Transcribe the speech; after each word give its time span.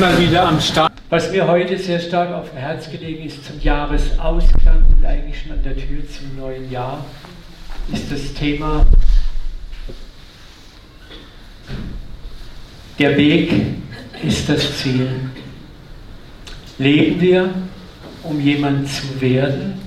Mal 0.00 0.18
wieder 0.18 0.48
am 0.48 0.58
Start. 0.58 0.94
Was 1.10 1.30
mir 1.30 1.46
heute 1.46 1.76
sehr 1.76 2.00
stark 2.00 2.32
auf 2.32 2.48
dem 2.48 2.56
Herz 2.56 2.90
gelegen 2.90 3.26
ist 3.26 3.44
zum 3.44 3.60
Jahresausklang 3.60 4.82
und 4.96 5.04
eigentlich 5.04 5.42
schon 5.42 5.52
an 5.52 5.62
der 5.62 5.74
Tür 5.74 6.02
zum 6.08 6.38
neuen 6.38 6.70
Jahr, 6.70 7.04
ist 7.92 8.10
das 8.10 8.32
Thema 8.32 8.86
Der 12.98 13.14
Weg 13.18 13.52
ist 14.22 14.48
das 14.48 14.78
Ziel. 14.78 15.06
Leben 16.78 17.20
wir, 17.20 17.50
um 18.22 18.40
jemand 18.40 18.88
zu 18.88 19.20
werden 19.20 19.82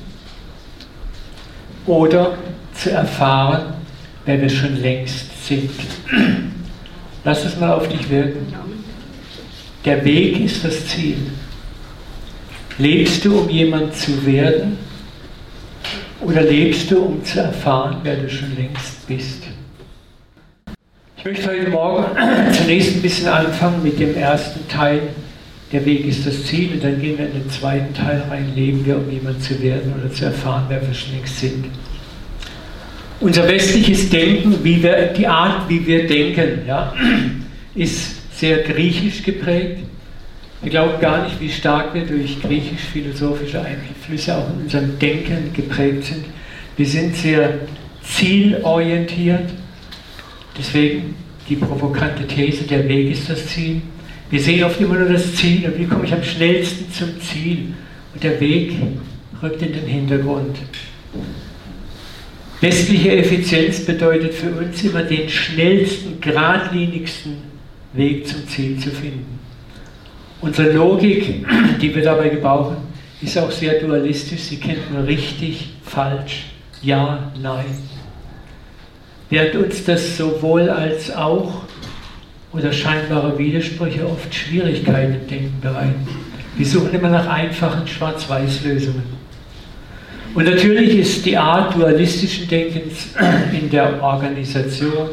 oder 1.87 2.37
zu 2.75 2.91
erfahren, 2.91 3.73
wer 4.25 4.39
wir 4.39 4.49
schon 4.49 4.79
längst 4.79 5.47
sind? 5.47 5.71
Lass 7.23 7.45
es 7.45 7.57
mal 7.59 7.73
auf 7.73 7.87
dich 7.87 8.07
wirken. 8.11 8.62
Der 9.85 10.05
Weg 10.05 10.39
ist 10.39 10.63
das 10.63 10.87
Ziel. 10.87 11.17
Lebst 12.77 13.25
du, 13.25 13.39
um 13.39 13.49
jemand 13.49 13.93
zu 13.93 14.25
werden? 14.25 14.77
Oder 16.21 16.41
lebst 16.43 16.89
du, 16.89 16.99
um 16.99 17.25
zu 17.25 17.41
erfahren, 17.41 17.97
wer 18.03 18.15
du 18.15 18.29
schon 18.29 18.55
längst 18.55 19.05
bist? 19.07 19.43
Ich 21.17 21.25
möchte 21.25 21.49
heute 21.49 21.69
Morgen 21.69 22.05
zunächst 22.53 22.95
ein 22.95 23.01
bisschen 23.01 23.27
anfangen 23.27 23.83
mit 23.83 23.99
dem 23.99 24.15
ersten 24.15 24.65
Teil. 24.69 25.01
Der 25.73 25.85
Weg 25.85 26.05
ist 26.05 26.25
das 26.25 26.45
Ziel 26.45 26.73
und 26.73 26.83
dann 26.83 27.01
gehen 27.01 27.17
wir 27.17 27.25
in 27.25 27.33
den 27.33 27.49
zweiten 27.49 27.93
Teil 27.93 28.23
rein. 28.29 28.53
Leben 28.55 28.85
wir, 28.85 28.97
um 28.97 29.11
jemand 29.11 29.43
zu 29.43 29.61
werden 29.61 29.93
oder 29.99 30.11
zu 30.13 30.25
erfahren, 30.25 30.63
wer 30.69 30.81
wir 30.81 30.93
schon 30.93 31.13
längst 31.13 31.39
sind. 31.39 31.65
Unser 33.19 33.47
westliches 33.49 34.09
Denken, 34.09 34.63
wie 34.63 34.81
wir, 34.81 35.07
die 35.07 35.27
Art, 35.27 35.67
wie 35.67 35.85
wir 35.85 36.07
denken, 36.07 36.61
ja, 36.65 36.93
ist 37.75 38.22
sehr 38.35 38.59
griechisch 38.59 39.23
geprägt. 39.23 39.79
Wir 40.61 40.69
glauben 40.69 40.99
gar 41.01 41.25
nicht, 41.25 41.39
wie 41.41 41.49
stark 41.49 41.93
wir 41.93 42.05
durch 42.05 42.41
griechisch-philosophische 42.41 43.61
Einflüsse 43.61 44.37
auch 44.37 44.49
in 44.49 44.63
unserem 44.63 44.97
Denken 44.97 45.51
geprägt 45.53 46.05
sind. 46.05 46.25
Wir 46.77 46.85
sind 46.85 47.15
sehr 47.15 47.59
zielorientiert. 48.01 49.49
Deswegen 50.57 51.15
die 51.49 51.55
provokante 51.55 52.25
These, 52.25 52.63
der 52.63 52.87
Weg 52.87 53.11
ist 53.11 53.29
das 53.29 53.45
Ziel. 53.47 53.81
Wir 54.29 54.39
sehen 54.39 54.63
oft 54.63 54.79
immer 54.79 54.95
nur 54.95 55.09
das 55.09 55.35
Ziel 55.35 55.65
und 55.65 55.77
wie 55.77 55.85
komme 55.85 56.05
ich 56.05 56.13
am 56.13 56.23
schnellsten 56.23 56.91
zum 56.91 57.19
Ziel? 57.21 57.73
Und 58.13 58.23
der 58.23 58.39
Weg 58.39 58.73
rückt 59.41 59.61
in 59.61 59.73
den 59.73 59.85
Hintergrund. 59.85 60.57
Westliche 62.61 63.17
Effizienz 63.17 63.81
bedeutet 63.81 64.33
für 64.33 64.51
uns 64.51 64.81
immer 64.83 65.03
den 65.03 65.27
schnellsten, 65.27 66.21
geradlinigsten 66.21 67.52
Weg 67.93 68.27
zum 68.27 68.47
Ziel 68.47 68.77
zu 68.79 68.89
finden. 68.89 69.39
Unsere 70.41 70.73
Logik, 70.73 71.45
die 71.81 71.95
wir 71.95 72.03
dabei 72.03 72.29
gebrauchen, 72.29 72.77
ist 73.21 73.37
auch 73.37 73.51
sehr 73.51 73.79
dualistisch. 73.79 74.41
Sie 74.41 74.57
kennt 74.57 74.91
nur 74.91 75.07
richtig, 75.07 75.69
falsch, 75.83 76.47
ja, 76.81 77.31
nein. 77.41 77.65
Während 79.29 79.55
uns 79.55 79.85
das 79.85 80.17
sowohl 80.17 80.69
als 80.69 81.15
auch 81.15 81.63
oder 82.51 82.71
scheinbare 82.71 83.37
Widersprüche 83.37 84.05
oft 84.07 84.33
Schwierigkeiten 84.33 85.15
im 85.15 85.27
Denken 85.27 85.61
bereiten. 85.61 86.07
Wir 86.55 86.65
suchen 86.65 86.93
immer 86.93 87.09
nach 87.09 87.27
einfachen 87.27 87.87
Schwarz-Weiß-Lösungen. 87.87 89.23
Und 90.35 90.45
natürlich 90.45 90.97
ist 90.97 91.25
die 91.25 91.37
Art 91.37 91.75
dualistischen 91.75 92.47
Denkens 92.47 93.09
in 93.51 93.69
der 93.69 94.01
Organisation 94.01 95.09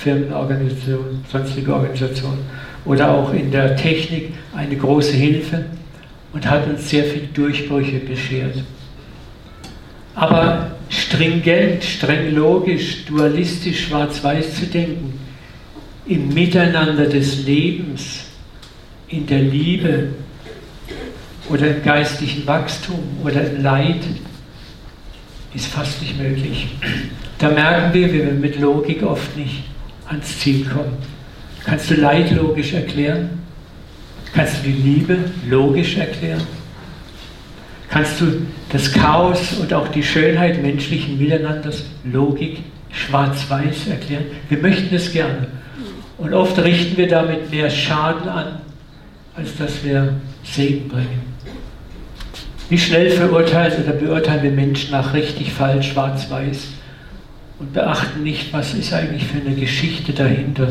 Firmenorganisation, 0.00 1.22
sonstige 1.30 1.74
Organisationen 1.74 2.40
oder 2.86 3.10
auch 3.12 3.34
in 3.34 3.50
der 3.50 3.76
Technik 3.76 4.32
eine 4.56 4.74
große 4.74 5.12
Hilfe 5.12 5.66
und 6.32 6.48
hat 6.48 6.66
uns 6.66 6.88
sehr 6.88 7.04
viele 7.04 7.26
Durchbrüche 7.26 7.98
beschert. 7.98 8.64
Aber 10.14 10.70
stringent, 10.88 11.84
streng 11.84 12.34
logisch, 12.34 13.04
dualistisch, 13.04 13.88
schwarz-weiß 13.88 14.54
zu 14.56 14.66
denken, 14.66 15.20
im 16.06 16.32
Miteinander 16.32 17.04
des 17.06 17.44
Lebens, 17.44 18.24
in 19.08 19.26
der 19.26 19.40
Liebe 19.40 20.08
oder 21.50 21.76
im 21.76 21.82
geistlichen 21.82 22.46
Wachstum 22.46 23.00
oder 23.22 23.48
im 23.50 23.62
Leid, 23.62 24.00
ist 25.54 25.66
fast 25.66 26.00
nicht 26.00 26.18
möglich. 26.18 26.68
Da 27.38 27.50
merken 27.50 27.92
wir, 27.92 28.12
wie 28.12 28.24
wir 28.24 28.32
mit 28.32 28.58
Logik 28.58 29.02
oft 29.02 29.36
nicht 29.36 29.69
ans 30.10 30.38
Ziel 30.38 30.66
kommen. 30.66 30.96
Kannst 31.64 31.90
du 31.90 31.94
Leid 31.94 32.30
logisch 32.32 32.72
erklären? 32.72 33.40
Kannst 34.32 34.58
du 34.58 34.68
die 34.68 34.72
Liebe 34.72 35.18
logisch 35.48 35.96
erklären? 35.96 36.42
Kannst 37.88 38.20
du 38.20 38.46
das 38.70 38.92
Chaos 38.92 39.54
und 39.60 39.72
auch 39.72 39.88
die 39.88 40.02
Schönheit 40.02 40.62
menschlichen 40.62 41.18
Miteinanders 41.18 41.84
Logik 42.04 42.60
schwarz-weiß 42.90 43.88
erklären? 43.88 44.24
Wir 44.48 44.58
möchten 44.58 44.94
es 44.94 45.12
gerne. 45.12 45.48
Und 46.18 46.34
oft 46.34 46.58
richten 46.58 46.96
wir 46.96 47.08
damit 47.08 47.50
mehr 47.50 47.70
Schaden 47.70 48.28
an, 48.28 48.60
als 49.34 49.56
dass 49.56 49.82
wir 49.82 50.14
Segen 50.44 50.88
bringen. 50.88 51.30
Wie 52.68 52.78
schnell 52.78 53.10
verurteilen 53.10 53.82
oder 53.82 53.92
beurteilen 53.92 54.42
wir 54.44 54.50
Menschen 54.52 54.92
nach 54.92 55.12
richtig, 55.12 55.52
falsch, 55.52 55.90
schwarz-weiß? 55.90 56.68
Und 57.60 57.74
beachten 57.74 58.22
nicht, 58.22 58.52
was 58.52 58.74
ist 58.74 58.92
eigentlich 58.92 59.24
für 59.24 59.38
eine 59.38 59.54
Geschichte 59.54 60.12
dahinter. 60.12 60.68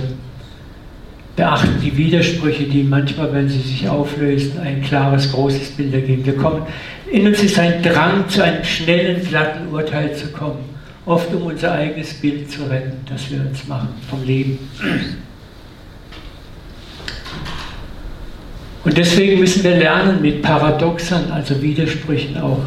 Beachten 1.35 1.79
die 1.81 1.95
Widersprüche, 1.95 2.63
die 2.63 2.83
manchmal, 2.83 3.31
wenn 3.31 3.47
sie 3.47 3.61
sich 3.61 3.87
auflösen, 3.87 4.59
ein 4.59 4.81
klares, 4.81 5.31
großes 5.31 5.69
Bild 5.71 5.93
ergeben. 5.93 6.25
Wir 6.25 6.35
kommen, 6.35 6.63
in 7.09 7.27
uns 7.27 7.41
ist 7.41 7.57
ein 7.59 7.81
Drang, 7.83 8.27
zu 8.27 8.43
einem 8.43 8.63
schnellen, 8.63 9.23
glatten 9.23 9.67
Urteil 9.71 10.13
zu 10.15 10.27
kommen, 10.31 10.65
oft 11.05 11.33
um 11.33 11.43
unser 11.43 11.71
eigenes 11.71 12.15
Bild 12.15 12.51
zu 12.51 12.63
retten, 12.63 12.97
das 13.07 13.31
wir 13.31 13.39
uns 13.39 13.65
machen 13.67 13.89
vom 14.09 14.25
Leben. 14.25 14.57
Und 18.83 18.97
deswegen 18.97 19.39
müssen 19.39 19.63
wir 19.63 19.77
lernen, 19.77 20.21
mit 20.21 20.41
Paradoxern, 20.41 21.31
also 21.31 21.61
Widersprüchen 21.61 22.35
auch 22.37 22.63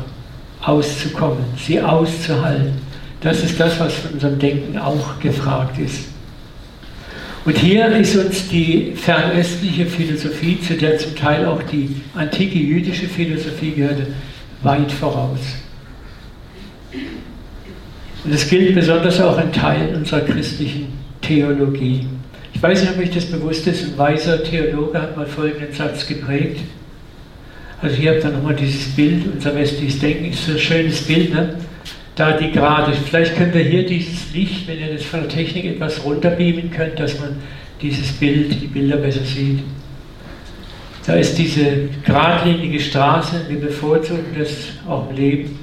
auszukommen, 0.62 1.44
sie 1.56 1.80
auszuhalten 1.80 2.91
das 3.22 3.42
ist 3.42 3.58
das, 3.58 3.78
was 3.78 3.94
von 3.94 4.12
unserem 4.12 4.38
Denken 4.38 4.78
auch 4.78 5.18
gefragt 5.20 5.78
ist. 5.78 6.12
Und 7.44 7.58
hier 7.58 7.86
ist 7.88 8.16
uns 8.16 8.48
die 8.48 8.92
fernöstliche 8.94 9.86
Philosophie, 9.86 10.60
zu 10.60 10.74
der 10.74 10.98
zum 10.98 11.16
Teil 11.16 11.46
auch 11.46 11.62
die 11.64 11.96
antike 12.14 12.58
jüdische 12.58 13.06
Philosophie 13.06 13.72
gehörte, 13.72 14.08
weit 14.62 14.92
voraus. 14.92 15.40
Und 18.24 18.32
das 18.32 18.48
gilt 18.48 18.74
besonders 18.74 19.20
auch 19.20 19.40
in 19.40 19.52
Teilen 19.52 19.96
unserer 19.96 20.20
christlichen 20.20 20.86
Theologie. 21.20 22.06
Ich 22.54 22.62
weiß 22.62 22.80
nicht, 22.80 22.92
ob 22.92 22.98
euch 23.00 23.10
das 23.10 23.26
bewusst 23.26 23.66
ist, 23.66 23.84
ein 23.84 23.98
weiser 23.98 24.44
Theologe 24.44 25.00
hat 25.00 25.16
mal 25.16 25.26
folgenden 25.26 25.72
Satz 25.72 26.06
geprägt. 26.06 26.60
Also 27.80 27.96
hier 27.96 28.12
habt 28.12 28.24
ihr 28.24 28.30
nochmal 28.30 28.54
dieses 28.54 28.94
Bild, 28.94 29.24
unser 29.34 29.52
westliches 29.56 29.98
Denken 29.98 30.26
ist 30.26 30.46
so 30.46 30.52
ein 30.52 30.58
schönes 30.58 31.00
Bild, 31.02 31.34
ne? 31.34 31.56
Da 32.14 32.32
die 32.32 32.50
gerade, 32.50 32.92
vielleicht 32.92 33.36
könnt 33.36 33.54
ihr 33.54 33.62
hier 33.62 33.86
dieses 33.86 34.32
Licht, 34.34 34.68
wenn 34.68 34.78
ihr 34.78 34.92
das 34.92 35.04
von 35.04 35.20
der 35.20 35.28
Technik 35.28 35.64
etwas 35.64 36.04
runterbeamen 36.04 36.70
könnt, 36.70 36.98
dass 37.00 37.18
man 37.18 37.36
dieses 37.80 38.12
Bild, 38.12 38.52
die 38.60 38.66
Bilder 38.66 38.98
besser 38.98 39.24
sieht. 39.24 39.60
Da 41.06 41.14
ist 41.14 41.36
diese 41.36 41.88
geradlinige 42.04 42.78
Straße, 42.78 43.46
wir 43.48 43.60
bevorzugen 43.60 44.36
das 44.38 44.50
auch 44.88 45.10
im 45.10 45.16
Leben. 45.16 45.58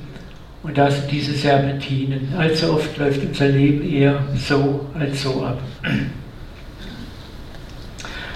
Und 0.61 0.77
da 0.77 0.91
sind 0.91 1.09
diese 1.09 1.31
Serpentinen. 1.31 2.33
Allzu 2.38 2.73
oft 2.73 2.97
läuft 2.97 3.23
unser 3.23 3.47
Leben 3.47 3.89
eher 3.89 4.21
so 4.35 4.88
als 4.99 5.23
so 5.23 5.41
ab. 5.43 5.61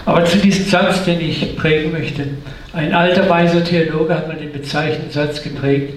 Aber 0.05 0.23
zu 0.23 0.37
diesem 0.37 0.65
Satz, 0.65 1.03
den 1.03 1.19
ich 1.19 1.55
prägen 1.57 1.91
möchte. 1.91 2.23
Ein 2.71 2.93
alter 2.93 3.29
weiser 3.29 3.63
Theologe 3.63 4.15
hat 4.15 4.27
mal 4.27 4.37
den 4.37 4.51
bezeichnenden 4.51 5.11
Satz 5.11 5.43
geprägt. 5.43 5.93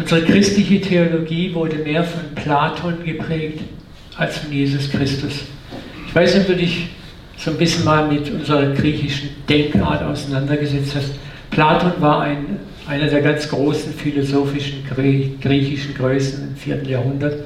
Unsere 0.00 0.22
christliche 0.22 0.80
Theologie 0.80 1.52
wurde 1.52 1.76
mehr 1.76 2.02
von 2.02 2.22
Platon 2.34 3.04
geprägt 3.04 3.60
als 4.16 4.38
von 4.38 4.50
Jesus 4.50 4.90
Christus. 4.90 5.42
Ich 6.06 6.14
weiß 6.14 6.36
nicht, 6.36 6.48
ob 6.48 6.56
du 6.56 6.62
dich 6.62 6.88
so 7.36 7.50
ein 7.50 7.58
bisschen 7.58 7.84
mal 7.84 8.08
mit 8.10 8.30
unserer 8.30 8.72
griechischen 8.72 9.28
Denkart 9.46 10.02
auseinandergesetzt 10.02 10.94
hast. 10.96 11.10
Platon 11.50 11.92
war 11.98 12.22
ein, 12.22 12.60
einer 12.88 13.08
der 13.08 13.20
ganz 13.20 13.46
großen 13.50 13.92
philosophischen 13.92 14.84
griechischen 15.38 15.92
Größen 15.92 16.48
im 16.48 16.56
4. 16.56 16.82
Jahrhundert. 16.84 17.44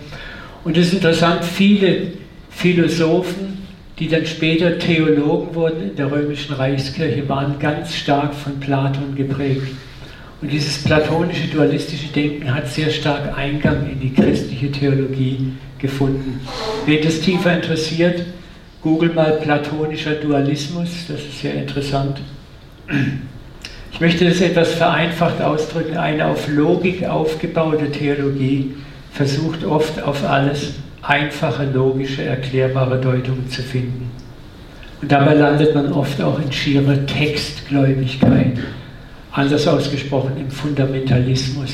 Und 0.63 0.77
es 0.77 0.87
ist 0.87 0.95
interessant, 0.95 1.45
viele 1.45 2.13
Philosophen, 2.51 3.67
die 3.99 4.07
dann 4.07 4.27
später 4.27 4.79
Theologen 4.79 5.57
wurden 5.57 5.91
in 5.91 5.97
der 5.97 6.09
römischen 6.09 6.55
Reichskirche, 6.55 7.29
waren 7.29 7.59
ganz 7.59 7.97
stark 7.97 8.33
von 8.33 8.61
Platon 8.61 9.17
geprägt. 9.17 9.67
Und 10.45 10.53
dieses 10.53 10.83
platonische 10.83 11.49
dualistische 11.49 12.09
Denken 12.09 12.55
hat 12.55 12.69
sehr 12.69 12.91
stark 12.91 13.35
Eingang 13.35 13.89
in 13.91 13.99
die 13.99 14.13
christliche 14.13 14.71
Theologie 14.71 15.55
gefunden. 15.79 16.39
Wen 16.85 17.03
das 17.03 17.21
tiefer 17.21 17.57
interessiert, 17.57 18.27
google 18.83 19.15
mal 19.15 19.39
platonischer 19.41 20.17
Dualismus, 20.17 21.07
das 21.09 21.21
ist 21.21 21.41
sehr 21.41 21.55
interessant. 21.55 22.21
Ich 23.91 24.01
möchte 24.01 24.27
das 24.27 24.43
etwas 24.43 24.75
vereinfacht 24.75 25.41
ausdrücken. 25.41 25.97
Eine 25.97 26.27
auf 26.27 26.47
Logik 26.47 27.07
aufgebaute 27.07 27.91
Theologie 27.91 28.75
versucht 29.13 29.65
oft 29.65 30.03
auf 30.03 30.29
alles 30.29 30.75
einfache, 31.01 31.65
logische, 31.73 32.23
erklärbare 32.23 33.01
Deutungen 33.01 33.49
zu 33.49 33.63
finden. 33.63 34.11
Und 35.01 35.11
dabei 35.11 35.33
landet 35.33 35.75
man 35.75 35.91
oft 35.91 36.21
auch 36.21 36.39
in 36.39 36.53
schierer 36.53 37.07
Textgläubigkeit, 37.07 38.59
anders 39.35 39.67
ausgesprochen 39.67 40.37
im 40.39 40.51
Fundamentalismus, 40.51 41.71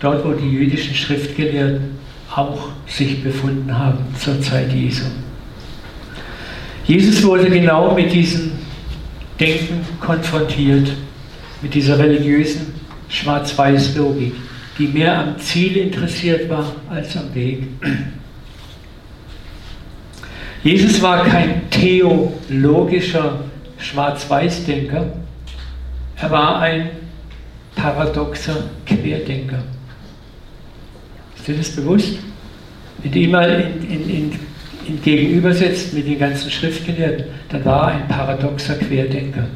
dort 0.00 0.24
wo 0.24 0.32
die 0.32 0.50
jüdischen 0.50 0.94
Schriftgelehrten 0.94 1.98
auch 2.34 2.68
sich 2.86 3.22
befunden 3.22 3.76
haben 3.76 3.98
zur 4.18 4.40
Zeit 4.40 4.72
Jesu. 4.72 5.04
Jesus 6.86 7.22
wurde 7.22 7.48
genau 7.48 7.94
mit 7.94 8.12
diesem 8.12 8.52
Denken 9.38 9.80
konfrontiert, 10.00 10.90
mit 11.62 11.74
dieser 11.74 11.98
religiösen 11.98 12.74
Schwarz-Weiß-Logik, 13.08 14.32
die 14.78 14.88
mehr 14.88 15.16
am 15.18 15.38
Ziel 15.38 15.76
interessiert 15.76 16.48
war 16.48 16.74
als 16.88 17.16
am 17.16 17.32
Weg. 17.34 17.68
Jesus 20.64 21.00
war 21.00 21.24
kein 21.24 21.70
theologischer 21.70 23.44
Schwarz-Weiß-Denker, 23.78 25.19
er 26.20 26.30
war 26.30 26.60
ein 26.60 26.90
paradoxer 27.74 28.64
Querdenker. 28.86 29.62
Ist 31.36 31.48
dir 31.48 31.56
das 31.56 31.70
bewusst? 31.70 32.18
Wenn 33.02 33.12
du 33.12 33.18
ihn 33.18 33.30
mal 33.30 33.48
in, 33.50 33.90
in, 33.90 34.10
in, 34.10 34.32
in 34.86 35.02
gegenübersetzt 35.02 35.94
mit 35.94 36.06
den 36.06 36.18
ganzen 36.18 36.50
Schriftgelehrten, 36.50 37.26
dann 37.48 37.64
war 37.64 37.92
er 37.92 37.98
ein 37.98 38.08
paradoxer 38.08 38.74
Querdenker. 38.74 39.46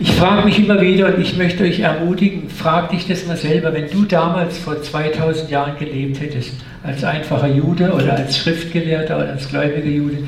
Ich 0.00 0.12
frage 0.12 0.44
mich 0.44 0.60
immer 0.60 0.80
wieder 0.80 1.12
und 1.12 1.20
ich 1.20 1.36
möchte 1.36 1.64
euch 1.64 1.80
ermutigen, 1.80 2.48
frag 2.48 2.90
dich 2.90 3.08
das 3.08 3.26
mal 3.26 3.36
selber, 3.36 3.72
wenn 3.72 3.90
du 3.90 4.04
damals 4.04 4.56
vor 4.56 4.80
2000 4.80 5.50
Jahren 5.50 5.76
gelebt 5.76 6.20
hättest, 6.20 6.52
als 6.84 7.02
einfacher 7.02 7.48
Jude 7.48 7.92
oder 7.92 8.14
als 8.14 8.38
Schriftgelehrter 8.38 9.16
oder 9.16 9.30
als 9.30 9.48
gläubiger 9.48 9.88
Jude, 9.88 10.18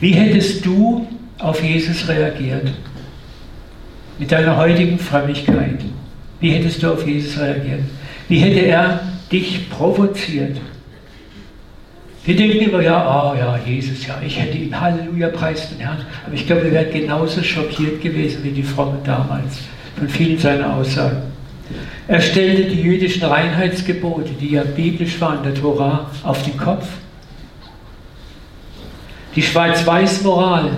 wie 0.00 0.10
hättest 0.10 0.66
du 0.66 1.06
auf 1.38 1.62
Jesus 1.62 2.08
reagiert? 2.08 2.72
Mit 4.20 4.30
deiner 4.30 4.54
heutigen 4.58 4.98
Frömmigkeit. 4.98 5.80
Wie 6.40 6.50
hättest 6.50 6.82
du 6.82 6.92
auf 6.92 7.06
Jesus 7.06 7.40
reagiert? 7.40 7.80
Wie 8.28 8.38
hätte 8.38 8.60
er 8.60 9.00
dich 9.32 9.70
provoziert? 9.70 10.58
Wir 12.26 12.36
denken 12.36 12.58
immer, 12.58 12.82
ja, 12.82 13.00
oh 13.02 13.34
ja, 13.34 13.58
Jesus, 13.64 14.06
ja, 14.06 14.20
ich 14.24 14.38
hätte 14.38 14.58
ihm 14.58 14.78
Halleluja, 14.78 15.28
preis 15.28 15.70
den 15.70 15.78
Herrn. 15.78 16.04
Aber 16.26 16.34
ich 16.34 16.46
glaube, 16.46 16.64
wir 16.64 16.72
wären 16.72 16.92
genauso 16.92 17.42
schockiert 17.42 18.02
gewesen 18.02 18.44
wie 18.44 18.50
die 18.50 18.62
Frommen 18.62 18.98
damals 19.04 19.60
von 19.96 20.06
vielen 20.06 20.38
seiner 20.38 20.74
Aussagen. 20.74 21.22
Er 22.06 22.20
stellte 22.20 22.64
die 22.64 22.82
jüdischen 22.82 23.24
Reinheitsgebote, 23.24 24.32
die 24.38 24.50
ja 24.50 24.64
biblisch 24.64 25.18
waren, 25.18 25.42
der 25.42 25.54
Torah, 25.54 26.10
auf 26.24 26.42
den 26.42 26.58
Kopf. 26.58 26.86
Die 29.34 29.42
Schwarz-Weiß-Moral, 29.42 30.72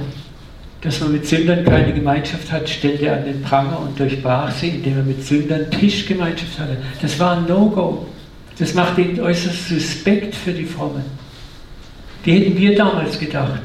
dass 0.83 0.99
man 0.99 1.13
mit 1.13 1.27
Sündern 1.27 1.65
keine 1.65 1.93
Gemeinschaft 1.93 2.51
hat, 2.51 2.69
stellte 2.69 3.07
er 3.07 3.19
an 3.19 3.25
den 3.25 3.41
Pranger 3.43 3.79
und 3.81 3.99
durchbrach 3.99 4.51
sie, 4.51 4.69
indem 4.69 4.99
er 4.99 5.05
mit 5.05 5.25
Sündern 5.25 5.71
Tischgemeinschaft 5.71 6.59
hatte. 6.59 6.77
Das 7.01 7.19
war 7.21 7.37
ein 7.37 7.47
No-Go. 7.47 8.07
Das 8.59 8.75
macht 8.75 8.99
ihn 8.99 9.19
äußerst 9.21 9.69
suspekt 9.69 10.35
für 10.35 10.53
die 10.53 10.65
Frommen. 10.65 11.05
Wie 12.25 12.33
hätten 12.33 12.59
wir 12.59 12.77
damals 12.77 13.19
gedacht? 13.19 13.63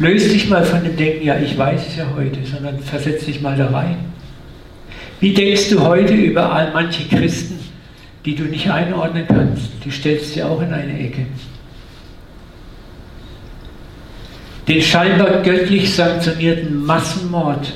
Löst 0.00 0.32
dich 0.32 0.48
mal 0.48 0.64
von 0.64 0.82
dem 0.84 0.96
Denken, 0.96 1.24
ja, 1.24 1.38
ich 1.38 1.56
weiß 1.56 1.80
es 1.88 1.96
ja 1.96 2.06
heute, 2.16 2.44
sondern 2.44 2.80
versetz 2.80 3.24
dich 3.24 3.40
mal 3.40 3.56
da 3.56 3.68
rein. 3.70 3.96
Wie 5.20 5.32
denkst 5.32 5.70
du 5.70 5.80
heute 5.80 6.14
über 6.14 6.52
all 6.52 6.72
manche 6.72 7.04
Christen, 7.08 7.58
die 8.24 8.34
du 8.34 8.44
nicht 8.44 8.70
einordnen 8.70 9.26
kannst? 9.26 9.70
Die 9.84 9.90
stellst 9.90 10.36
du 10.36 10.46
auch 10.46 10.60
in 10.60 10.72
eine 10.72 10.98
Ecke. 10.98 11.26
Den 14.68 14.82
scheinbar 14.82 15.42
göttlich 15.42 15.94
sanktionierten 15.94 16.84
Massenmord 16.84 17.72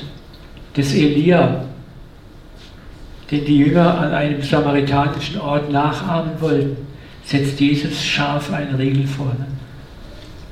des 0.77 0.93
Elia, 0.93 1.65
den 3.31 3.45
die 3.45 3.57
Jünger 3.57 3.97
an 3.97 4.13
einem 4.13 4.43
samaritanischen 4.43 5.41
Ort 5.41 5.71
nachahmen 5.71 6.33
wollten, 6.39 6.77
setzt 7.25 7.59
Jesus 7.59 8.03
scharf 8.03 8.53
einen 8.53 8.75
Riegel 8.75 9.07
vor. 9.07 9.35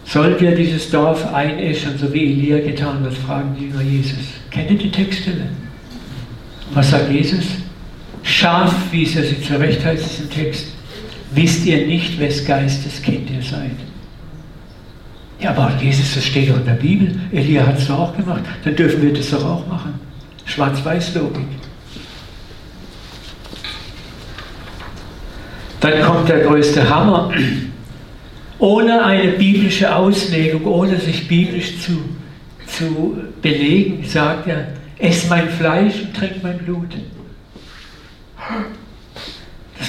Sollen 0.04 0.40
wir 0.40 0.56
dieses 0.56 0.90
Dorf 0.90 1.32
einäschern, 1.32 1.98
so 2.00 2.12
wie 2.12 2.32
Elia 2.32 2.60
getan 2.60 3.04
wird, 3.04 3.14
fragen 3.14 3.56
die 3.60 3.66
Jünger 3.66 3.84
Jesus. 3.84 4.34
Kennt 4.50 4.72
ihr 4.72 4.78
die 4.80 4.92
Textstelle? 4.92 5.48
Was 6.74 6.90
sagt 6.90 7.12
Jesus? 7.12 7.46
Scharf 8.24 8.74
wies 8.92 9.16
er 9.16 9.24
sie 9.24 9.42
zurecht, 9.42 9.86
heißt 9.86 10.06
es 10.06 10.20
im 10.22 10.30
Text. 10.32 10.74
Wisst 11.36 11.66
ihr 11.68 11.86
nicht, 11.86 12.20
wes 12.20 12.44
Geistes 12.44 13.00
Kind 13.02 13.30
ihr 13.30 13.44
seid? 13.44 13.91
Ja, 15.42 15.50
aber 15.50 15.74
Jesus, 15.82 16.14
das 16.14 16.26
steht 16.26 16.50
doch 16.50 16.58
in 16.58 16.66
der 16.66 16.74
Bibel. 16.74 17.20
Elia 17.32 17.66
hat 17.66 17.80
es 17.80 17.88
doch 17.88 17.98
auch 17.98 18.16
gemacht. 18.16 18.42
Dann 18.64 18.76
dürfen 18.76 19.02
wir 19.02 19.12
das 19.12 19.32
doch 19.32 19.44
auch 19.44 19.66
machen. 19.68 20.00
Schwarz-Weiß-Logik. 20.46 21.48
Dann 25.80 26.02
kommt 26.04 26.30
der 26.30 26.42
größte 26.42 26.88
Hammer. 26.88 27.32
Ohne 28.60 29.04
eine 29.04 29.32
biblische 29.32 29.96
Auslegung, 29.96 30.66
ohne 30.66 30.98
sich 31.00 31.28
biblisch 31.28 31.80
zu, 31.80 32.04
zu 32.68 33.18
belegen, 33.42 34.04
sagt 34.08 34.46
er, 34.48 34.68
ess 35.00 35.28
mein 35.28 35.50
Fleisch 35.50 35.96
und 36.04 36.16
trink 36.16 36.44
mein 36.44 36.60
Blut. 36.60 36.96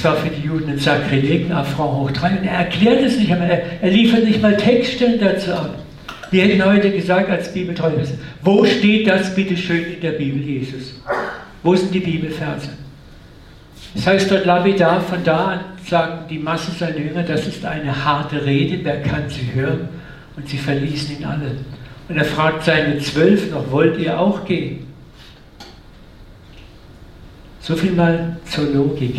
War 0.03 0.17
für 0.17 0.29
die 0.29 0.45
Juden 0.45 0.69
ein 0.69 0.79
Sakrileg, 0.79 1.45
ein 1.45 1.53
Affront 1.53 1.93
hoch 1.93 2.11
drei. 2.11 2.31
Und 2.31 2.43
er 2.43 2.57
erklärt 2.59 3.01
es 3.03 3.17
nicht 3.17 3.31
einmal, 3.31 3.49
er, 3.49 3.81
er 3.81 3.89
liefert 3.89 4.25
nicht 4.25 4.41
mal 4.41 4.57
Textstellen 4.57 5.19
dazu 5.19 5.53
ab. 5.53 5.75
Wir 6.29 6.43
hätten 6.43 6.65
heute 6.65 6.91
gesagt 6.91 7.29
als 7.29 7.53
Bibeltreuer, 7.53 8.03
wo 8.41 8.65
steht 8.65 9.07
das 9.07 9.33
bitte 9.33 9.55
schön 9.55 9.85
in 9.85 10.01
der 10.01 10.13
Bibel, 10.13 10.41
Jesus? 10.41 10.99
Wo 11.61 11.75
sind 11.75 11.93
die 11.93 11.99
Bibelverse? 11.99 12.69
Das 13.95 14.07
heißt 14.07 14.31
dort 14.31 14.45
lapidar, 14.45 14.99
von 14.99 15.23
da 15.23 15.45
an 15.45 15.59
sagen 15.87 16.25
die 16.29 16.39
Masse 16.39 16.71
seiner 16.71 16.97
Jünger, 16.97 17.23
das 17.23 17.47
ist 17.47 17.63
eine 17.63 18.03
harte 18.03 18.45
Rede, 18.45 18.79
wer 18.83 19.01
kann 19.01 19.29
sie 19.29 19.53
hören? 19.53 19.87
Und 20.35 20.49
sie 20.49 20.57
verließen 20.57 21.19
ihn 21.19 21.25
alle. 21.25 21.51
Und 22.09 22.17
er 22.17 22.25
fragt 22.25 22.63
seine 22.63 22.97
Zwölf 22.99 23.51
noch, 23.51 23.71
wollt 23.71 23.99
ihr 23.99 24.19
auch 24.19 24.43
gehen? 24.45 24.87
So 27.59 27.75
viel 27.75 27.91
mal 27.91 28.37
zur 28.45 28.65
Logik. 28.65 29.15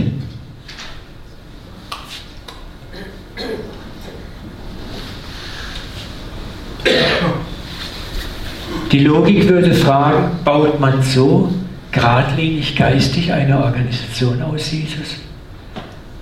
Die 8.93 9.01
Logik 9.01 9.49
würde 9.49 9.75
fragen, 9.75 10.39
baut 10.45 10.79
man 10.79 11.03
so 11.03 11.53
geradlinig 11.91 12.77
geistig 12.77 13.33
eine 13.33 13.63
Organisation 13.63 14.41
aus, 14.43 14.71
Jesus? 14.71 15.17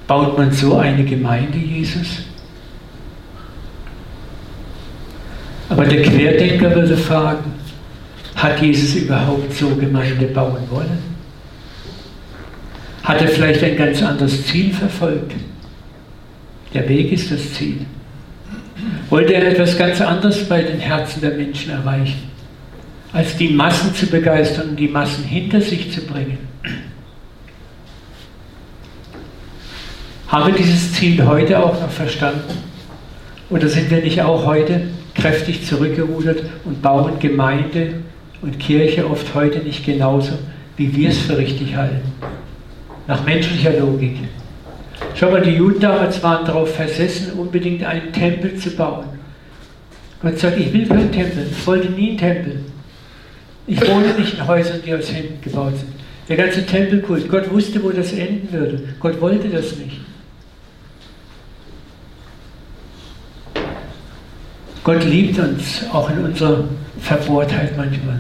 Baut 0.07 0.37
man 0.39 0.53
so 0.53 0.77
eine 0.77 1.05
Gemeinde, 1.05 1.59
Jesus? 1.59 2.25
Aber 5.69 5.87
der 5.87 6.03
Querdenker 6.03 6.75
würde 6.75 6.97
fragen, 6.97 7.53
hat 8.37 8.61
Jesus 8.61 8.95
überhaupt 8.97 9.53
so 9.55 9.69
Gemeinde 9.77 10.27
bauen 10.27 10.63
wollen? 10.71 11.13
Hat 13.03 13.21
er 13.21 13.29
vielleicht 13.29 13.63
ein 13.65 13.77
ganz 13.77 14.03
anderes 14.03 14.47
Ziel 14.47 14.73
verfolgt? 14.73 15.33
Der 16.75 16.89
Weg 16.89 17.13
ist 17.13 17.31
das 17.31 17.55
Ziel. 17.55 17.87
Wollte 19.11 19.35
er 19.35 19.49
etwas 19.49 19.77
ganz 19.77 20.01
anderes 20.01 20.49
bei 20.49 20.63
den 20.63 20.79
Herzen 20.79 21.21
der 21.21 21.33
Menschen 21.33 21.73
erreichen? 21.73 22.32
Als 23.13 23.37
die 23.37 23.51
Massen 23.51 23.95
zu 23.95 24.07
begeistern 24.07 24.71
und 24.71 24.77
die 24.77 24.89
Massen 24.89 25.25
hinter 25.25 25.61
sich 25.61 25.93
zu 25.93 26.01
bringen. 26.03 26.39
Haben 30.29 30.53
wir 30.53 30.55
dieses 30.55 30.95
Ziel 30.95 31.27
heute 31.27 31.63
auch 31.63 31.79
noch 31.79 31.91
verstanden? 31.91 32.57
Oder 33.51 33.69
sind 33.69 33.91
wir 33.91 34.03
nicht 34.03 34.23
auch 34.23 34.47
heute 34.47 34.89
kräftig 35.15 35.67
zurückgerudert 35.67 36.43
und 36.65 36.81
bauen 36.81 37.19
Gemeinde 37.19 37.97
und 38.41 38.59
Kirche 38.59 39.09
oft 39.09 39.35
heute 39.35 39.59
nicht 39.59 39.85
genauso, 39.85 40.39
wie 40.79 40.97
wir 40.97 41.11
es 41.11 41.19
für 41.19 41.37
richtig 41.37 41.77
halten? 41.77 42.13
Nach 43.07 43.23
menschlicher 43.27 43.79
Logik. 43.79 44.17
Schau 45.15 45.31
mal, 45.31 45.43
die 45.43 45.51
Juden 45.51 45.81
damals 45.81 46.23
waren 46.23 46.47
darauf 46.47 46.75
versessen, 46.75 47.33
unbedingt 47.39 47.85
einen 47.85 48.11
Tempel 48.11 48.57
zu 48.57 48.71
bauen. 48.71 49.05
Gott 50.23 50.39
sagt, 50.39 50.57
ich 50.59 50.73
will 50.73 50.87
keinen 50.87 51.13
Tempel, 51.13 51.47
ich 51.51 51.67
wollte 51.67 51.91
nie 51.91 52.11
einen 52.11 52.19
Tempel. 52.19 52.61
Ich 53.67 53.81
wohne 53.89 54.15
nicht 54.19 54.35
in 54.35 54.47
Häusern, 54.47 54.81
die 54.85 54.95
aus 54.95 55.13
Händen 55.13 55.41
gebaut 55.41 55.77
sind. 55.77 55.93
Der 56.29 56.37
ganze 56.37 56.65
Tempelkult, 56.65 57.29
Gott 57.29 57.51
wusste, 57.51 57.83
wo 57.83 57.91
das 57.91 58.13
enden 58.13 58.53
würde. 58.53 58.83
Gott 59.01 59.21
wollte 59.21 59.49
das 59.49 59.77
nicht. 59.77 60.01
Gott 64.85 65.05
liebt 65.05 65.39
uns, 65.39 65.85
auch 65.93 66.11
in 66.11 66.25
unserer 66.25 66.65
Verbohrtheit 67.01 67.77
manchmal. 67.77 68.19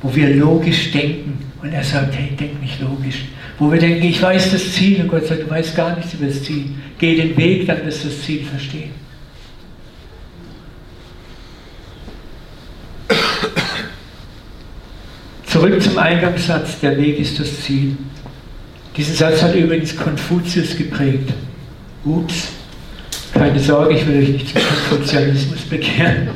wo 0.00 0.14
wir 0.14 0.34
logisch 0.34 0.92
denken 0.92 1.38
und 1.62 1.72
er 1.72 1.82
sagt, 1.82 2.14
hey, 2.14 2.30
denk 2.36 2.60
nicht 2.62 2.80
logisch. 2.80 3.24
Wo 3.58 3.70
wir 3.70 3.80
denken, 3.80 4.04
ich 4.04 4.22
weiß 4.22 4.52
das 4.52 4.72
Ziel 4.74 5.00
und 5.00 5.08
Gott 5.08 5.26
sagt, 5.26 5.42
du 5.42 5.50
weißt 5.50 5.74
gar 5.74 5.96
nichts 5.96 6.14
über 6.14 6.26
das 6.26 6.42
Ziel. 6.44 6.66
Geh 6.98 7.16
den 7.16 7.36
Weg, 7.36 7.66
dann 7.66 7.84
wirst 7.84 8.04
du 8.04 8.08
das 8.08 8.22
Ziel 8.22 8.44
verstehen. 8.44 8.90
Zurück 15.58 15.82
zum 15.82 15.98
Eingangssatz, 15.98 16.78
der 16.78 16.96
Weg 16.98 17.18
ist 17.18 17.40
das 17.40 17.62
Ziel. 17.62 17.96
Diesen 18.96 19.16
Satz 19.16 19.42
hat 19.42 19.56
übrigens 19.56 19.96
Konfuzius 19.96 20.76
geprägt. 20.76 21.32
Ups, 22.04 22.50
keine 23.34 23.58
Sorge, 23.58 23.94
ich 23.94 24.06
will 24.06 24.22
euch 24.22 24.28
nicht 24.28 24.48
zum 24.50 24.60
Konfuzianismus 24.88 25.62
bekehren. 25.62 26.28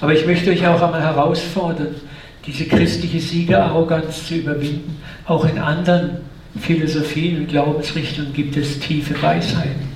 Aber 0.00 0.14
ich 0.14 0.24
möchte 0.24 0.50
euch 0.52 0.66
auch 0.66 0.80
einmal 0.80 1.02
herausfordern, 1.02 1.96
diese 2.46 2.64
christliche 2.64 3.20
Siegerarroganz 3.20 4.26
zu 4.26 4.36
überwinden. 4.36 4.96
Auch 5.26 5.44
in 5.44 5.58
anderen 5.58 6.12
Philosophien 6.58 7.40
und 7.40 7.48
Glaubensrichtungen 7.48 8.32
gibt 8.32 8.56
es 8.56 8.78
tiefe 8.78 9.20
Weisheiten. 9.20 9.92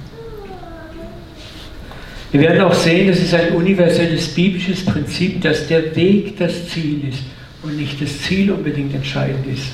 Wir 2.32 2.40
werden 2.42 2.60
auch 2.60 2.74
sehen, 2.74 3.08
es 3.08 3.22
ist 3.22 3.32
ein 3.32 3.54
universelles 3.54 4.28
biblisches 4.34 4.84
Prinzip, 4.84 5.40
dass 5.40 5.66
der 5.66 5.96
Weg 5.96 6.36
das 6.36 6.68
Ziel 6.68 7.08
ist 7.08 7.20
und 7.62 7.76
nicht 7.76 8.00
das 8.00 8.22
Ziel 8.22 8.50
unbedingt 8.52 8.94
entscheidend 8.94 9.46
ist. 9.46 9.72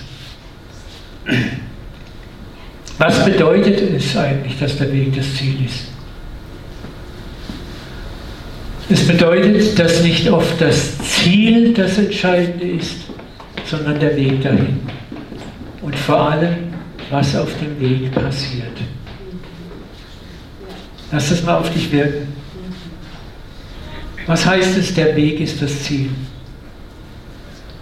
Was 2.98 3.24
bedeutet 3.24 3.80
es 3.80 4.16
eigentlich, 4.16 4.58
dass 4.58 4.76
der 4.78 4.92
Weg 4.92 5.14
das 5.16 5.34
Ziel 5.34 5.64
ist? 5.64 5.86
Es 8.88 9.06
bedeutet, 9.06 9.78
dass 9.78 10.02
nicht 10.02 10.28
oft 10.30 10.60
das 10.60 10.98
Ziel 10.98 11.72
das 11.72 11.98
Entscheidende 11.98 12.66
ist, 12.66 12.96
sondern 13.64 13.98
der 13.98 14.14
Weg 14.16 14.42
dahin. 14.42 14.80
Und 15.80 15.96
vor 15.96 16.30
allem, 16.30 16.74
was 17.10 17.34
auf 17.34 17.50
dem 17.58 17.80
Weg 17.80 18.12
passiert. 18.12 18.76
Lass 21.10 21.30
das 21.30 21.42
mal 21.42 21.56
auf 21.56 21.70
dich 21.70 21.90
wirken. 21.92 22.28
Was 24.26 24.44
heißt 24.44 24.76
es, 24.78 24.94
der 24.94 25.14
Weg 25.16 25.40
ist 25.40 25.60
das 25.60 25.82
Ziel? 25.82 26.10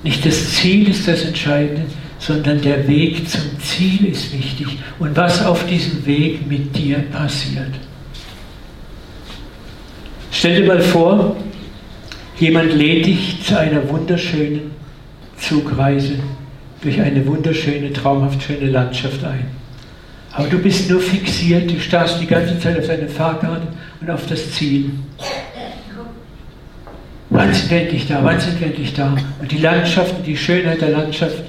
Nicht 0.03 0.27
das 0.27 0.55
Ziel 0.55 0.89
ist 0.89 1.07
das 1.07 1.25
Entscheidende, 1.25 1.83
sondern 2.19 2.61
der 2.61 2.87
Weg 2.89 3.29
zum 3.29 3.43
Ziel 3.61 4.07
ist 4.07 4.33
wichtig 4.33 4.79
und 4.99 5.17
was 5.17 5.45
auf 5.45 5.67
diesem 5.67 6.05
Weg 6.07 6.47
mit 6.49 6.77
dir 6.77 6.99
passiert. 6.99 7.73
Stell 10.31 10.63
dir 10.63 10.69
mal 10.69 10.81
vor, 10.81 11.37
jemand 12.39 12.73
lädt 12.75 13.07
dich 13.07 13.43
zu 13.45 13.59
einer 13.59 13.89
wunderschönen 13.89 14.73
Zugreise 15.37 16.15
durch 16.81 17.01
eine 17.01 17.25
wunderschöne, 17.27 17.93
traumhaft 17.93 18.43
schöne 18.43 18.71
Landschaft 18.71 19.23
ein. 19.25 19.47
Aber 20.33 20.49
du 20.49 20.59
bist 20.59 20.89
nur 20.91 21.01
fixiert, 21.01 21.71
du 21.71 21.79
starrst 21.79 22.21
die 22.21 22.27
ganze 22.27 22.59
Zeit 22.59 22.79
auf 22.79 22.87
deine 22.87 23.09
Fahrkarte 23.09 23.69
und 24.01 24.11
auf 24.11 24.27
das 24.27 24.53
Ziel. 24.53 24.91
Wann 27.43 27.53
sind 27.53 27.71
wir 27.73 27.81
endlich 27.81 28.07
da? 28.07 28.23
Wann 28.23 28.39
sind 28.39 28.61
wir 28.61 28.69
endlich 28.69 28.95
da? 28.95 29.17
Und 29.41 29.51
die 29.51 29.59
Landschaft 29.59 30.15
die 30.25 30.37
Schönheit 30.37 30.81
der 30.81 30.91
Landschaft 30.91 31.43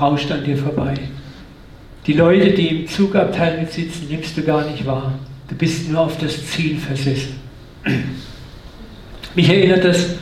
rauscht 0.00 0.30
an 0.30 0.42
dir 0.42 0.56
vorbei. 0.56 0.94
Die 2.06 2.14
Leute, 2.14 2.52
die 2.52 2.68
im 2.68 2.88
Zugabteil 2.88 3.60
mitsitzen, 3.60 4.08
nimmst 4.08 4.34
du 4.38 4.42
gar 4.42 4.64
nicht 4.64 4.86
wahr. 4.86 5.12
Du 5.48 5.54
bist 5.54 5.90
nur 5.90 6.00
auf 6.00 6.16
das 6.16 6.46
Ziel 6.46 6.78
versessen. 6.78 7.38
Mich 9.34 9.50
erinnert 9.50 9.84
das 9.84 10.14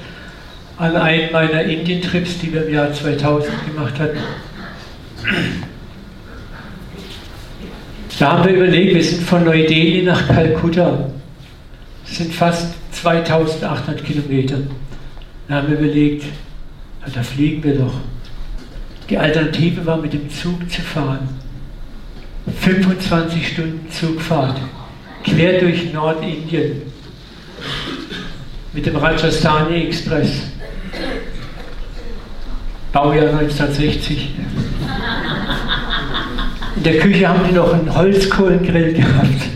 an 0.76 0.96
einen 0.96 1.30
meiner 1.30 1.62
Indien-Trips, 1.62 2.40
die 2.40 2.52
wir 2.52 2.66
im 2.66 2.74
Jahr 2.74 2.92
2000 2.92 3.52
gemacht 3.66 4.00
hatten. 4.00 4.18
Da 8.18 8.32
haben 8.32 8.44
wir 8.44 8.54
überlegt, 8.54 8.96
wir 8.96 9.04
sind 9.04 9.22
von 9.22 9.44
Neu-Delhi 9.44 10.02
nach 10.02 10.26
Kalkutta. 10.26 11.10
Das 12.04 12.16
sind 12.16 12.34
fast 12.34 12.74
2800 12.90 14.04
Kilometer. 14.04 14.58
Da 15.52 15.58
haben 15.58 15.68
wir 15.68 15.80
überlegt, 15.80 16.24
na, 17.02 17.12
da 17.12 17.22
fliegen 17.22 17.62
wir 17.62 17.74
doch. 17.74 17.92
Die 19.10 19.18
Alternative 19.18 19.84
war, 19.84 19.98
mit 19.98 20.14
dem 20.14 20.30
Zug 20.30 20.70
zu 20.70 20.80
fahren. 20.80 21.28
25 22.58 23.48
Stunden 23.48 23.86
Zugfahrt, 23.90 24.58
quer 25.22 25.60
durch 25.60 25.92
Nordindien 25.92 26.80
mit 28.72 28.86
dem 28.86 28.96
Rajasthani 28.96 29.88
Express. 29.88 30.44
Baujahr 32.90 33.38
1960. 33.38 34.30
In 36.76 36.82
der 36.82 36.98
Küche 36.98 37.28
haben 37.28 37.46
die 37.46 37.54
noch 37.54 37.74
einen 37.74 37.94
Holzkohlengrill 37.94 38.94
gehabt. 38.94 39.50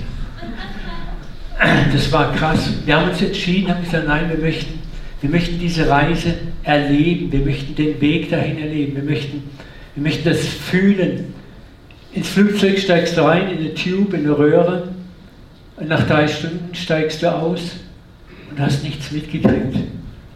Das 1.91 2.13
war 2.13 2.35
krass. 2.35 2.69
Wir 2.85 2.97
haben 2.99 3.09
uns 3.09 3.23
entschieden, 3.23 3.71
haben 3.71 3.83
gesagt, 3.83 4.07
nein, 4.07 4.29
wir 4.29 4.37
möchten, 4.37 4.86
wir 5.21 5.31
möchten 5.31 5.59
diese 5.59 5.89
Reise 5.89 6.35
erleben, 6.63 7.33
wir 7.33 7.41
möchten 7.41 7.75
den 7.75 8.01
Weg 8.01 8.31
dahin 8.31 8.59
erleben, 8.59 8.97
wir 8.97 9.03
möchten, 9.03 9.43
wir 9.95 10.03
möchten 10.03 10.29
das 10.29 10.47
fühlen. 10.47 11.35
Ins 12.13 12.29
Flugzeug 12.29 12.79
steigst 12.79 13.17
du 13.17 13.23
rein, 13.23 13.51
in 13.51 13.59
eine 13.59 13.75
Tube, 13.75 14.15
in 14.15 14.21
eine 14.21 14.39
Röhre, 14.39 14.89
und 15.77 15.89
nach 15.89 16.07
drei 16.07 16.27
Stunden 16.27 16.75
steigst 16.75 17.23
du 17.23 17.31
aus 17.31 17.77
und 18.51 18.59
hast 18.59 18.83
nichts 18.83 19.13
mitgekriegt 19.13 19.77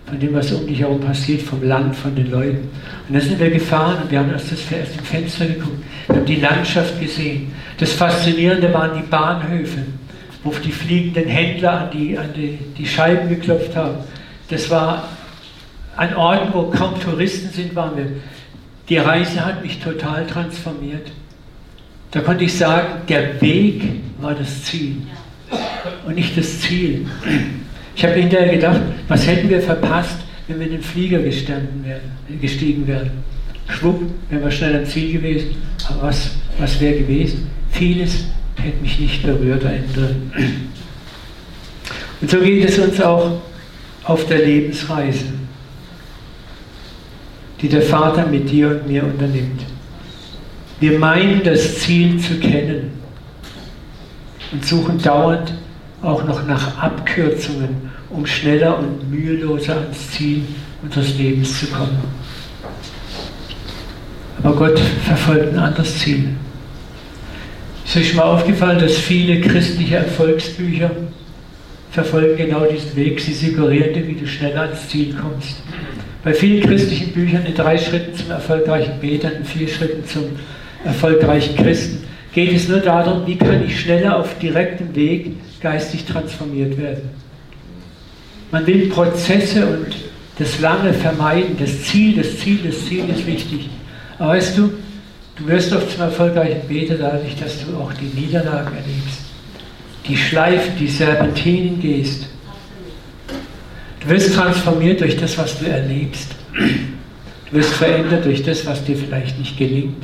von 0.06 0.18
dem, 0.18 0.34
was 0.34 0.52
um 0.52 0.66
dich 0.66 0.80
herum 0.80 1.00
passiert, 1.00 1.40
vom 1.40 1.62
Land, 1.62 1.96
von 1.96 2.14
den 2.14 2.30
Leuten. 2.30 2.68
Und 3.08 3.14
dann 3.14 3.22
sind 3.22 3.38
wir 3.38 3.50
gefahren 3.50 4.02
und 4.02 4.10
wir 4.10 4.18
haben 4.18 4.34
aus 4.34 4.48
dem 4.48 4.58
Fenster 5.04 5.46
geguckt, 5.46 5.82
wir 6.08 6.16
haben 6.16 6.26
die 6.26 6.36
Landschaft 6.36 7.00
gesehen. 7.00 7.52
Das 7.78 7.92
Faszinierende 7.92 8.72
waren 8.74 9.00
die 9.00 9.08
Bahnhöfe, 9.08 9.78
wo 10.42 10.52
die 10.52 10.72
fliegenden 10.72 11.26
Händler 11.26 11.82
an 11.82 11.90
die, 11.92 12.18
an 12.18 12.30
die, 12.36 12.58
die 12.76 12.86
Scheiben 12.86 13.28
geklopft 13.28 13.74
haben. 13.76 13.98
Das 14.50 14.68
war 14.68 15.08
an 15.96 16.14
Orten, 16.14 16.52
wo 16.52 16.64
kaum 16.64 17.00
Touristen 17.00 17.50
sind, 17.50 17.74
waren 17.74 17.96
wir. 17.96 18.06
Die 18.88 18.96
Reise 18.96 19.44
hat 19.44 19.62
mich 19.62 19.78
total 19.78 20.26
transformiert. 20.26 21.12
Da 22.10 22.20
konnte 22.20 22.44
ich 22.44 22.56
sagen, 22.56 23.02
der 23.08 23.40
Weg 23.40 23.82
war 24.20 24.34
das 24.34 24.64
Ziel 24.64 24.96
und 26.04 26.16
nicht 26.16 26.36
das 26.36 26.60
Ziel. 26.60 27.06
Ich 27.94 28.04
habe 28.04 28.14
hinterher 28.14 28.52
gedacht, 28.52 28.80
was 29.06 29.26
hätten 29.26 29.48
wir 29.48 29.60
verpasst, 29.60 30.16
wenn 30.48 30.58
wir 30.58 30.66
in 30.66 30.72
den 30.72 30.82
Flieger 30.82 31.22
wären, 31.22 31.68
gestiegen 32.40 32.86
wären. 32.88 33.10
Schwupp, 33.68 34.02
wären 34.28 34.42
wir 34.42 34.50
schnell 34.50 34.76
am 34.78 34.86
Ziel 34.86 35.12
gewesen. 35.12 35.54
Aber 35.88 36.08
was, 36.08 36.30
was 36.58 36.80
wäre 36.80 36.98
gewesen? 36.98 37.48
Vieles 37.70 38.24
hätte 38.56 38.82
mich 38.82 38.98
nicht 38.98 39.22
berührt 39.22 39.62
drin. 39.62 40.22
Und 42.20 42.30
so 42.30 42.40
geht 42.40 42.68
es 42.68 42.78
uns 42.78 43.00
auch 43.00 43.40
auf 44.04 44.26
der 44.26 44.38
Lebensreise, 44.38 45.26
die 47.60 47.68
der 47.68 47.82
Vater 47.82 48.26
mit 48.26 48.50
dir 48.50 48.68
und 48.70 48.88
mir 48.88 49.04
unternimmt. 49.04 49.62
Wir 50.80 50.98
meinen 50.98 51.42
das 51.44 51.80
Ziel 51.80 52.18
zu 52.18 52.38
kennen 52.40 52.90
und 54.52 54.64
suchen 54.64 55.00
dauernd 55.00 55.54
auch 56.02 56.24
noch 56.24 56.46
nach 56.46 56.78
Abkürzungen, 56.78 57.90
um 58.08 58.24
schneller 58.24 58.78
und 58.78 59.10
müheloser 59.10 59.76
ans 59.76 60.10
Ziel 60.12 60.44
unseres 60.82 61.18
Lebens 61.18 61.60
zu 61.60 61.66
kommen. 61.66 61.98
Aber 64.42 64.56
Gott 64.56 64.80
verfolgt 65.04 65.52
ein 65.52 65.58
anderes 65.58 65.98
Ziel. 65.98 66.30
Ist 67.84 67.96
euch 67.96 68.14
mal 68.14 68.22
aufgefallen, 68.22 68.78
dass 68.78 68.96
viele 68.96 69.40
christliche 69.40 69.96
Erfolgsbücher 69.96 70.90
verfolgen 71.90 72.36
genau 72.36 72.64
diesen 72.64 72.94
Weg. 72.96 73.20
Sie 73.20 73.32
suggerieren 73.32 73.92
dir, 73.94 74.06
wie 74.06 74.14
du 74.14 74.26
schneller 74.26 74.62
ans 74.62 74.88
Ziel 74.88 75.14
kommst. 75.14 75.62
Bei 76.22 76.34
vielen 76.34 76.62
christlichen 76.62 77.12
Büchern 77.12 77.46
in 77.46 77.54
drei 77.54 77.78
Schritten 77.78 78.14
zum 78.14 78.30
erfolgreichen 78.30 79.00
Beter, 79.00 79.32
in 79.32 79.44
vier 79.44 79.68
Schritten 79.68 80.04
zum 80.06 80.24
erfolgreichen 80.84 81.56
Christen 81.56 82.04
geht 82.32 82.52
es 82.52 82.68
nur 82.68 82.78
darum, 82.78 83.26
wie 83.26 83.36
kann 83.36 83.64
ich 83.64 83.80
schneller 83.80 84.18
auf 84.18 84.38
direktem 84.38 84.94
Weg 84.94 85.32
geistig 85.60 86.04
transformiert 86.04 86.78
werden. 86.78 87.10
Man 88.50 88.66
will 88.66 88.88
Prozesse 88.88 89.66
und 89.66 89.96
das 90.38 90.60
Lange 90.60 90.92
vermeiden. 90.92 91.56
Das 91.58 91.84
Ziel, 91.84 92.16
das 92.16 92.38
Ziel, 92.38 92.60
das 92.64 92.84
Ziel 92.86 93.04
ist 93.10 93.26
wichtig. 93.26 93.68
Aber 94.18 94.30
weißt 94.30 94.58
du, 94.58 94.72
du 95.36 95.46
wirst 95.46 95.72
oft 95.72 95.90
zum 95.90 96.02
erfolgreichen 96.02 96.66
Beter 96.68 96.94
dadurch, 96.94 97.36
dass 97.36 97.64
du 97.64 97.76
auch 97.76 97.92
die 97.92 98.18
Niederlagen 98.18 98.74
erlebst. 98.74 99.29
Die 100.10 100.16
Schleifen, 100.16 100.72
die 100.76 100.88
Serpentinen 100.88 101.80
gehst. 101.80 102.26
Du 104.00 104.08
wirst 104.08 104.34
transformiert 104.34 105.00
durch 105.00 105.16
das, 105.16 105.38
was 105.38 105.56
du 105.60 105.66
erlebst. 105.66 106.34
Du 106.52 107.56
wirst 107.56 107.74
verändert 107.74 108.24
durch 108.24 108.42
das, 108.42 108.66
was 108.66 108.82
dir 108.82 108.96
vielleicht 108.96 109.38
nicht 109.38 109.56
gelingt. 109.56 110.02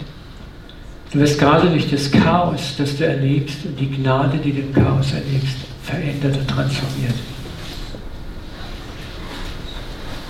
Du 1.13 1.19
wirst 1.19 1.41
gerade 1.41 1.69
durch 1.71 1.91
das 1.91 2.09
Chaos, 2.13 2.77
das 2.79 2.97
du 2.97 3.05
erlebst 3.05 3.65
und 3.65 3.81
die 3.81 3.91
Gnade, 3.91 4.39
die 4.39 4.53
du 4.53 4.61
im 4.61 4.73
Chaos 4.73 5.13
erlebst, 5.13 5.57
verändert 5.83 6.39
und 6.39 6.49
transformiert. 6.49 7.15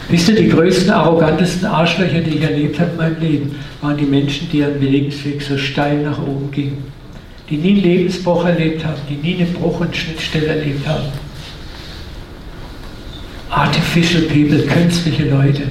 Wisst 0.09 0.28
ihr, 0.30 0.37
die 0.37 0.49
größten, 0.49 0.90
arrogantesten 0.90 1.66
Arschlöcher, 1.66 2.21
die 2.21 2.38
ich 2.38 2.42
erlebt 2.42 2.80
habe 2.80 2.92
in 2.92 2.97
meinem 2.97 3.21
Leben, 3.21 3.56
waren 3.83 3.99
die 3.99 4.06
Menschen, 4.06 4.49
die 4.50 4.59
ihren 4.59 4.80
Lebensweg 4.80 5.42
so 5.42 5.59
steil 5.59 6.02
nach 6.02 6.18
oben 6.18 6.50
gingen. 6.50 6.96
Die 7.49 7.57
nie 7.57 7.75
einen 7.75 7.83
Lebensbruch 7.83 8.45
erlebt 8.45 8.85
haben, 8.85 9.00
die 9.09 9.15
nie 9.15 9.43
einen 9.43 9.53
Bruch 9.53 9.81
und 9.81 9.95
Schnittstelle 9.97 10.47
erlebt 10.47 10.87
haben. 10.87 11.05
Artificial 13.49 14.23
people, 14.23 14.62
künstliche 14.67 15.25
Leute. 15.31 15.62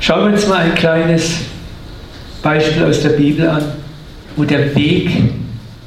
Schauen 0.00 0.24
wir 0.24 0.32
uns 0.32 0.48
mal 0.48 0.60
ein 0.60 0.74
kleines 0.74 1.40
Beispiel 2.42 2.84
aus 2.84 3.02
der 3.02 3.10
Bibel 3.10 3.48
an, 3.48 3.62
wo 4.36 4.44
der 4.44 4.74
Weg 4.74 5.10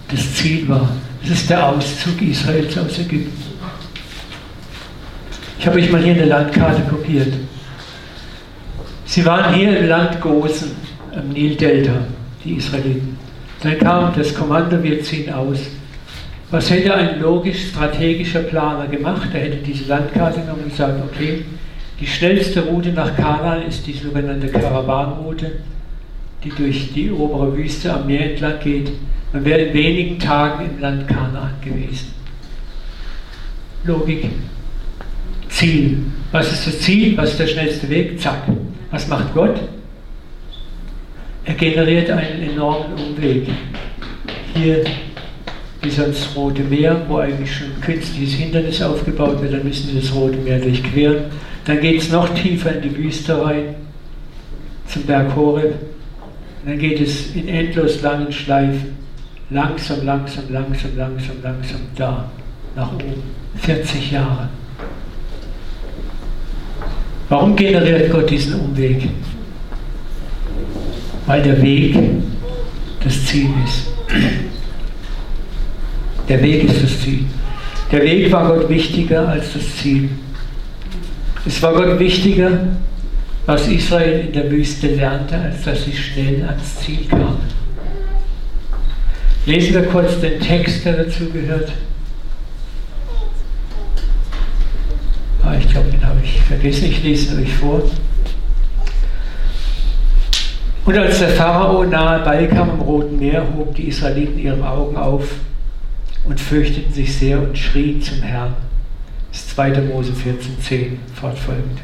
das 0.09 0.35
Ziel 0.35 0.67
war. 0.69 0.89
Das 1.21 1.31
ist 1.31 1.49
der 1.49 1.67
Auszug 1.67 2.21
Israels 2.21 2.77
aus 2.77 2.99
Ägypten. 2.99 3.51
Ich 5.59 5.67
habe 5.67 5.79
euch 5.79 5.91
mal 5.91 6.01
hier 6.01 6.13
eine 6.13 6.25
Landkarte 6.25 6.81
kopiert. 6.83 7.33
Sie 9.05 9.25
waren 9.25 9.53
hier 9.53 9.77
im 9.77 9.87
Land 9.87 10.19
Gosen, 10.21 10.71
am 11.15 11.29
Nildelta, 11.29 12.05
die 12.43 12.53
Israeliten. 12.53 13.17
Dann 13.61 13.77
kam 13.77 14.13
das 14.15 14.33
Kommando, 14.33 14.81
wir 14.81 15.01
ziehen 15.03 15.31
aus. 15.31 15.59
Was 16.49 16.69
hätte 16.69 16.93
ein 16.93 17.21
logisch-strategischer 17.21 18.41
Planer 18.41 18.87
gemacht? 18.87 19.29
Er 19.33 19.41
hätte 19.41 19.57
diese 19.57 19.85
Landkarte 19.87 20.41
genommen 20.41 20.63
und 20.63 20.71
gesagt, 20.71 20.99
okay, 21.11 21.45
die 21.99 22.07
schnellste 22.07 22.61
Route 22.61 22.89
nach 22.89 23.15
Kanaan 23.15 23.61
ist 23.61 23.85
die 23.85 23.93
sogenannte 23.93 24.47
Karawanroute, 24.47 25.51
die 26.43 26.49
durch 26.49 26.91
die 26.93 27.11
obere 27.11 27.55
Wüste 27.55 27.93
am 27.93 28.07
Meer 28.07 28.31
entlang 28.31 28.59
geht. 28.59 28.91
Man 29.31 29.45
wäre 29.45 29.61
in 29.61 29.73
wenigen 29.73 30.19
Tagen 30.19 30.65
im 30.65 30.81
Land 30.81 31.07
Kanaan 31.07 31.53
gewesen. 31.63 32.13
Logik. 33.85 34.25
Ziel. 35.47 35.99
Was 36.31 36.51
ist 36.51 36.67
das 36.67 36.79
Ziel? 36.81 37.15
Was 37.17 37.31
ist 37.31 37.39
der 37.39 37.47
schnellste 37.47 37.89
Weg? 37.89 38.19
Zack. 38.19 38.43
Was 38.89 39.07
macht 39.07 39.33
Gott? 39.33 39.59
Er 41.45 41.53
generiert 41.55 42.09
einen 42.09 42.51
enormen 42.51 42.93
Umweg. 42.93 43.47
Hier 44.53 44.83
ans 45.83 46.29
Rote 46.35 46.61
Meer, 46.63 47.01
wo 47.07 47.17
eigentlich 47.17 47.55
schon 47.55 47.67
ein 47.67 47.81
künstliches 47.81 48.35
Hindernis 48.35 48.81
aufgebaut 48.81 49.41
wird, 49.41 49.53
dann 49.53 49.63
müssen 49.63 49.93
wir 49.93 50.01
das 50.01 50.13
Rote 50.13 50.37
Meer 50.37 50.59
durchqueren. 50.59 51.25
Dann 51.65 51.79
geht 51.79 52.01
es 52.01 52.11
noch 52.11 52.29
tiefer 52.29 52.75
in 52.75 52.81
die 52.81 52.97
Wüste 52.97 53.43
rein, 53.43 53.75
zum 54.87 55.03
Berg 55.03 55.35
Horeb. 55.35 55.75
dann 56.65 56.77
geht 56.77 57.01
es 57.01 57.35
in 57.35 57.47
endlos 57.47 58.01
langen 58.01 58.31
Schleifen, 58.31 58.95
langsam, 59.49 60.05
langsam, 60.05 60.43
langsam, 60.49 60.91
langsam, 60.95 61.35
langsam 61.41 61.79
da, 61.95 62.29
nach 62.75 62.93
oben. 62.93 63.23
40 63.55 64.11
Jahre. 64.11 64.49
Warum 67.29 67.55
generiert 67.55 68.11
Gott 68.11 68.29
diesen 68.29 68.59
Umweg? 68.59 69.09
Weil 71.25 71.43
der 71.43 71.61
Weg 71.61 71.97
das 73.03 73.25
Ziel 73.25 73.49
ist. 73.65 73.87
Der 76.27 76.41
Weg 76.41 76.63
ist 76.63 76.83
das 76.83 77.01
Ziel. 77.01 77.25
Der 77.91 78.03
Weg 78.03 78.31
war 78.31 78.47
Gott 78.47 78.69
wichtiger 78.69 79.27
als 79.27 79.53
das 79.53 79.75
Ziel. 79.77 80.09
Es 81.45 81.61
war 81.61 81.73
Gott 81.73 81.99
wichtiger, 81.99 82.67
was 83.45 83.67
Israel 83.67 84.27
in 84.27 84.33
der 84.33 84.49
Wüste 84.49 84.87
lernte, 84.87 85.35
als 85.35 85.63
dass 85.63 85.83
sie 85.83 85.93
schnell 85.93 86.45
ans 86.45 86.79
Ziel 86.79 87.05
kamen. 87.09 87.51
Lesen 89.45 89.73
wir 89.73 89.83
kurz 89.85 90.19
den 90.21 90.39
Text, 90.39 90.85
der 90.85 91.03
dazu 91.03 91.29
gehört. 91.31 91.71
Ah, 95.43 95.55
ich 95.59 95.67
glaube, 95.69 95.89
den 95.89 96.05
habe 96.05 96.19
ich 96.23 96.39
vergessen. 96.41 96.85
Ich 96.85 97.03
lese 97.03 97.33
ihn 97.33 97.43
euch 97.43 97.53
vor. 97.53 97.81
Und 100.85 100.97
als 100.97 101.19
der 101.19 101.29
Pharao 101.29 101.83
nahe 101.83 102.23
beikam 102.23 102.71
im 102.71 102.81
Roten 102.81 103.19
Meer, 103.19 103.45
hoben 103.55 103.73
die 103.73 103.87
Israeliten 103.87 104.39
ihre 104.39 104.67
Augen 104.67 104.97
auf 104.97 105.27
und 106.27 106.39
fürchteten 106.39 106.91
sich 106.91 107.15
sehr 107.15 107.39
und 107.39 107.57
schrien 107.57 108.01
zum 108.01 108.21
Herrn. 108.21 108.55
Das 109.31 109.41
ist 109.41 109.51
2. 109.51 109.81
Mose 109.81 110.11
14,10 110.11 110.97
fortfolgend. 111.13 111.79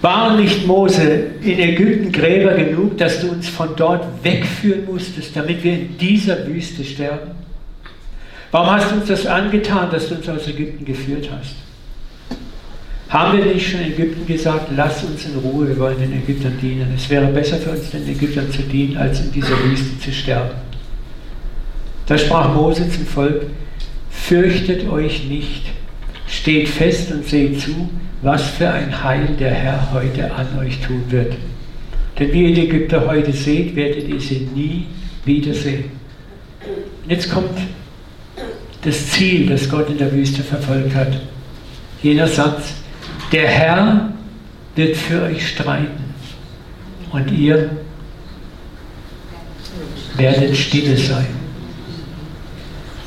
Waren 0.00 0.40
nicht 0.40 0.66
Mose 0.66 1.26
in 1.42 1.58
Ägypten 1.58 2.12
Gräber 2.12 2.54
genug, 2.54 2.96
dass 2.98 3.20
du 3.20 3.30
uns 3.30 3.48
von 3.48 3.70
dort 3.76 4.06
wegführen 4.22 4.86
musstest, 4.86 5.36
damit 5.36 5.62
wir 5.62 5.72
in 5.72 5.98
dieser 5.98 6.46
Wüste 6.46 6.84
sterben? 6.84 7.32
Warum 8.50 8.70
hast 8.70 8.90
du 8.90 8.94
uns 8.94 9.08
das 9.08 9.26
angetan, 9.26 9.90
dass 9.90 10.08
du 10.08 10.14
uns 10.14 10.28
aus 10.28 10.46
Ägypten 10.48 10.84
geführt 10.84 11.28
hast? 11.30 11.56
Haben 13.08 13.38
wir 13.38 13.46
nicht 13.46 13.70
schon 13.70 13.80
Ägypten 13.80 14.26
gesagt, 14.26 14.68
lass 14.76 15.02
uns 15.02 15.24
in 15.24 15.38
Ruhe, 15.38 15.68
wir 15.68 15.78
wollen 15.78 15.98
den 15.98 16.12
Ägyptern 16.12 16.58
dienen. 16.60 16.92
Es 16.94 17.08
wäre 17.08 17.26
besser 17.28 17.56
für 17.56 17.70
uns, 17.70 17.90
den 17.90 18.06
Ägyptern 18.06 18.52
zu 18.52 18.62
dienen, 18.62 18.98
als 18.98 19.20
in 19.20 19.32
dieser 19.32 19.58
Wüste 19.64 19.98
zu 19.98 20.12
sterben. 20.12 20.54
Da 22.06 22.18
sprach 22.18 22.54
Mose 22.54 22.88
zum 22.90 23.06
Volk, 23.06 23.46
fürchtet 24.10 24.86
euch 24.90 25.24
nicht, 25.24 25.62
steht 26.26 26.68
fest 26.68 27.10
und 27.10 27.26
seht 27.26 27.60
zu, 27.60 27.88
was 28.20 28.42
für 28.42 28.68
ein 28.68 29.02
Heil 29.02 29.28
der 29.38 29.52
Herr 29.52 29.92
heute 29.92 30.30
an 30.34 30.46
euch 30.58 30.78
tun 30.80 31.02
wird. 31.08 31.34
Denn 32.18 32.32
wie 32.32 32.50
ihr 32.50 32.54
die 32.54 32.68
Ägypter 32.68 33.06
heute 33.06 33.32
seht, 33.32 33.74
werdet 33.74 34.06
ihr 34.06 34.20
sie 34.20 34.48
nie 34.54 34.86
wiedersehen. 35.24 35.84
Und 37.04 37.10
jetzt 37.10 37.30
kommt 37.30 37.56
das 38.82 39.10
Ziel, 39.12 39.46
das 39.46 39.68
Gott 39.68 39.88
in 39.88 39.98
der 39.98 40.12
Wüste 40.12 40.42
verfolgt 40.42 40.94
hat. 40.94 41.20
Jener 42.02 42.26
Satz, 42.26 42.74
der 43.32 43.46
Herr 43.46 44.12
wird 44.74 44.96
für 44.96 45.22
euch 45.22 45.48
streiten 45.48 46.14
und 47.10 47.30
ihr 47.30 47.70
werdet 50.16 50.56
stille 50.56 50.96
sein. 50.96 51.26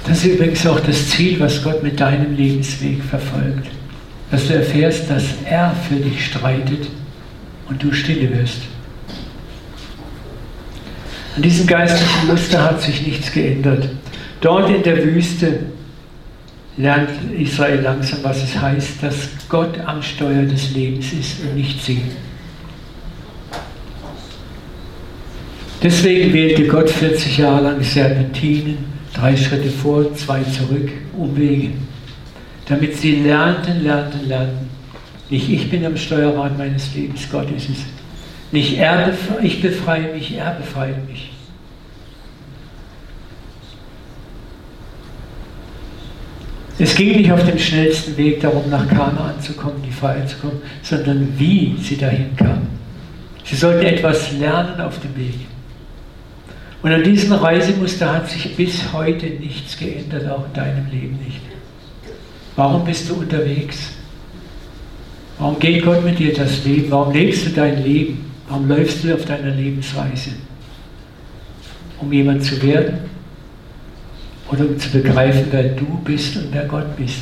Das 0.05 0.17
ist 0.23 0.33
übrigens 0.33 0.65
auch 0.65 0.79
das 0.79 1.09
Ziel, 1.09 1.39
was 1.39 1.63
Gott 1.63 1.83
mit 1.83 1.99
deinem 1.99 2.35
Lebensweg 2.35 3.03
verfolgt. 3.03 3.67
Dass 4.31 4.47
du 4.47 4.55
erfährst, 4.55 5.09
dass 5.09 5.23
er 5.45 5.75
für 5.87 5.95
dich 5.95 6.25
streitet 6.25 6.87
und 7.69 7.83
du 7.83 7.93
stille 7.93 8.37
wirst. 8.37 8.61
An 11.35 11.41
diesem 11.41 11.67
geistlichen 11.67 12.27
Muster 12.27 12.63
hat 12.63 12.81
sich 12.81 13.05
nichts 13.05 13.31
geändert. 13.31 13.89
Dort 14.41 14.69
in 14.69 14.83
der 14.83 15.03
Wüste 15.03 15.59
lernt 16.77 17.09
Israel 17.37 17.81
langsam, 17.81 18.19
was 18.23 18.43
es 18.43 18.59
heißt, 18.59 19.03
dass 19.03 19.29
Gott 19.49 19.79
am 19.79 20.01
Steuer 20.01 20.43
des 20.43 20.73
Lebens 20.73 21.11
ist 21.13 21.41
und 21.41 21.55
nicht 21.55 21.83
sie. 21.83 22.01
Deswegen 25.83 26.31
wählte 26.31 26.67
Gott 26.67 26.89
40 26.89 27.39
Jahre 27.39 27.63
lang 27.63 27.83
Serpentinen, 27.83 28.77
drei 29.13 29.35
Schritte 29.35 29.69
vor, 29.69 30.13
zwei 30.15 30.43
zurück, 30.43 30.89
Umwege, 31.17 31.71
damit 32.67 32.97
sie 32.97 33.15
lernten, 33.23 33.83
lernten, 33.83 34.27
lernten. 34.27 34.69
Nicht 35.29 35.49
ich 35.49 35.69
bin 35.71 35.85
am 35.85 35.97
Steuerrad 35.97 36.57
meines 36.57 36.93
Lebens, 36.93 37.27
Gott 37.31 37.49
ist 37.51 37.69
es. 37.69 37.77
Nicht 38.51 38.77
er, 38.77 39.13
ich 39.41 39.61
befreie 39.61 40.13
mich, 40.13 40.35
er 40.35 40.51
befreit 40.51 41.09
mich. 41.09 41.31
Es 46.81 46.95
ging 46.95 47.15
nicht 47.15 47.31
auf 47.31 47.45
dem 47.45 47.59
schnellsten 47.59 48.17
Weg 48.17 48.41
darum, 48.41 48.67
nach 48.71 48.87
Kanaan 48.87 49.39
zu 49.39 49.53
kommen, 49.53 49.83
die 49.87 49.91
Freiheit 49.91 50.27
zu 50.27 50.37
kommen, 50.37 50.63
sondern 50.81 51.31
wie 51.37 51.75
sie 51.79 51.95
dahin 51.95 52.35
kamen. 52.35 52.69
Sie 53.43 53.55
sollten 53.55 53.85
etwas 53.85 54.31
lernen 54.39 54.81
auf 54.81 54.99
dem 54.99 55.15
Weg. 55.15 55.35
Und 56.81 56.91
an 56.91 57.03
diesem 57.03 57.33
Reisemuster 57.33 58.11
hat 58.11 58.31
sich 58.31 58.55
bis 58.55 58.91
heute 58.93 59.27
nichts 59.27 59.77
geändert, 59.77 60.27
auch 60.27 60.47
in 60.47 60.53
deinem 60.53 60.89
Leben 60.89 61.19
nicht. 61.23 61.41
Warum 62.55 62.83
bist 62.83 63.07
du 63.07 63.13
unterwegs? 63.13 63.91
Warum 65.37 65.59
geht 65.59 65.85
Gott 65.85 66.03
mit 66.03 66.17
dir 66.17 66.33
das 66.33 66.65
Leben? 66.65 66.89
Warum 66.89 67.13
lebst 67.13 67.45
du 67.45 67.51
dein 67.51 67.83
Leben? 67.83 68.25
Warum 68.49 68.67
läufst 68.67 69.03
du 69.03 69.13
auf 69.13 69.25
deiner 69.25 69.51
Lebensreise? 69.51 70.31
Um 71.99 72.11
jemand 72.11 72.43
zu 72.43 72.59
werden? 72.63 73.10
Oder 74.51 74.65
um 74.65 74.77
zu 74.77 74.89
begreifen, 74.89 75.45
wer 75.51 75.63
du 75.63 75.85
bist 76.03 76.35
und 76.35 76.47
wer 76.51 76.65
Gott 76.65 76.95
bist. 76.97 77.19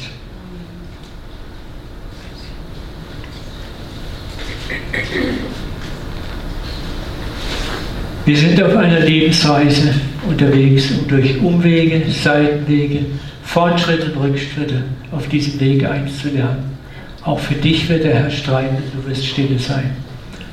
Wir 8.26 8.38
sind 8.38 8.62
auf 8.62 8.76
einer 8.76 9.00
Lebensreise 9.00 9.94
unterwegs, 10.28 10.92
um 10.92 11.08
durch 11.08 11.40
Umwege, 11.42 12.04
Seitenwege, 12.12 13.06
Fortschritte 13.44 14.12
und 14.12 14.24
Rückschritte 14.24 14.84
auf 15.12 15.28
diesem 15.28 15.60
Weg 15.60 15.86
eins 15.86 16.22
zu 16.22 16.30
lernen. 16.30 16.78
Auch 17.24 17.40
für 17.40 17.56
dich 17.56 17.90
wird 17.90 18.04
der 18.04 18.16
Herr 18.16 18.30
streiten 18.30 18.76
und 18.76 19.04
du 19.04 19.10
wirst 19.10 19.26
stille 19.26 19.58
sein. 19.58 19.92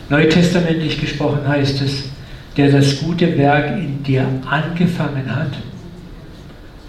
Neutestamentlich 0.09 1.01
gesprochen 1.01 1.47
heißt 1.47 1.83
es, 1.83 2.05
der 2.57 2.71
das 2.71 3.01
gute 3.01 3.37
Werk 3.37 3.77
in 3.79 4.03
dir 4.03 4.27
angefangen 4.49 5.35
hat, 5.35 5.53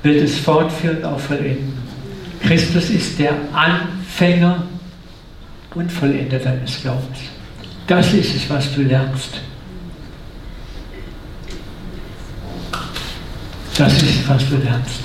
wird 0.07 0.23
es 0.23 0.39
fortführen, 0.39 1.03
auch 1.03 1.19
vollenden. 1.19 1.73
Christus 2.41 2.89
ist 2.89 3.19
der 3.19 3.33
Anfänger 3.53 4.63
und 5.75 5.91
Vollender 5.91 6.39
deines 6.39 6.81
Glaubens. 6.81 7.19
Das 7.85 8.13
ist 8.13 8.35
es, 8.35 8.49
was 8.49 8.73
du 8.73 8.83
lernst. 8.83 9.41
Das 13.77 13.93
ist 14.01 14.21
es, 14.21 14.29
was 14.29 14.49
du 14.49 14.55
lernst. 14.57 15.01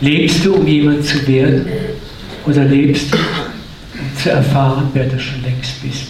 Lebst 0.00 0.44
du, 0.44 0.54
um 0.54 0.66
jemand 0.66 1.04
zu 1.04 1.26
werden, 1.26 1.66
oder 2.46 2.64
lebst 2.64 3.12
du, 3.12 3.18
um 3.18 4.16
zu 4.16 4.30
erfahren, 4.30 4.90
wer 4.92 5.06
du 5.06 5.18
schon 5.18 5.42
längst 5.42 5.82
bist? 5.82 6.08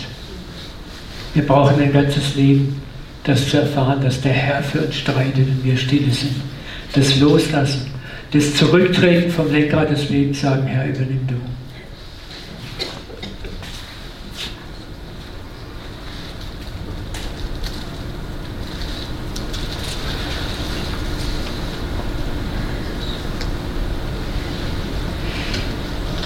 Wir 1.32 1.46
brauchen 1.46 1.80
ein 1.80 1.92
ganzes 1.92 2.34
Leben, 2.34 2.80
das 3.24 3.48
zu 3.48 3.58
erfahren, 3.58 4.00
dass 4.02 4.20
der 4.20 4.32
Herr 4.32 4.62
für 4.62 4.82
uns 4.82 4.94
streitet 4.94 5.48
und 5.48 5.64
wir 5.64 5.76
stille 5.76 6.12
sind. 6.12 6.53
Das 6.94 7.18
Loslassen, 7.18 7.87
das 8.33 8.54
Zurücktreten 8.54 9.30
vom 9.30 9.50
Lenkrad 9.50 9.90
des 9.90 10.11
Lebens, 10.11 10.40
sagen, 10.40 10.66
Herr, 10.66 10.87
übernimm 10.87 11.26
du. 11.26 11.35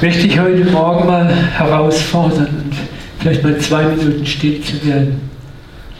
möchte 0.01 0.29
ich 0.29 0.39
heute 0.39 0.65
Morgen 0.67 1.07
mal 1.07 1.29
herausfordern 1.29 2.47
und 2.65 2.75
vielleicht 3.19 3.43
mal 3.43 3.59
zwei 3.59 3.83
Minuten 3.83 4.25
still 4.25 4.61
zu 4.63 4.87
werden 4.87 5.21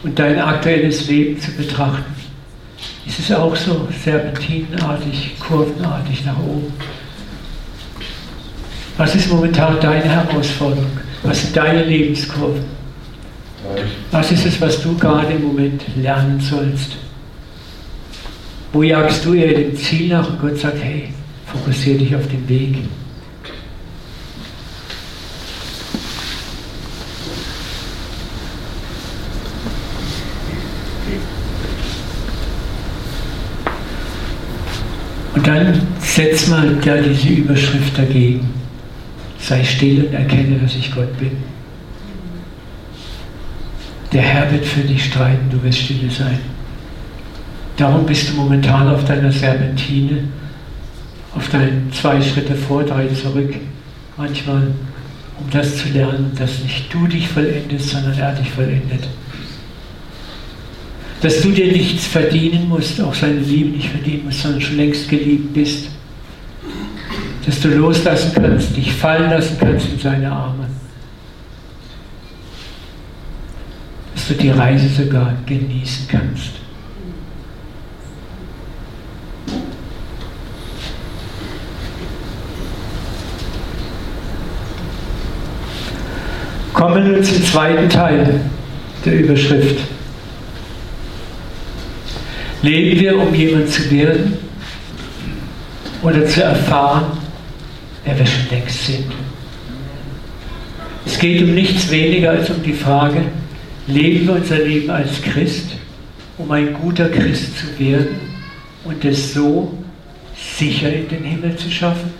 und 0.03 0.17
dein 0.17 0.39
aktuelles 0.39 1.07
Leben 1.07 1.39
zu 1.39 1.51
betrachten. 1.51 2.18
Ist 3.09 3.19
es 3.19 3.31
auch 3.31 3.55
so 3.55 3.87
serpentinenartig, 4.03 5.35
kurvenartig 5.39 6.25
nach 6.25 6.37
oben? 6.37 6.71
Was 8.97 9.15
ist 9.15 9.31
momentan 9.31 9.79
deine 9.79 10.03
Herausforderung? 10.03 10.91
Was 11.23 11.41
sind 11.41 11.57
deine 11.57 11.85
Lebenskurven? 11.85 12.63
Was 14.11 14.31
ist 14.31 14.45
es, 14.45 14.61
was 14.61 14.79
du 14.83 14.95
gerade 14.95 15.33
im 15.33 15.47
Moment 15.47 15.83
lernen 15.95 16.39
sollst? 16.39 16.97
Wo 18.71 18.83
jagst 18.83 19.25
du 19.25 19.33
eher 19.33 19.55
dem 19.55 19.75
Ziel 19.75 20.09
nach 20.09 20.29
und 20.29 20.39
Gott 20.39 20.59
sagt, 20.59 20.83
hey, 20.83 21.09
fokussiere 21.47 21.97
dich 21.97 22.15
auf 22.15 22.27
den 22.27 22.47
Weg. 22.47 22.77
Und 35.39 35.47
dann 35.47 35.81
setz 36.01 36.47
mal 36.49 36.77
ja 36.83 36.97
diese 36.97 37.29
Überschrift 37.29 37.97
dagegen. 37.97 38.45
Sei 39.39 39.63
still 39.63 40.03
und 40.03 40.13
erkenne, 40.13 40.57
dass 40.57 40.75
ich 40.75 40.93
Gott 40.93 41.17
bin. 41.17 41.31
Der 44.11 44.21
Herr 44.21 44.51
wird 44.51 44.65
für 44.65 44.81
dich 44.81 45.05
streiten, 45.05 45.49
du 45.49 45.63
wirst 45.63 45.79
stille 45.79 46.11
sein. 46.11 46.39
Darum 47.77 48.05
bist 48.05 48.29
du 48.29 48.33
momentan 48.33 48.89
auf 48.89 49.05
deiner 49.05 49.31
Serpentine, 49.31 50.25
auf 51.33 51.47
deinen 51.47 51.89
zwei 51.93 52.21
Schritte 52.21 52.55
vor, 52.55 52.83
drei 52.83 53.07
zurück. 53.07 53.55
Manchmal, 54.17 54.63
um 55.39 55.49
das 55.51 55.77
zu 55.77 55.87
lernen, 55.87 56.33
dass 56.37 56.59
nicht 56.63 56.93
du 56.93 57.07
dich 57.07 57.29
vollendest, 57.29 57.91
sondern 57.91 58.19
er 58.19 58.33
dich 58.33 58.51
vollendet 58.51 59.07
dass 61.21 61.41
du 61.41 61.51
dir 61.51 61.71
nichts 61.71 62.07
verdienen 62.07 62.69
musst, 62.69 63.01
auch 63.01 63.13
seine 63.13 63.39
Liebe 63.39 63.69
nicht 63.75 63.89
verdienen 63.89 64.25
musst, 64.25 64.41
sondern 64.41 64.61
schon 64.61 64.77
längst 64.77 65.09
geliebt 65.09 65.53
bist. 65.53 65.89
Dass 67.45 67.59
du 67.59 67.69
loslassen 67.69 68.31
kannst, 68.33 68.75
dich 68.75 68.93
fallen 68.93 69.29
lassen 69.29 69.57
kannst 69.59 69.89
in 69.89 69.99
seine 69.99 70.31
Arme. 70.31 70.67
Dass 74.13 74.27
du 74.27 74.33
die 74.35 74.49
Reise 74.49 74.87
sogar 74.87 75.33
genießen 75.45 76.07
kannst. 76.07 76.51
Kommen 86.73 86.95
wir 86.95 87.11
nun 87.11 87.23
zum 87.23 87.43
zweiten 87.43 87.89
Teil 87.89 88.39
der 89.03 89.19
Überschrift. 89.19 89.98
Leben 92.61 92.99
wir, 92.99 93.17
um 93.17 93.33
jemand 93.33 93.69
zu 93.69 93.89
werden 93.89 94.37
oder 96.03 96.25
zu 96.25 96.43
erfahren, 96.43 97.17
wer 98.03 98.19
wir 98.19 98.25
schon 98.25 98.49
längst 98.51 98.85
sind? 98.85 99.05
Es 101.05 101.17
geht 101.17 101.41
um 101.41 101.53
nichts 101.53 101.89
weniger 101.89 102.31
als 102.31 102.49
um 102.49 102.61
die 102.61 102.73
Frage, 102.73 103.21
leben 103.87 104.27
wir 104.27 104.35
unser 104.35 104.57
Leben 104.59 104.89
als 104.89 105.21
Christ, 105.21 105.67
um 106.37 106.51
ein 106.51 106.73
guter 106.73 107.09
Christ 107.09 107.57
zu 107.57 107.79
werden 107.79 108.19
und 108.83 109.03
es 109.05 109.33
so 109.33 109.73
sicher 110.57 110.93
in 110.93 111.07
den 111.07 111.23
Himmel 111.23 111.55
zu 111.55 111.71
schaffen? 111.71 112.11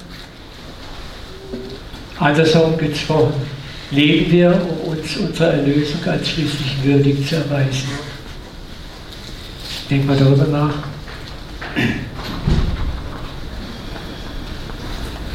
Andersherum 2.18 2.78
gesprochen, 2.78 3.34
leben 3.92 4.32
wir, 4.32 4.62
um 4.70 4.92
uns 4.92 5.18
unserer 5.18 5.54
Erlösung 5.54 6.04
als 6.06 6.30
schließlich 6.30 6.78
würdig 6.84 7.28
zu 7.28 7.36
erweisen? 7.36 8.09
Denk 9.90 10.06
mal 10.06 10.16
darüber 10.16 10.46
nach. 10.46 10.74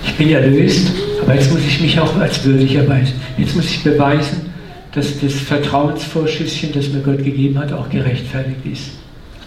Ich 0.04 0.14
bin 0.14 0.30
erlöst, 0.30 0.92
aber 1.22 1.34
jetzt 1.34 1.50
muss 1.50 1.62
ich 1.62 1.80
mich 1.80 1.98
auch 1.98 2.14
als 2.16 2.44
würdig 2.44 2.76
erweisen. 2.76 3.14
Jetzt 3.36 3.56
muss 3.56 3.64
ich 3.64 3.82
beweisen, 3.82 4.52
dass 4.92 5.18
das 5.18 5.32
Vertrauensvorschüsschen, 5.32 6.70
das 6.72 6.88
mir 6.88 7.00
Gott 7.00 7.24
gegeben 7.24 7.58
hat, 7.58 7.72
auch 7.72 7.90
gerechtfertigt 7.90 8.64
ist. 8.64 8.90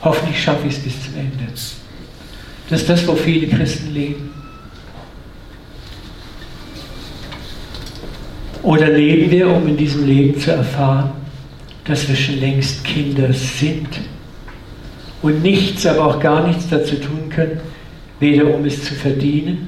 Hoffentlich 0.01 0.43
schaffe 0.43 0.67
ich 0.67 0.75
es 0.75 0.79
bis 0.81 1.03
zum 1.05 1.15
Ende. 1.15 1.53
Das 2.69 2.81
ist 2.81 2.89
das, 2.89 3.07
wo 3.07 3.15
viele 3.15 3.47
Christen 3.47 3.93
leben. 3.93 4.29
Oder 8.61 8.89
leben 8.89 9.31
wir, 9.31 9.47
um 9.47 9.65
in 9.67 9.77
diesem 9.77 10.05
Leben 10.05 10.37
zu 10.37 10.51
erfahren, 10.51 11.11
dass 11.85 12.09
wir 12.09 12.15
schon 12.17 12.41
längst 12.41 12.83
Kinder 12.83 13.31
sind 13.31 13.87
und 15.21 15.41
nichts, 15.41 15.85
aber 15.85 16.05
auch 16.05 16.19
gar 16.19 16.47
nichts 16.47 16.69
dazu 16.69 16.95
tun 16.95 17.29
können, 17.29 17.59
weder 18.19 18.53
um 18.53 18.65
es 18.65 18.83
zu 18.83 18.93
verdienen, 18.93 19.67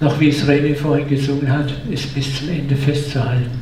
noch 0.00 0.18
wie 0.20 0.28
es 0.28 0.46
René 0.46 0.74
vorhin 0.74 1.08
gesungen 1.08 1.50
hat, 1.50 1.72
es 1.92 2.06
bis 2.06 2.38
zum 2.38 2.48
Ende 2.48 2.76
festzuhalten. 2.76 3.60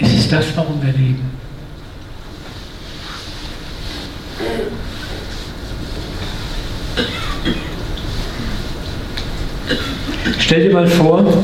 Es 0.00 0.12
ist 0.14 0.32
das, 0.32 0.46
warum 0.56 0.80
wir 0.82 0.92
leben. 0.92 1.30
Stell 10.38 10.68
dir 10.68 10.74
mal 10.74 10.86
vor, 10.86 11.42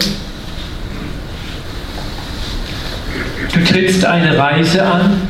du 3.52 3.64
trittst 3.64 4.04
eine 4.04 4.36
Reise 4.36 4.84
an 4.84 5.28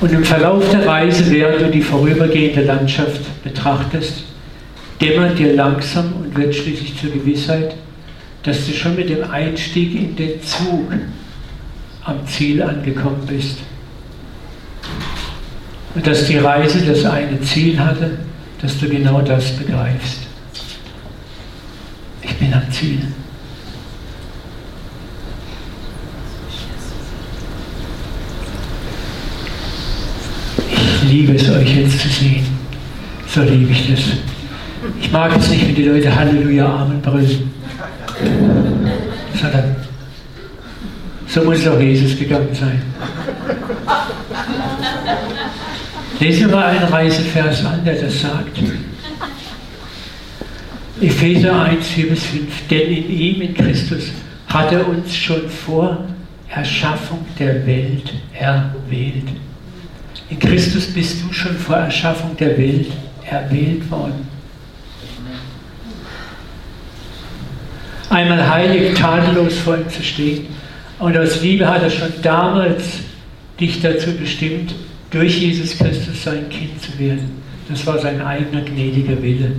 und 0.00 0.12
im 0.12 0.24
Verlauf 0.24 0.68
der 0.70 0.86
Reise, 0.86 1.30
während 1.30 1.60
du 1.60 1.70
die 1.70 1.82
vorübergehende 1.82 2.62
Landschaft 2.62 3.42
betrachtest, 3.42 4.24
dämmert 5.00 5.38
dir 5.38 5.54
langsam 5.54 6.12
und 6.12 6.36
wird 6.36 6.54
schließlich 6.54 6.98
zur 6.98 7.10
Gewissheit, 7.10 7.74
dass 8.42 8.66
du 8.66 8.72
schon 8.72 8.96
mit 8.96 9.08
dem 9.10 9.28
Einstieg 9.30 9.94
in 9.94 10.16
den 10.16 10.42
Zug 10.42 10.92
am 12.04 12.26
Ziel 12.26 12.62
angekommen 12.62 13.26
bist. 13.26 13.58
Und 15.94 16.06
dass 16.06 16.26
die 16.26 16.38
Reise 16.38 16.80
das 16.86 17.04
eine 17.04 17.40
Ziel 17.40 17.78
hatte, 17.78 18.18
dass 18.62 18.78
du 18.78 18.88
genau 18.88 19.20
das 19.20 19.50
begreifst. 19.56 20.20
Ich 22.22 22.34
bin 22.36 22.54
am 22.54 22.70
Ziel. 22.70 23.00
Liebe 31.08 31.34
es, 31.34 31.48
euch 31.50 31.76
jetzt 31.76 32.00
zu 32.00 32.08
sehen. 32.08 32.46
So 33.26 33.42
liebe 33.42 33.72
ich 33.72 33.90
das. 33.90 34.00
Ich 35.00 35.10
mag 35.10 35.36
es 35.36 35.48
nicht, 35.48 35.66
wenn 35.66 35.74
die 35.74 35.84
Leute 35.84 36.14
Halleluja, 36.14 36.66
Amen 36.66 37.00
brüllen. 37.00 37.50
Sondern 39.34 39.76
so 41.26 41.44
muss 41.44 41.66
auch 41.66 41.80
Jesus 41.80 42.18
gegangen 42.18 42.54
sein. 42.54 42.82
Lesen 46.20 46.48
wir 46.48 46.56
mal 46.56 46.66
einen 46.66 46.84
Reisevers 46.84 47.64
an, 47.64 47.84
der 47.84 47.94
das 47.94 48.20
sagt. 48.20 48.58
Epheser 51.00 51.62
1, 51.62 51.86
4 51.86 52.08
bis 52.08 52.24
5. 52.24 52.68
Denn 52.68 52.90
in 52.90 53.10
ihm, 53.10 53.42
in 53.42 53.54
Christus, 53.54 54.10
hat 54.48 54.72
er 54.72 54.88
uns 54.88 55.14
schon 55.14 55.48
vor 55.48 56.04
Erschaffung 56.48 57.24
der 57.38 57.66
Welt 57.66 58.12
erwählt 58.32 59.28
in 60.30 60.38
Christus 60.38 60.86
bist 60.86 61.22
du 61.22 61.32
schon 61.32 61.56
vor 61.56 61.76
Erschaffung 61.76 62.36
der 62.36 62.56
Welt 62.58 62.86
erwählt 63.28 63.90
worden. 63.90 64.28
einmal 68.10 68.48
heilig, 68.48 68.94
tadellos 68.94 69.58
vor 69.58 69.76
ihm 69.76 69.88
zu 69.88 70.02
stehen. 70.02 70.46
Und 70.98 71.16
aus 71.16 71.42
Liebe 71.42 71.68
hat 71.68 71.82
er 71.82 71.90
schon 71.90 72.12
damals 72.22 73.00
dich 73.60 73.80
dazu 73.80 74.12
bestimmt, 74.12 74.74
durch 75.10 75.38
Jesus 75.38 75.76
Christus 75.78 76.24
sein 76.24 76.48
Kind 76.48 76.80
zu 76.82 76.98
werden. 76.98 77.42
Das 77.68 77.86
war 77.86 77.98
sein 77.98 78.20
eigener 78.20 78.62
gnädiger 78.62 79.22
Wille. 79.22 79.52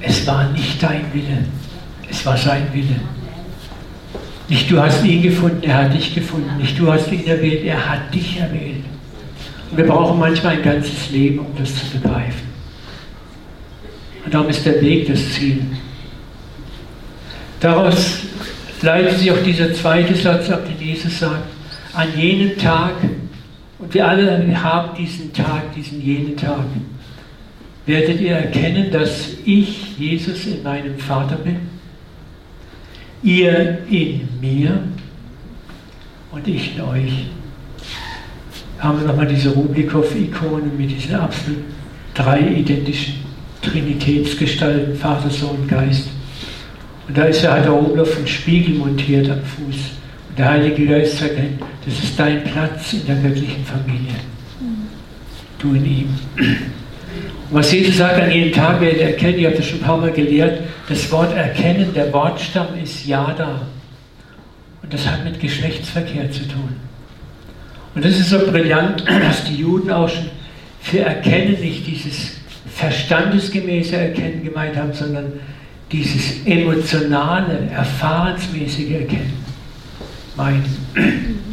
Es 0.00 0.26
war 0.26 0.50
nicht 0.52 0.82
dein 0.82 1.04
Wille, 1.12 1.44
es 2.10 2.24
war 2.26 2.36
sein 2.36 2.66
Wille. 2.72 2.96
Nicht 4.48 4.70
du 4.70 4.80
hast 4.80 5.04
ihn 5.04 5.22
gefunden, 5.22 5.62
er 5.62 5.84
hat 5.84 5.94
dich 5.94 6.14
gefunden. 6.14 6.56
Nicht 6.58 6.78
du 6.78 6.92
hast 6.92 7.10
ihn 7.10 7.26
erwählt, 7.26 7.64
er 7.64 7.88
hat 7.88 8.14
dich 8.14 8.38
erwählt. 8.38 8.84
Wir 9.76 9.86
brauchen 9.86 10.18
manchmal 10.18 10.56
ein 10.56 10.62
ganzes 10.62 11.10
Leben, 11.10 11.40
um 11.40 11.54
das 11.58 11.74
zu 11.74 11.98
begreifen. 11.98 12.48
Und 14.24 14.32
darum 14.32 14.48
ist 14.48 14.64
der 14.64 14.80
Weg 14.80 15.06
das 15.06 15.32
Ziel. 15.32 15.62
Daraus 17.60 18.20
leitet 18.80 19.18
sich 19.18 19.30
auch 19.30 19.42
dieser 19.44 19.72
zweite 19.74 20.14
Satz 20.14 20.50
ab, 20.50 20.66
den 20.66 20.86
Jesus 20.86 21.18
sagt, 21.18 21.44
an 21.94 22.08
jenem 22.16 22.56
Tag, 22.58 22.94
und 23.78 23.92
wir 23.92 24.08
alle 24.08 24.62
haben 24.62 24.96
diesen 24.96 25.32
Tag, 25.32 25.74
diesen 25.74 26.00
jenen 26.00 26.36
Tag, 26.36 26.64
werdet 27.84 28.20
ihr 28.20 28.32
erkennen, 28.32 28.90
dass 28.90 29.28
ich, 29.44 29.98
Jesus, 29.98 30.46
in 30.46 30.62
meinem 30.62 30.98
Vater 30.98 31.36
bin, 31.36 31.60
ihr 33.22 33.78
in 33.90 34.28
mir 34.40 34.82
und 36.32 36.48
ich 36.48 36.76
in 36.76 36.82
euch. 36.82 37.26
Haben 38.78 39.00
wir 39.00 39.06
nochmal 39.06 39.26
diese 39.26 39.50
Rublikow-Ikone 39.50 40.70
mit 40.76 40.90
diesen 40.90 41.14
absolut 41.14 41.58
drei 42.14 42.40
identischen 42.40 43.26
Trinitätsgestalten, 43.62 44.96
Vater, 44.96 45.30
Sohn, 45.30 45.66
Geist. 45.66 46.08
Und 47.08 47.16
da 47.16 47.24
ist 47.24 47.42
ja, 47.42 47.58
der 47.60 47.72
oben 47.72 47.98
auf 48.00 48.16
einen 48.16 48.26
Spiegel 48.26 48.74
montiert 48.74 49.30
am 49.30 49.42
Fuß. 49.42 49.76
Und 50.28 50.38
der 50.38 50.50
Heilige 50.50 50.86
Geist 50.86 51.18
sagt, 51.18 51.32
das 51.84 51.94
ist 52.02 52.18
dein 52.18 52.44
Platz 52.44 52.92
in 52.92 53.06
der 53.06 53.16
göttlichen 53.16 53.64
Familie. 53.64 54.14
Du 55.58 55.74
in 55.74 55.84
ihm. 55.84 56.08
Und 56.36 57.58
was 57.58 57.72
Jesus 57.72 57.98
sagt, 57.98 58.20
an 58.20 58.30
jedem 58.30 58.52
Tag 58.52 58.80
werdet 58.80 59.00
ihr 59.00 59.06
erkennen, 59.06 59.38
ihr 59.38 59.48
habt 59.48 59.58
das 59.58 59.66
schon 59.66 59.78
ein 59.78 59.84
paar 59.84 59.98
Mal 59.98 60.12
gelehrt, 60.12 60.60
das 60.88 61.10
Wort 61.12 61.34
erkennen, 61.34 61.92
der 61.94 62.12
Wortstamm 62.12 62.68
ist 62.82 63.06
Yada. 63.06 63.62
Und 64.82 64.92
das 64.92 65.06
hat 65.06 65.24
mit 65.24 65.40
Geschlechtsverkehr 65.40 66.30
zu 66.30 66.46
tun. 66.48 66.76
Und 67.96 68.04
das 68.04 68.12
ist 68.20 68.28
so 68.28 68.38
brillant, 68.38 69.04
dass 69.26 69.44
die 69.44 69.56
Juden 69.56 69.90
auch 69.90 70.08
schon 70.08 70.26
für 70.82 71.00
Erkennen 71.00 71.58
nicht 71.60 71.84
dieses 71.86 72.32
verstandesgemäße 72.74 73.96
Erkennen 73.96 74.44
gemeint 74.44 74.76
haben, 74.76 74.92
sondern 74.92 75.32
dieses 75.90 76.44
emotionale, 76.44 77.70
erfahrensmäßige 77.74 78.90
Erkennen 78.90 79.32
meinen. 80.36 80.64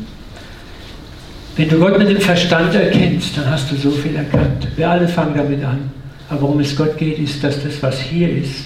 Wenn 1.55 1.69
du 1.69 1.79
Gott 1.79 1.97
mit 1.97 2.09
dem 2.09 2.19
Verstand 2.19 2.75
erkennst, 2.75 3.37
dann 3.37 3.49
hast 3.49 3.71
du 3.71 3.75
so 3.75 3.91
viel 3.91 4.15
erkannt. 4.15 4.67
Wir 4.75 4.89
alle 4.89 5.07
fangen 5.07 5.37
damit 5.37 5.63
an. 5.63 5.91
Aber 6.29 6.41
worum 6.41 6.59
es 6.59 6.75
Gott 6.75 6.97
geht, 6.97 7.19
ist, 7.19 7.43
dass 7.43 7.63
das, 7.63 7.81
was 7.81 8.01
hier 8.01 8.29
ist, 8.29 8.65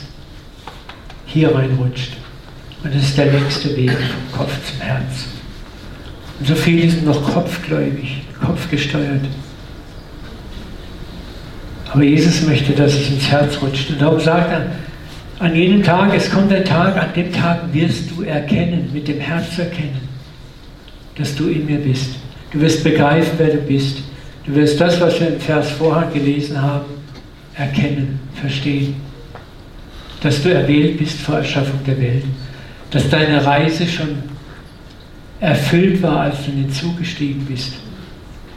hier 1.25 1.53
reinrutscht. 1.53 2.13
Und 2.83 2.95
das 2.95 3.03
ist 3.03 3.17
der 3.17 3.31
längste 3.31 3.75
Weg 3.75 3.91
vom 3.91 4.39
Kopf 4.39 4.53
zum 4.65 4.79
Herz. 4.79 5.36
Und 6.39 6.47
so 6.47 6.55
viele 6.55 6.89
sind 6.89 7.05
noch 7.05 7.33
kopfgläubig, 7.33 8.21
kopfgesteuert. 8.39 9.25
Aber 11.91 12.03
Jesus 12.03 12.43
möchte, 12.43 12.73
dass 12.73 12.93
es 12.93 13.09
ins 13.09 13.27
Herz 13.29 13.59
rutscht. 13.61 13.89
Und 13.89 14.01
darum 14.01 14.19
sagt 14.19 14.51
er, 14.51 14.67
an 15.39 15.55
jedem 15.55 15.83
Tag, 15.83 16.13
es 16.15 16.29
kommt 16.29 16.51
ein 16.51 16.65
Tag, 16.65 16.97
an 16.97 17.13
dem 17.15 17.31
Tag 17.31 17.61
wirst 17.71 18.11
du 18.11 18.23
erkennen, 18.23 18.89
mit 18.93 19.07
dem 19.07 19.19
Herz 19.19 19.57
erkennen, 19.57 20.01
dass 21.15 21.35
du 21.35 21.47
in 21.47 21.65
mir 21.65 21.77
bist. 21.77 22.15
Du 22.51 22.59
wirst 22.59 22.83
begreifen, 22.83 23.33
wer 23.37 23.49
du 23.49 23.57
bist. 23.57 23.99
Du 24.45 24.55
wirst 24.55 24.79
das, 24.79 24.99
was 25.01 25.19
wir 25.19 25.27
im 25.27 25.39
Vers 25.39 25.71
vorher 25.71 26.09
gelesen 26.11 26.61
haben, 26.61 26.85
erkennen, 27.55 28.19
verstehen. 28.39 28.95
Dass 30.21 30.41
du 30.41 30.53
erwählt 30.53 30.97
bist 30.97 31.19
vor 31.19 31.37
Erschaffung 31.37 31.79
der 31.85 31.99
Welt. 31.99 32.23
Dass 32.91 33.09
deine 33.09 33.45
Reise 33.45 33.85
schon 33.85 34.23
erfüllt 35.39 36.01
war, 36.01 36.21
als 36.21 36.45
du 36.45 36.51
in 36.51 36.63
den 36.63 36.71
Zug 36.71 36.97
gestiegen 36.97 37.45
bist. 37.45 37.73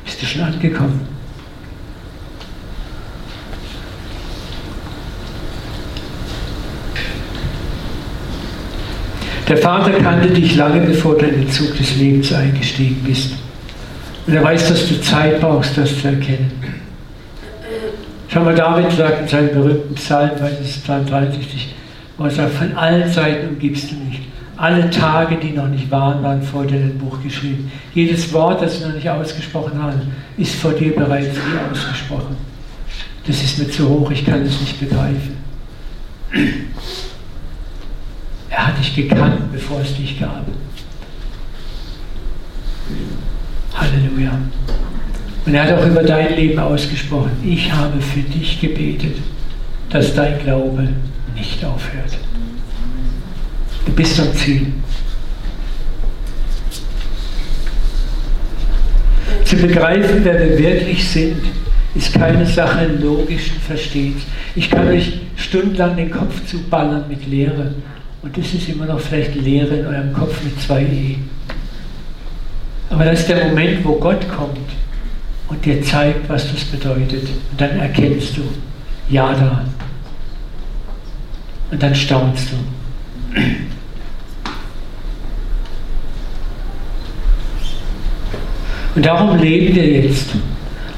Bist 0.05 0.23
du 0.23 0.27
schon 0.27 0.43
angekommen? 0.43 1.01
Der 9.49 9.57
Vater 9.57 9.90
kannte 9.93 10.29
dich 10.29 10.55
lange, 10.57 10.81
bevor 10.81 11.19
du 11.19 11.27
in 11.27 11.40
den 11.40 11.51
Zug 11.51 11.77
des 11.77 11.97
Lebens 11.97 12.33
eingestiegen 12.33 13.03
bist. 13.05 13.33
Und 14.27 14.35
er 14.35 14.45
weiß, 14.45 14.69
dass 14.69 14.88
du 14.88 15.01
Zeit 15.01 15.40
brauchst, 15.40 15.77
das 15.77 16.01
zu 16.01 16.07
erkennen. 16.07 16.53
Schau 18.29 18.45
mal, 18.45 18.55
David 18.55 18.93
sagt 18.93 19.23
in 19.23 19.29
seinem 19.29 19.49
berühmten 19.49 19.95
Psalm, 19.97 20.31
weil 20.38 20.53
es 20.53 20.71
ist 20.71 20.85
Psalm 20.85 21.05
63, 21.05 21.75
wo 22.16 22.25
er 22.25 22.31
sagt, 22.31 22.55
von 22.55 22.77
allen 22.77 23.12
Seiten 23.12 23.49
umgibst 23.49 23.90
du 23.90 23.97
mich. 23.97 24.10
Alle 24.61 24.90
Tage, 24.90 25.37
die 25.37 25.53
noch 25.53 25.68
nicht 25.68 25.90
waren, 25.90 26.23
waren 26.23 26.42
vor 26.42 26.66
dir 26.66 26.77
in 26.77 26.99
Buch 26.99 27.23
geschrieben. 27.23 27.73
Jedes 27.94 28.31
Wort, 28.31 28.61
das 28.61 28.79
wir 28.79 28.88
noch 28.88 28.94
nicht 28.94 29.09
ausgesprochen 29.09 29.83
haben, 29.83 30.03
ist 30.37 30.55
vor 30.57 30.73
dir 30.73 30.94
bereits 30.94 31.35
nie 31.35 31.73
ausgesprochen. 31.73 32.37
Das 33.27 33.42
ist 33.42 33.59
mir 33.59 33.70
zu 33.70 33.88
hoch, 33.88 34.11
ich 34.11 34.23
kann 34.23 34.42
es 34.42 34.61
nicht 34.61 34.79
begreifen. 34.79 35.38
Er 38.51 38.66
hat 38.66 38.79
dich 38.79 38.94
gekannt, 38.94 39.51
bevor 39.51 39.81
es 39.81 39.96
dich 39.96 40.20
gab. 40.20 40.44
Halleluja. 43.75 44.33
Und 45.46 45.55
er 45.55 45.62
hat 45.62 45.79
auch 45.79 45.87
über 45.87 46.03
dein 46.03 46.37
Leben 46.37 46.59
ausgesprochen. 46.59 47.31
Ich 47.42 47.73
habe 47.73 47.99
für 48.03 48.20
dich 48.20 48.61
gebetet, 48.61 49.16
dass 49.88 50.14
dein 50.14 50.38
Glaube 50.38 50.87
nicht 51.35 51.64
aufhört. 51.64 52.18
Du 53.87 53.93
bist 53.93 54.21
am 54.21 54.35
Ziel. 54.35 54.66
Zu 59.45 59.57
begreifen, 59.57 60.21
wer 60.23 60.38
wir 60.38 60.59
wirklich 60.59 61.09
sind, 61.09 61.43
ist 61.95 62.14
keine 62.14 62.47
Sache 62.47 62.87
logischen 62.87 63.61
Verstehens. 63.61 64.23
Ich 64.55 64.71
kann 64.71 64.87
euch 64.88 65.21
stundenlang 65.37 65.97
den 65.97 66.11
Kopf 66.11 66.47
zuballern 66.47 67.05
mit 67.09 67.27
Lehre 67.27 67.75
und 68.23 68.37
das 68.37 68.53
ist 68.53 68.69
immer 68.69 68.87
noch 68.87 69.01
vielleicht 69.01 69.35
Lehre 69.35 69.77
in 69.77 69.87
eurem 69.87 70.12
Kopf 70.12 70.43
mit 70.45 70.61
zwei 70.61 70.83
E. 70.83 71.16
Aber 72.90 73.05
das 73.05 73.21
ist 73.21 73.29
der 73.29 73.47
Moment, 73.47 73.85
wo 73.85 73.95
Gott 73.95 74.29
kommt 74.29 74.59
und 75.49 75.64
dir 75.64 75.83
zeigt, 75.83 76.29
was 76.29 76.53
das 76.53 76.64
bedeutet. 76.64 77.29
Und 77.51 77.61
dann 77.61 77.79
erkennst 77.79 78.37
du, 78.37 78.43
ja 79.09 79.33
da. 79.33 79.64
Und 81.71 81.83
dann 81.83 81.95
staunst 81.95 82.51
du. 82.51 82.57
Und 88.95 89.07
darum 89.07 89.38
leben 89.38 89.75
wir 89.75 89.87
jetzt. 89.87 90.31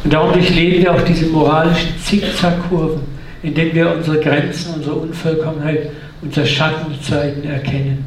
Und 0.05 0.12
darum 0.12 0.33
durchleben 0.33 0.83
wir 0.83 0.95
auch 0.95 1.03
diese 1.03 1.27
moralischen 1.27 1.97
Zickzackkurven, 2.03 3.03
in 3.42 3.55
denen 3.55 3.75
wir 3.75 3.95
unsere 3.95 4.18
Grenzen, 4.18 4.75
unsere 4.75 4.97
Unvollkommenheit, 4.97 5.90
unsere 6.23 6.47
Schattenzeiten 6.47 7.45
erkennen. 7.45 8.05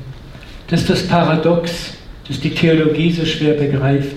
Das 0.67 0.81
ist 0.81 0.89
das 0.89 1.07
Paradox 1.07 1.95
das 2.27 2.39
die 2.39 2.49
Theologie 2.49 3.11
so 3.11 3.25
schwer 3.25 3.53
begreift. 3.53 4.15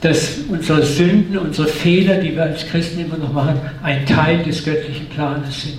Dass 0.00 0.38
unsere 0.48 0.82
Sünden, 0.84 1.38
unsere 1.38 1.66
Fehler, 1.66 2.16
die 2.16 2.34
wir 2.34 2.44
als 2.44 2.66
Christen 2.66 3.00
immer 3.00 3.16
noch 3.16 3.32
machen, 3.32 3.58
ein 3.82 4.06
Teil 4.06 4.42
des 4.42 4.64
göttlichen 4.64 5.06
Planes 5.06 5.62
sind. 5.62 5.78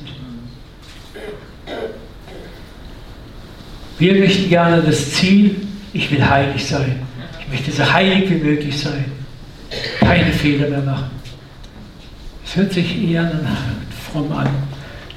Wir 3.99 4.13
möchten 4.15 4.49
gerne 4.49 4.81
das 4.81 5.13
Ziel, 5.13 5.55
ich 5.93 6.12
will 6.12 6.23
heilig 6.23 6.65
sein. 6.65 6.99
Ich 7.41 7.47
möchte 7.49 7.71
so 7.71 7.91
heilig 7.91 8.29
wie 8.29 8.36
möglich 8.36 8.77
sein. 8.77 9.05
Keine 9.99 10.31
Fehler 10.31 10.69
mehr 10.69 10.81
machen. 10.81 11.10
Es 12.45 12.55
hört 12.55 12.73
sich 12.73 13.12
eher 13.12 13.31
fromm 14.12 14.31
an. 14.31 14.47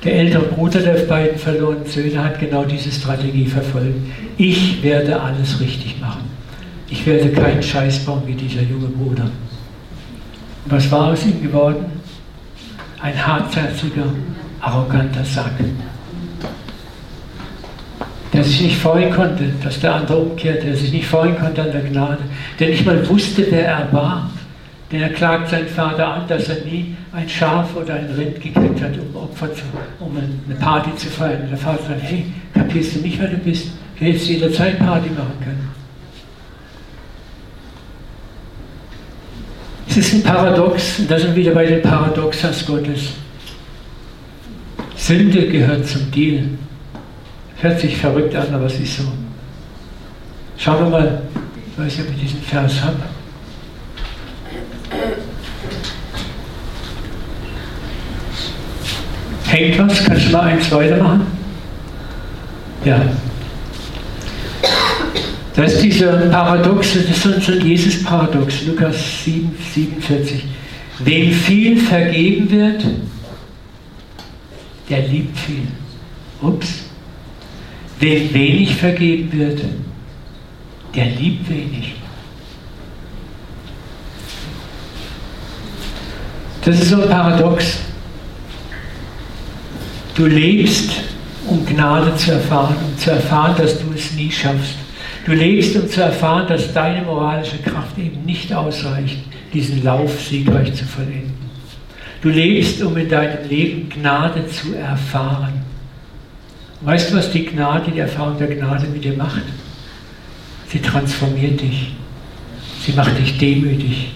Der 0.02 0.14
ältere 0.14 0.44
Bruder 0.44 0.80
der 0.80 0.94
beiden 1.04 1.38
verlorenen 1.38 1.84
Söhne 1.86 2.24
hat 2.24 2.40
genau 2.40 2.64
diese 2.64 2.90
Strategie 2.90 3.46
verfolgt. 3.46 3.96
Ich 4.38 4.82
werde 4.82 5.20
alles 5.20 5.60
richtig 5.60 6.00
machen. 6.00 6.24
Ich 6.88 7.04
werde 7.06 7.28
keinen 7.30 7.62
Scheiß 7.62 8.00
bauen 8.00 8.22
wie 8.26 8.34
dieser 8.34 8.62
junge 8.62 8.88
Bruder. 8.88 9.24
Und 10.64 10.72
was 10.72 10.90
war 10.90 11.08
aus 11.08 11.26
ihm 11.26 11.42
geworden? 11.42 11.84
Ein 13.02 13.26
hartherziger, 13.26 14.06
arroganter 14.60 15.24
Sack, 15.24 15.52
der 18.40 18.48
sich 18.48 18.60
nicht 18.62 18.78
freuen 18.78 19.12
konnte, 19.12 19.44
dass 19.62 19.80
der 19.80 19.94
andere 19.94 20.18
umkehrt, 20.18 20.62
der 20.62 20.74
sich 20.74 20.92
nicht 20.92 21.06
freuen 21.06 21.38
konnte 21.38 21.62
an 21.62 21.72
der 21.72 21.82
Gnade, 21.82 22.18
der 22.58 22.68
nicht 22.68 22.86
mal 22.86 23.08
wusste, 23.08 23.46
wer 23.50 23.66
er 23.66 23.92
war. 23.92 24.30
Denn 24.90 25.02
er 25.02 25.10
klagt 25.10 25.50
seinen 25.50 25.68
Vater 25.68 26.06
an, 26.14 26.22
dass 26.26 26.48
er 26.48 26.64
nie 26.64 26.96
ein 27.12 27.28
Schaf 27.28 27.76
oder 27.76 27.94
ein 27.94 28.10
Rind 28.16 28.40
gekriegt 28.40 28.82
hat, 28.82 28.92
um 28.98 29.14
Opfer 29.14 29.54
zu, 29.54 29.62
um 30.00 30.16
eine 30.16 30.58
Party 30.58 30.94
zu 30.96 31.08
feiern. 31.08 31.42
Und 31.42 31.50
der 31.50 31.58
Vater 31.58 31.84
sagt, 31.84 32.02
hey, 32.02 32.24
Kapierst 32.54 32.96
du 32.96 33.00
nicht, 33.00 33.20
wer 33.20 33.28
du 33.28 33.36
bist? 33.36 33.68
Du 33.98 34.04
hättest 34.04 34.28
jederzeit 34.28 34.78
Party 34.78 35.10
machen 35.10 35.34
können. 35.42 35.70
Es 39.88 39.96
ist 39.96 40.14
ein 40.14 40.22
Paradox, 40.22 41.00
und 41.00 41.10
da 41.10 41.18
sind 41.18 41.34
wir 41.34 41.42
wieder 41.42 41.52
bei 41.52 41.66
den 41.66 41.82
Paradoxas 41.82 42.64
Gottes. 42.66 43.12
Sünde 44.96 45.48
gehört 45.48 45.86
zum 45.86 46.10
Deal. 46.10 46.44
Hört 47.60 47.78
sich 47.78 47.96
verrückt 47.96 48.34
an, 48.34 48.54
aber 48.54 48.66
es 48.66 48.80
ist 48.80 48.96
so. 48.96 49.04
Schauen 50.56 50.84
wir 50.84 50.90
mal, 50.90 51.22
ob 51.76 51.86
ich 51.86 51.94
diesen 52.20 52.40
Vers 52.42 52.82
habe. 52.82 52.96
Hängt 59.46 59.78
was? 59.78 60.04
Kannst 60.04 60.26
du 60.26 60.32
mal 60.32 60.40
eins 60.42 60.70
weitermachen? 60.70 61.26
Ja. 62.84 63.02
Das 65.54 65.74
ist 65.74 65.82
dieser 65.82 66.12
Paradox, 66.30 66.94
das 66.94 67.26
ist 67.26 67.50
ein 67.50 67.66
Jesus-Paradox, 67.66 68.66
Lukas 68.66 69.24
7, 69.24 69.54
47. 69.74 70.44
Wem 71.00 71.32
viel 71.32 71.76
vergeben 71.76 72.50
wird, 72.50 72.84
der 74.88 75.08
liebt 75.08 75.36
viel. 75.36 75.66
Ups. 76.40 76.89
Wem 78.00 78.32
wenig 78.32 78.76
vergeben 78.76 79.30
wird, 79.38 79.62
der 80.94 81.06
liebt 81.06 81.48
wenig. 81.50 81.92
Das 86.64 86.80
ist 86.80 86.90
so 86.90 87.02
ein 87.02 87.08
Paradox. 87.08 87.78
Du 90.14 90.26
lebst, 90.26 90.92
um 91.46 91.64
Gnade 91.64 92.14
zu 92.16 92.32
erfahren, 92.32 92.76
um 92.86 92.98
zu 92.98 93.10
erfahren, 93.10 93.54
dass 93.56 93.78
du 93.78 93.86
es 93.94 94.12
nie 94.12 94.30
schaffst. 94.30 94.76
Du 95.26 95.32
lebst, 95.32 95.76
um 95.76 95.88
zu 95.88 96.02
erfahren, 96.02 96.46
dass 96.48 96.72
deine 96.72 97.02
moralische 97.02 97.58
Kraft 97.58 97.98
eben 97.98 98.24
nicht 98.24 98.52
ausreicht, 98.52 99.18
diesen 99.52 99.82
Lauf 99.84 100.20
siegreich 100.20 100.74
zu 100.74 100.84
vollenden. 100.84 101.50
Du 102.22 102.28
lebst, 102.30 102.82
um 102.82 102.96
in 102.96 103.08
deinem 103.08 103.48
Leben 103.48 103.88
Gnade 103.88 104.46
zu 104.48 104.74
erfahren. 104.74 105.69
Weißt 106.82 107.10
du, 107.10 107.16
was 107.16 107.30
die 107.30 107.44
Gnade, 107.44 107.90
die 107.90 107.98
Erfahrung 107.98 108.38
der 108.38 108.48
Gnade 108.48 108.86
mit 108.86 109.04
dir 109.04 109.14
macht? 109.14 109.42
Sie 110.68 110.80
transformiert 110.80 111.60
dich. 111.60 111.92
Sie 112.80 112.92
macht 112.92 113.18
dich 113.18 113.36
demütig. 113.36 114.12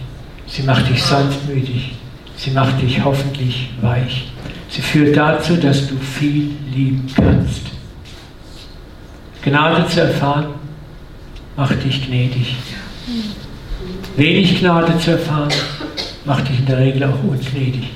Sie 0.47 0.63
macht 0.63 0.89
dich 0.89 1.03
sanftmütig. 1.03 1.93
Sie 2.37 2.51
macht 2.53 2.81
dich 2.81 3.05
hoffentlich 3.05 3.71
weich. 3.83 4.29
Sie 4.71 4.81
führt 4.81 5.17
dazu, 5.17 5.57
dass 5.57 5.89
du 5.89 5.97
viel 5.97 6.53
lieben 6.75 7.07
kannst. 7.15 7.63
Gnade 9.43 9.87
zu 9.89 10.01
erfahren, 10.01 10.55
macht 11.57 11.85
dich 11.85 12.07
gnädig. 12.07 12.57
Wenig 14.17 14.61
Gnade 14.61 14.99
zu 14.99 15.13
erfahren, 15.13 15.53
macht 16.25 16.49
dich 16.49 16.61
in 16.61 16.67
der 16.67 16.79
Regel 16.79 17.05
auch 17.05 17.23
ungnädig. 17.23 17.91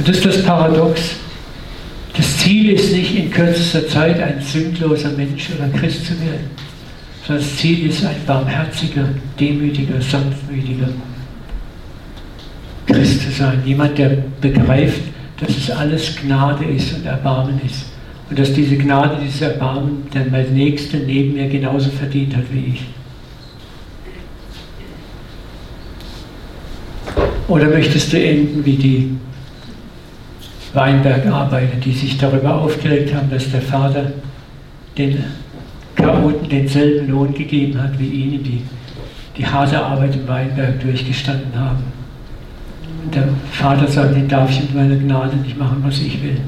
Und 0.00 0.08
das 0.08 0.16
ist 0.16 0.24
das 0.24 0.42
Paradox. 0.44 1.16
Das 2.16 2.38
Ziel 2.38 2.70
ist 2.70 2.90
nicht 2.90 3.14
in 3.14 3.30
kürzester 3.30 3.86
Zeit 3.86 4.18
ein 4.18 4.40
sündloser 4.40 5.10
Mensch 5.10 5.50
oder 5.50 5.68
Christ 5.78 6.06
zu 6.06 6.12
werden, 6.22 6.48
sondern 7.26 7.44
das 7.44 7.56
Ziel 7.58 7.86
ist 7.90 8.02
ein 8.06 8.16
barmherziger, 8.26 9.04
demütiger, 9.38 10.00
sanftmütiger 10.00 10.88
Christ 12.86 13.24
zu 13.24 13.30
sein. 13.30 13.60
Jemand, 13.66 13.98
der 13.98 14.24
begreift, 14.40 15.02
dass 15.38 15.50
es 15.50 15.70
alles 15.70 16.16
Gnade 16.16 16.64
ist 16.64 16.94
und 16.94 17.04
Erbarmen 17.04 17.60
ist. 17.66 17.84
Und 18.30 18.38
dass 18.38 18.54
diese 18.54 18.78
Gnade, 18.78 19.18
dieses 19.22 19.42
Erbarmen, 19.42 20.04
der 20.14 20.24
mein 20.30 20.54
Nächster 20.54 20.96
neben 20.96 21.34
mir 21.34 21.46
genauso 21.50 21.90
verdient 21.90 22.34
hat 22.34 22.44
wie 22.50 22.72
ich. 22.72 22.82
Oder 27.48 27.66
möchtest 27.66 28.14
du 28.14 28.18
enden 28.18 28.64
wie 28.64 28.76
die 28.76 29.10
Weinbergarbeiter, 30.72 31.76
die 31.76 31.92
sich 31.92 32.18
darüber 32.18 32.54
aufgeregt 32.56 33.14
haben, 33.14 33.30
dass 33.30 33.50
der 33.50 33.62
Vater 33.62 34.12
den 34.96 35.24
Chaoten 35.96 36.48
denselben 36.48 37.08
Lohn 37.10 37.34
gegeben 37.34 37.82
hat 37.82 37.98
wie 37.98 38.08
ihnen, 38.08 38.44
die 38.44 38.62
die 39.36 39.46
harte 39.46 39.82
Arbeit 39.82 40.14
im 40.14 40.28
Weinberg 40.28 40.80
durchgestanden 40.80 41.58
haben. 41.58 41.82
Und 43.04 43.14
der 43.14 43.28
Vater 43.52 43.86
sagt, 43.86 44.14
den 44.14 44.28
darf 44.28 44.50
ich 44.50 44.60
mit 44.60 44.74
meiner 44.74 44.96
Gnade 44.96 45.36
nicht 45.36 45.58
machen, 45.58 45.82
was 45.82 46.00
ich 46.00 46.22
will. 46.22 46.40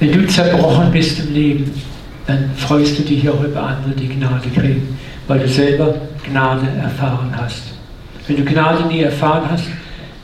Wenn 0.00 0.12
du 0.12 0.26
zerbrochen 0.26 0.90
bist 0.90 1.20
im 1.20 1.34
Leben, 1.34 1.70
dann 2.26 2.50
freust 2.56 2.98
du 2.98 3.02
dich 3.02 3.28
auch 3.28 3.42
über 3.42 3.62
andere, 3.62 3.92
die 3.92 4.08
Gnade 4.08 4.48
kriegen, 4.48 4.98
weil 5.28 5.40
du 5.40 5.48
selber 5.48 5.94
Gnade 6.28 6.66
erfahren 6.82 7.32
hast. 7.36 7.62
Wenn 8.26 8.36
du 8.36 8.44
Gnade 8.44 8.86
nie 8.86 9.00
erfahren 9.00 9.42
hast, 9.50 9.66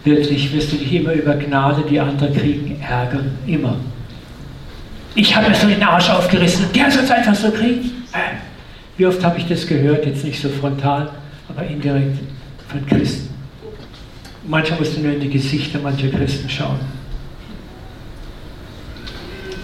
wirklich 0.05 0.53
wirst 0.55 0.73
du 0.73 0.77
dich 0.77 0.93
immer 0.93 1.13
über 1.13 1.35
Gnade, 1.35 1.85
die 1.89 2.01
andere 2.01 2.31
kriegen, 2.33 2.81
ärgern. 2.81 3.37
Immer. 3.47 3.77
Ich 5.15 5.35
habe 5.35 5.49
mir 5.49 5.55
so 5.55 5.67
den 5.67 5.83
Arsch 5.83 6.09
aufgerissen 6.09 6.67
der 6.75 6.91
soll 6.91 7.05
es 7.05 7.11
einfach 7.11 7.35
so 7.35 7.51
kriegen. 7.51 7.91
Äh, 8.13 8.37
wie 8.97 9.07
oft 9.07 9.23
habe 9.25 9.39
ich 9.39 9.47
das 9.47 9.67
gehört, 9.67 10.07
jetzt 10.07 10.25
nicht 10.25 10.41
so 10.41 10.49
frontal, 10.49 11.11
aber 11.49 11.67
indirekt 11.67 12.19
von 12.69 12.87
Christen. 12.87 13.29
Manchmal 14.47 14.79
musst 14.81 14.97
du 14.97 15.01
nur 15.01 15.13
in 15.13 15.21
die 15.21 15.31
Gesichter 15.31 15.79
mancher 15.79 16.09
Christen 16.09 16.49
schauen. 16.49 16.81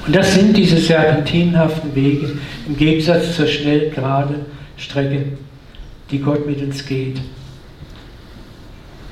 Und 0.06 0.14
das 0.14 0.34
sind 0.34 0.56
diese 0.56 0.76
serpentinhaften 0.76 1.94
Wege 1.94 2.38
im 2.68 2.76
Gegensatz 2.76 3.34
zur 3.34 3.46
schnell 3.46 3.90
gerade 3.90 4.46
Strecke, 4.76 5.24
die 6.10 6.18
Gott 6.20 6.46
mit 6.46 6.62
uns 6.62 6.86
geht. 6.86 7.20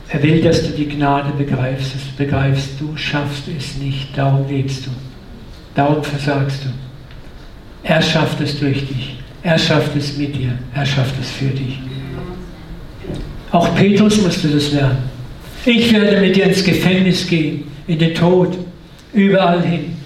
Er 0.08 0.22
will, 0.22 0.40
dass 0.42 0.62
du 0.62 0.68
die 0.70 0.88
Gnade 0.88 1.32
begreifst, 1.36 1.94
dass 1.94 2.02
du 2.04 2.24
begreifst, 2.24 2.80
du 2.80 2.96
schaffst 2.96 3.44
es 3.56 3.76
nicht, 3.76 4.16
darum 4.16 4.46
lebst 4.48 4.86
du, 4.86 4.90
darum 5.74 6.02
versagst 6.02 6.64
du. 6.64 6.68
Er 7.82 8.00
schafft 8.00 8.40
es 8.40 8.58
durch 8.58 8.86
dich, 8.86 9.18
er 9.42 9.58
schafft 9.58 9.96
es 9.96 10.16
mit 10.16 10.36
dir, 10.36 10.52
er 10.74 10.86
schafft 10.86 11.14
es 11.20 11.30
für 11.30 11.46
dich. 11.46 11.78
Auch 13.50 13.74
Petrus 13.74 14.20
musste 14.20 14.48
das 14.48 14.72
lernen. 14.72 14.98
Ich 15.64 15.92
werde 15.92 16.20
mit 16.20 16.36
dir 16.36 16.44
ins 16.44 16.62
Gefängnis 16.62 17.26
gehen, 17.26 17.64
in 17.86 17.98
den 17.98 18.14
Tod, 18.14 18.58
überall 19.12 19.62
hin. 19.62 19.96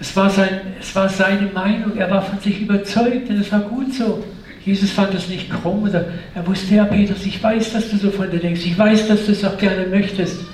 Es 0.00 0.14
war, 0.16 0.30
sein, 0.30 0.60
es 0.80 0.94
war 0.94 1.08
seine 1.08 1.48
Meinung, 1.52 1.96
er 1.96 2.10
war 2.10 2.22
von 2.22 2.38
sich 2.38 2.60
überzeugt 2.62 3.28
und 3.28 3.40
es 3.40 3.50
war 3.50 3.60
gut 3.60 3.92
so. 3.94 4.24
Jesus 4.68 4.90
fand 4.90 5.14
das 5.14 5.28
nicht 5.28 5.50
krumm. 5.50 5.84
Oder 5.84 6.04
er 6.34 6.46
wusste, 6.46 6.74
ja, 6.74 6.84
Petrus, 6.84 7.24
ich 7.24 7.42
weiß, 7.42 7.72
dass 7.72 7.90
du 7.90 7.96
so 7.96 8.10
von 8.10 8.30
dir 8.30 8.38
denkst. 8.38 8.60
Ich 8.66 8.78
weiß, 8.78 9.08
dass 9.08 9.24
du 9.24 9.32
es 9.32 9.42
auch 9.42 9.56
gerne 9.56 9.86
möchtest. 9.86 10.44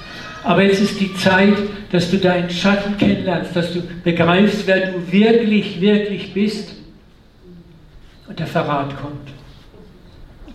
Aber 0.45 0.63
jetzt 0.63 0.81
ist 0.81 1.01
die 1.01 1.13
Zeit, 1.17 1.57
dass 1.91 2.13
du 2.13 2.19
deinen 2.19 2.49
Schatten 2.49 2.97
kennenlernst, 2.97 3.57
dass 3.57 3.73
du 3.73 3.83
begreifst, 4.05 4.69
wer 4.69 4.93
du 4.93 5.13
wirklich, 5.13 5.81
wirklich 5.81 6.33
bist. 6.33 6.77
Und 8.29 8.39
der 8.39 8.47
Verrat 8.47 8.97
kommt. 9.01 9.31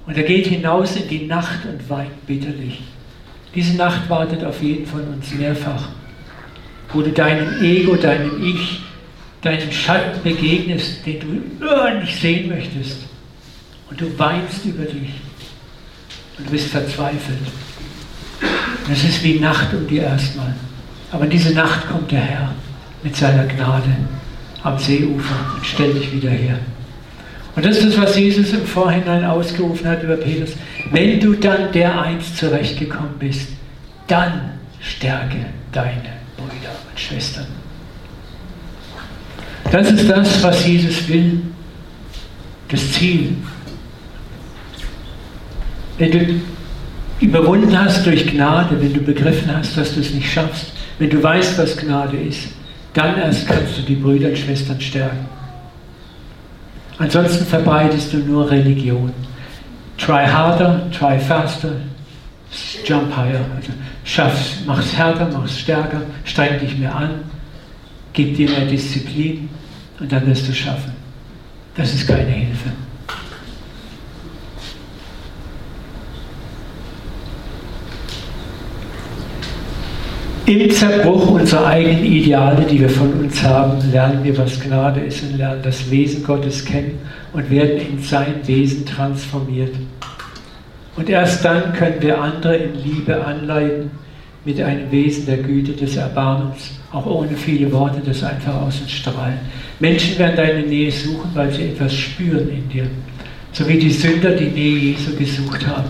Und 0.08 0.16
er 0.16 0.24
geht 0.24 0.48
hinaus 0.48 0.96
in 0.96 1.10
die 1.10 1.26
Nacht 1.26 1.66
und 1.66 1.90
weint 1.90 2.26
bitterlich. 2.26 2.82
Diese 3.54 3.76
Nacht 3.76 4.10
wartet 4.10 4.42
auf 4.46 4.64
jeden 4.64 4.86
von 4.86 5.02
uns 5.02 5.34
mehrfach, 5.34 5.90
wo 6.94 7.02
du 7.02 7.12
deinem 7.12 7.62
Ego, 7.62 7.96
deinem 7.98 8.42
Ich, 8.42 8.80
deinem 9.42 9.70
Schatten 9.70 10.24
begegnest, 10.24 11.06
den 11.06 11.20
du 11.20 12.00
nicht 12.00 12.22
sehen 12.22 12.48
möchtest. 12.48 13.09
Und 13.90 14.00
du 14.00 14.20
weinst 14.20 14.66
über 14.66 14.84
dich. 14.84 15.14
Und 16.38 16.48
du 16.48 16.52
bist 16.52 16.68
verzweifelt. 16.68 17.40
Und 18.86 18.92
es 18.92 19.04
ist 19.04 19.24
wie 19.24 19.40
Nacht 19.40 19.74
um 19.74 19.88
dir 19.88 20.04
erstmal. 20.04 20.54
Aber 21.12 21.24
in 21.26 21.32
diese 21.32 21.54
Nacht 21.54 21.90
kommt 21.90 22.12
der 22.12 22.20
Herr 22.20 22.54
mit 23.04 23.16
seiner 23.16 23.46
Gnade 23.46 23.90
am 24.64 24.78
Seeufer 24.78 25.56
und 25.56 25.66
stellt 25.66 25.96
dich 25.96 26.12
wieder 26.12 26.30
her. 26.30 26.60
Und 27.56 27.66
das 27.66 27.78
ist 27.78 27.88
das, 27.88 27.98
was 27.98 28.18
Jesus 28.18 28.54
im 28.54 28.66
Vorhinein 28.66 29.26
ausgerufen 29.26 29.88
hat 29.88 30.04
über 30.04 30.16
Petrus. 30.16 30.52
Wenn 30.92 31.20
du 31.20 31.34
dann 31.34 31.72
der 31.72 32.02
einst 32.02 32.38
zurechtgekommen 32.38 33.18
bist, 33.20 33.50
dann 34.08 34.52
stärke 34.80 35.46
deine 35.72 36.14
Brüder 36.38 36.74
und 36.90 37.00
Schwestern. 37.00 37.48
Das 39.72 39.92
ist 39.92 40.10
das, 40.10 40.42
was 40.42 40.66
Jesus 40.66 41.08
will. 41.08 41.42
Das 42.70 42.92
Ziel 42.94 43.36
wenn 46.00 46.12
du 46.12 46.42
überwunden 47.20 47.78
hast 47.78 48.06
durch 48.06 48.26
Gnade, 48.26 48.82
wenn 48.82 48.94
du 48.94 49.02
begriffen 49.02 49.56
hast, 49.56 49.78
dass 49.78 49.94
du 49.94 50.00
es 50.00 50.14
nicht 50.14 50.32
schaffst, 50.32 50.72
wenn 50.98 51.10
du 51.10 51.22
weißt, 51.22 51.58
was 51.58 51.78
Gnade 51.78 52.18
ist, 52.18 52.48
dann 52.94 53.18
erst 53.18 53.48
kannst 53.48 53.78
du 53.78 53.82
die 53.84 53.96
Brüder 53.96 54.30
und 54.30 54.38
Schwestern 54.38 54.80
stärken. 54.82 55.28
Ansonsten 56.98 57.46
verbreitest 57.46 58.14
du 58.14 58.18
nur 58.18 58.50
Religion. 58.50 59.12
Try 59.98 60.26
harder, 60.26 60.90
try 60.92 61.20
faster, 61.20 61.74
jump 62.86 63.16
higher. 63.16 63.46
Also 63.56 63.72
Schaff's, 64.06 64.62
mach's 64.66 64.96
härter, 64.96 65.30
mach's 65.32 65.60
stärker, 65.60 66.02
streng 66.24 66.60
dich 66.60 66.78
mehr 66.78 66.96
an, 66.96 67.10
gib 68.14 68.36
dir 68.36 68.50
mehr 68.50 68.66
Disziplin 68.66 69.50
und 70.00 70.12
dann 70.12 70.26
wirst 70.26 70.48
du 70.48 70.54
schaffen. 70.54 70.94
Das 71.76 71.94
ist 71.94 72.08
keine 72.08 72.32
Hilfe. 72.32 72.70
Im 80.50 80.68
Zerbruch 80.72 81.30
unserer 81.30 81.68
eigenen 81.68 82.04
Ideale, 82.06 82.66
die 82.66 82.80
wir 82.80 82.90
von 82.90 83.14
uns 83.14 83.44
haben, 83.44 83.92
lernen 83.92 84.24
wir, 84.24 84.36
was 84.36 84.60
Gnade 84.60 85.00
ist 85.02 85.22
und 85.22 85.38
lernen 85.38 85.62
das 85.62 85.92
Wesen 85.92 86.24
Gottes 86.24 86.66
kennen 86.66 86.98
und 87.34 87.52
werden 87.52 87.80
in 87.80 88.02
sein 88.02 88.34
Wesen 88.46 88.84
transformiert. 88.84 89.76
Und 90.96 91.08
erst 91.08 91.46
dann 91.46 91.72
können 91.74 92.02
wir 92.02 92.20
andere 92.20 92.58
in 92.58 92.74
Liebe 92.84 93.24
anleiten 93.24 93.92
mit 94.44 94.60
einem 94.60 94.90
Wesen 94.92 95.28
der 95.28 95.38
Güte, 95.38 95.74
des 95.74 95.98
Erbarmens, 95.98 96.72
auch 96.92 97.06
ohne 97.06 97.36
viele 97.36 97.72
Worte, 97.72 98.02
das 98.04 98.24
einfach 98.24 98.60
aus 98.60 98.82
uns 98.82 98.92
strahlen. 98.92 99.38
Menschen 99.80 100.18
werden 100.18 100.36
deine 100.36 100.64
Nähe 100.64 100.92
suchen, 100.92 101.30
weil 101.36 101.54
sie 101.54 101.66
etwas 101.66 101.94
spüren 101.94 102.50
in 102.50 102.68
dir, 102.70 102.88
so 103.52 103.68
wie 103.68 103.78
die 103.78 103.92
Sünder 103.92 104.32
die 104.32 104.48
Nähe 104.48 104.94
Jesu 104.94 105.16
gesucht 105.16 105.68
haben. 105.68 105.90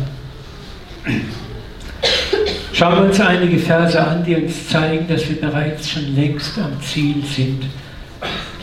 Schauen 2.79 2.95
wir 2.95 3.09
uns 3.09 3.19
einige 3.19 3.57
Verse 3.57 4.01
an, 4.01 4.23
die 4.23 4.37
uns 4.37 4.69
zeigen, 4.69 5.05
dass 5.09 5.27
wir 5.27 5.35
bereits 5.41 5.89
schon 5.89 6.15
längst 6.15 6.57
am 6.57 6.81
Ziel 6.81 7.21
sind, 7.25 7.65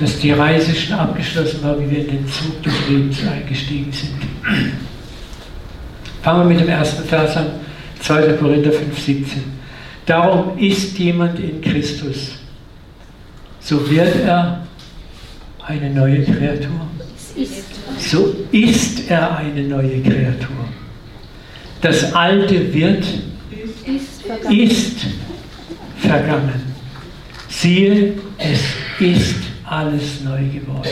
dass 0.01 0.19
die 0.21 0.31
Reise 0.31 0.75
schon 0.75 0.97
abgeschlossen 0.99 1.63
war, 1.63 1.79
wie 1.79 1.91
wir 1.91 1.99
in 1.99 2.07
den 2.07 2.27
Zug 2.27 2.63
des 2.63 2.73
Lebens 2.89 3.19
eingestiegen 3.31 3.93
sind. 3.93 4.15
Fangen 6.23 6.49
wir 6.49 6.55
mit 6.55 6.61
dem 6.61 6.71
ersten 6.71 7.07
Vers 7.07 7.37
an, 7.37 7.47
2. 8.01 8.39
Korinther 8.39 8.73
5, 8.73 8.99
17. 8.99 9.43
Darum 10.07 10.57
ist 10.57 10.99
jemand 10.99 11.39
in 11.39 11.61
Christus, 11.61 12.37
so 13.61 13.91
wird 13.91 14.17
er 14.25 14.67
eine 15.63 15.91
neue 15.91 16.23
Kreatur. 16.23 16.87
So 17.99 18.35
ist 18.51 19.11
er 19.11 19.37
eine 19.37 19.61
neue 19.61 20.01
Kreatur. 20.01 20.57
Das 21.83 22.15
Alte 22.15 22.73
wird 22.73 23.05
ist 23.87 25.07
vergangen. 25.99 26.63
Siehe, 27.49 28.15
es 28.39 28.61
ist 29.01 29.37
alles 29.65 30.21
neu 30.25 30.43
geworden. 30.49 30.91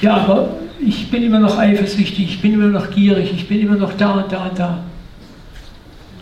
Ja, 0.00 0.16
aber 0.18 0.56
ich 0.84 1.10
bin 1.10 1.22
immer 1.22 1.40
noch 1.40 1.58
eifersüchtig, 1.58 2.24
ich 2.24 2.40
bin 2.40 2.54
immer 2.54 2.66
noch 2.66 2.90
gierig, 2.90 3.32
ich 3.34 3.48
bin 3.48 3.60
immer 3.60 3.76
noch 3.76 3.92
da 3.96 4.12
und 4.12 4.30
da 4.30 4.46
und 4.46 4.58
da. 4.58 4.84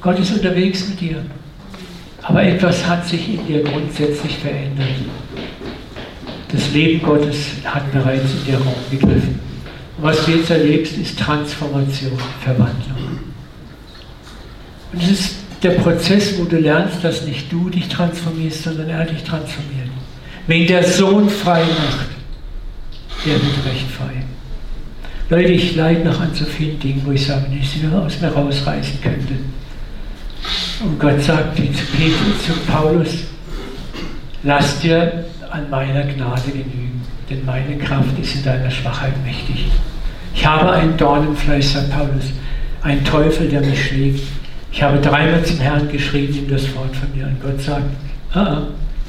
Gott 0.00 0.18
ist 0.18 0.32
unterwegs 0.32 0.88
mit 0.88 1.00
dir. 1.00 1.24
Aber 2.22 2.42
etwas 2.42 2.86
hat 2.86 3.06
sich 3.06 3.34
in 3.34 3.46
dir 3.46 3.62
grundsätzlich 3.64 4.38
verändert. 4.38 4.86
Das 6.52 6.72
Leben 6.72 7.02
Gottes 7.02 7.46
hat 7.64 7.90
bereits 7.92 8.32
in 8.32 8.44
dir 8.44 8.58
Raum 8.58 8.74
gegriffen. 8.90 9.40
Und 9.96 10.04
was 10.04 10.24
du 10.24 10.32
jetzt 10.32 10.50
erlebst, 10.50 10.96
ist 10.98 11.18
Transformation, 11.18 12.12
Verwandlung. 12.40 13.20
Und 14.92 15.02
es 15.02 15.10
ist 15.10 15.41
der 15.62 15.70
Prozess, 15.70 16.38
wo 16.38 16.44
du 16.44 16.58
lernst, 16.58 17.04
dass 17.04 17.22
nicht 17.22 17.52
du 17.52 17.70
dich 17.70 17.88
transformierst, 17.88 18.64
sondern 18.64 18.88
er 18.88 19.04
dich 19.04 19.22
transformiert. 19.22 19.88
Wenn 20.46 20.66
der 20.66 20.82
Sohn 20.82 21.28
frei 21.28 21.62
macht, 21.62 22.08
der 23.24 23.34
wird 23.34 23.66
recht 23.66 23.90
frei. 23.90 24.24
Leute, 25.30 25.52
ich 25.52 25.76
leide 25.76 26.04
noch 26.04 26.20
an 26.20 26.34
so 26.34 26.44
vielen 26.44 26.78
Dingen, 26.80 27.02
wo 27.04 27.12
ich 27.12 27.26
sage, 27.26 27.46
wenn 27.48 27.58
ich 27.58 27.70
sie 27.70 27.86
aus 27.86 28.20
mir 28.20 28.28
rausreißen 28.28 29.00
könnte. 29.00 29.34
Und 30.80 30.98
Gott 30.98 31.22
sagt 31.22 31.62
wie 31.62 31.72
zu 31.72 31.84
Petrus, 31.86 32.44
zu 32.44 32.52
Paulus, 32.70 33.08
lass 34.42 34.80
dir 34.80 35.26
an 35.50 35.70
meiner 35.70 36.02
Gnade 36.02 36.50
genügen, 36.50 37.00
denn 37.30 37.44
meine 37.44 37.78
Kraft 37.78 38.18
ist 38.20 38.34
in 38.34 38.44
deiner 38.44 38.70
Schwachheit 38.70 39.14
mächtig. 39.24 39.66
Ich 40.34 40.44
habe 40.44 40.72
ein 40.72 40.96
Dorn 40.96 41.28
im 41.28 41.36
Fleisch, 41.36 41.66
sagt 41.66 41.90
Paulus, 41.90 42.32
ein 42.82 43.04
Teufel, 43.04 43.48
der 43.48 43.60
mich 43.60 43.86
schlägt. 43.86 44.22
Ich 44.72 44.82
habe 44.82 44.98
dreimal 44.98 45.44
zum 45.44 45.60
Herrn 45.60 45.88
geschrien, 45.90 46.34
ihm 46.34 46.48
das 46.48 46.74
Wort 46.74 46.96
von 46.96 47.14
mir. 47.14 47.26
Und 47.26 47.42
Gott 47.42 47.60
sagt, 47.60 47.84
ah, 48.32 48.62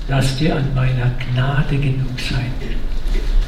lass 0.09 0.37
dir 0.37 0.57
an 0.57 0.65
meiner 0.75 1.11
Gnade 1.33 1.77
genug 1.77 2.19
sein. 2.19 2.51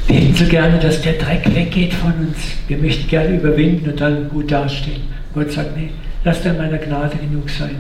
Wir 0.08 0.16
hätten 0.16 0.36
so 0.36 0.46
gerne, 0.46 0.80
dass 0.80 1.02
der 1.02 1.14
Dreck 1.14 1.54
weggeht 1.54 1.94
von 1.94 2.14
uns. 2.14 2.38
Wir 2.68 2.78
möchten 2.78 3.08
gerne 3.10 3.36
überwinden 3.38 3.90
und 3.90 4.00
dann 4.00 4.30
gut 4.30 4.50
dastehen. 4.50 5.02
Gott 5.34 5.52
sagt, 5.52 5.76
nee, 5.76 5.90
lass 6.24 6.42
dir 6.42 6.52
an 6.52 6.58
meiner 6.58 6.78
Gnade 6.78 7.18
genug 7.18 7.50
sein. 7.50 7.76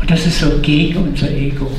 Und 0.00 0.10
das 0.10 0.26
ist 0.26 0.40
so 0.40 0.58
gegen 0.62 0.96
unser 0.96 1.30
Ego. 1.30 1.70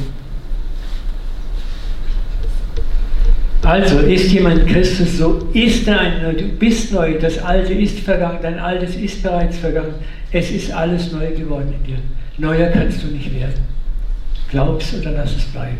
Also 3.64 3.99
ist 3.99 4.32
jemand 4.32 4.68
Christus, 4.68 5.18
so 5.18 5.49
ist 5.54 5.88
er 5.88 5.99
ein 5.99 6.22
Neu. 6.22 6.34
Du 6.34 6.47
bist 6.47 6.91
neu, 6.91 7.18
das 7.20 7.38
Alte 7.39 7.74
ist 7.74 7.99
vergangen, 7.99 8.39
dein 8.41 8.60
Altes 8.60 8.95
ist 8.95 9.24
bereits 9.24 9.58
vergangen. 9.58 9.93
Es 10.32 10.51
ist 10.51 10.71
alles 10.71 11.11
neu 11.11 11.32
geworden 11.32 11.73
in 11.73 11.84
dir. 11.84 11.99
Neuer 12.38 12.69
kannst 12.69 13.03
du 13.03 13.07
nicht 13.07 13.34
werden. 13.34 13.61
Glaub's 14.49 14.93
oder 14.93 15.11
lass 15.11 15.36
es 15.36 15.45
bleiben. 15.45 15.77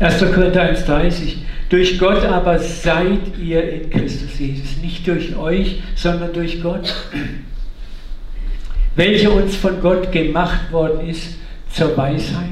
1. 0.00 0.18
Korinther 0.32 0.72
1,30 0.74 1.38
Durch 1.68 1.98
Gott 1.98 2.24
aber 2.24 2.58
seid 2.58 3.36
ihr 3.40 3.72
in 3.72 3.90
Christus 3.90 4.38
Jesus. 4.38 4.76
Nicht 4.82 5.06
durch 5.06 5.36
euch, 5.36 5.82
sondern 5.96 6.32
durch 6.32 6.62
Gott. 6.62 6.94
Welcher 8.94 9.32
uns 9.32 9.56
von 9.56 9.80
Gott 9.80 10.10
gemacht 10.10 10.72
worden 10.72 11.08
ist 11.08 11.36
zur 11.72 11.96
Weisheit. 11.96 12.48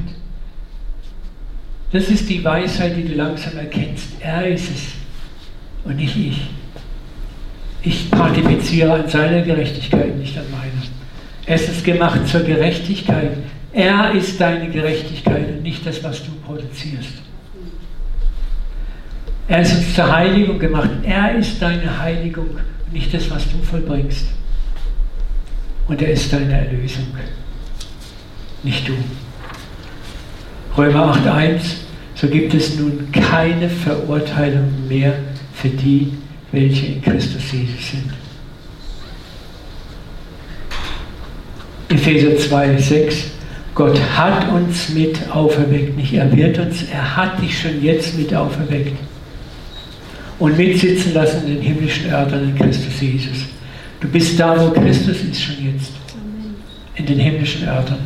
Das 1.93 2.09
ist 2.09 2.29
die 2.29 2.45
Weisheit, 2.45 2.97
die 2.97 3.05
du 3.05 3.15
langsam 3.15 3.57
erkennst. 3.57 4.09
Er 4.21 4.47
ist 4.49 4.71
es 4.71 4.93
und 5.85 5.97
nicht 5.97 6.17
ich. 6.17 6.51
Ich 7.87 8.11
partizipiere 8.11 8.95
an 8.95 9.09
seiner 9.09 9.43
Gerechtigkeit, 9.43 10.17
nicht 10.19 10.37
an 10.37 10.45
meiner. 10.51 10.83
Es 11.47 11.69
ist 11.69 11.85
gemacht 11.85 12.27
zur 12.27 12.41
Gerechtigkeit. 12.41 13.31
Er 13.73 14.11
ist 14.11 14.41
deine 14.41 14.69
Gerechtigkeit 14.69 15.49
und 15.49 15.63
nicht 15.63 15.87
das, 15.87 16.03
was 16.03 16.25
du 16.25 16.33
produzierst. 16.45 17.13
Er 19.47 19.61
ist 19.61 19.77
uns 19.77 19.95
zur 19.95 20.11
Heiligung 20.11 20.59
gemacht. 20.59 20.91
Er 21.05 21.37
ist 21.37 21.63
deine 21.63 21.97
Heiligung 22.01 22.49
und 22.51 22.93
nicht 22.93 23.15
das, 23.15 23.31
was 23.31 23.45
du 23.53 23.59
vollbringst. 23.63 24.31
Und 25.87 26.03
er 26.03 26.11
ist 26.11 26.33
deine 26.33 26.67
Erlösung, 26.67 27.07
nicht 28.65 28.89
du. 28.89 28.95
Römer 30.77 31.15
8.1, 31.15 31.61
so 32.17 32.27
gibt 32.27 32.53
es 32.53 32.77
nun 32.77 33.13
keine 33.13 33.69
Verurteilung 33.69 34.73
mehr 34.89 35.15
für 35.55 35.69
die, 35.69 36.15
welche 36.57 36.87
in 36.87 37.03
Christus 37.03 37.53
Jesus 37.53 37.91
sind. 37.91 38.11
Epheser 41.89 42.37
2, 42.37 42.79
6. 42.79 43.17
Gott 43.75 44.01
hat 44.17 44.51
uns 44.51 44.89
mit 44.89 45.19
auferweckt, 45.31 45.97
nicht 45.97 46.15
er 46.15 46.35
wird 46.35 46.59
uns, 46.59 46.85
er 46.91 47.17
hat 47.17 47.41
dich 47.43 47.61
schon 47.61 47.83
jetzt 47.83 48.17
mit 48.19 48.35
auferweckt 48.35 48.97
und 50.39 50.57
mitsitzen 50.57 51.13
lassen 51.13 51.47
in 51.47 51.57
den 51.57 51.63
himmlischen 51.63 52.11
Örtern 52.11 52.45
in 52.45 52.55
Christus 52.57 53.01
Jesus. 53.01 53.45
Du 54.01 54.09
bist 54.09 54.41
da, 54.41 54.59
wo 54.59 54.71
Christus 54.71 55.21
ist 55.31 55.43
schon 55.43 55.57
jetzt, 55.63 55.93
in 56.95 57.05
den 57.05 57.19
himmlischen 57.19 57.69
Örtern. 57.69 57.99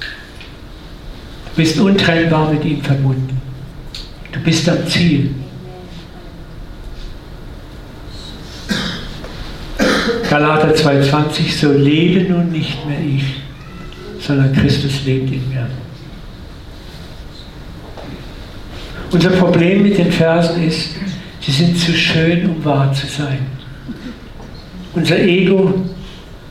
Du 0.00 1.56
bist 1.56 1.78
untrennbar 1.78 2.52
mit 2.52 2.64
ihm 2.64 2.82
verbunden. 2.82 3.40
Du 4.32 4.40
bist 4.40 4.68
am 4.68 4.84
Ziel. 4.88 5.30
Galater 10.40 10.72
2,20, 10.74 11.60
so 11.60 11.70
lebe 11.70 12.32
nun 12.32 12.50
nicht 12.50 12.86
mehr 12.86 12.98
ich, 12.98 13.24
sondern 14.26 14.54
Christus 14.54 15.04
lebt 15.04 15.30
in 15.30 15.46
mir. 15.50 15.66
Unser 19.12 19.28
Problem 19.32 19.82
mit 19.82 19.98
den 19.98 20.10
Versen 20.10 20.66
ist, 20.66 20.94
sie 21.42 21.50
sind 21.50 21.78
zu 21.78 21.92
schön, 21.92 22.48
um 22.48 22.64
wahr 22.64 22.90
zu 22.94 23.06
sein. 23.06 23.40
Unser 24.94 25.18
Ego 25.18 25.74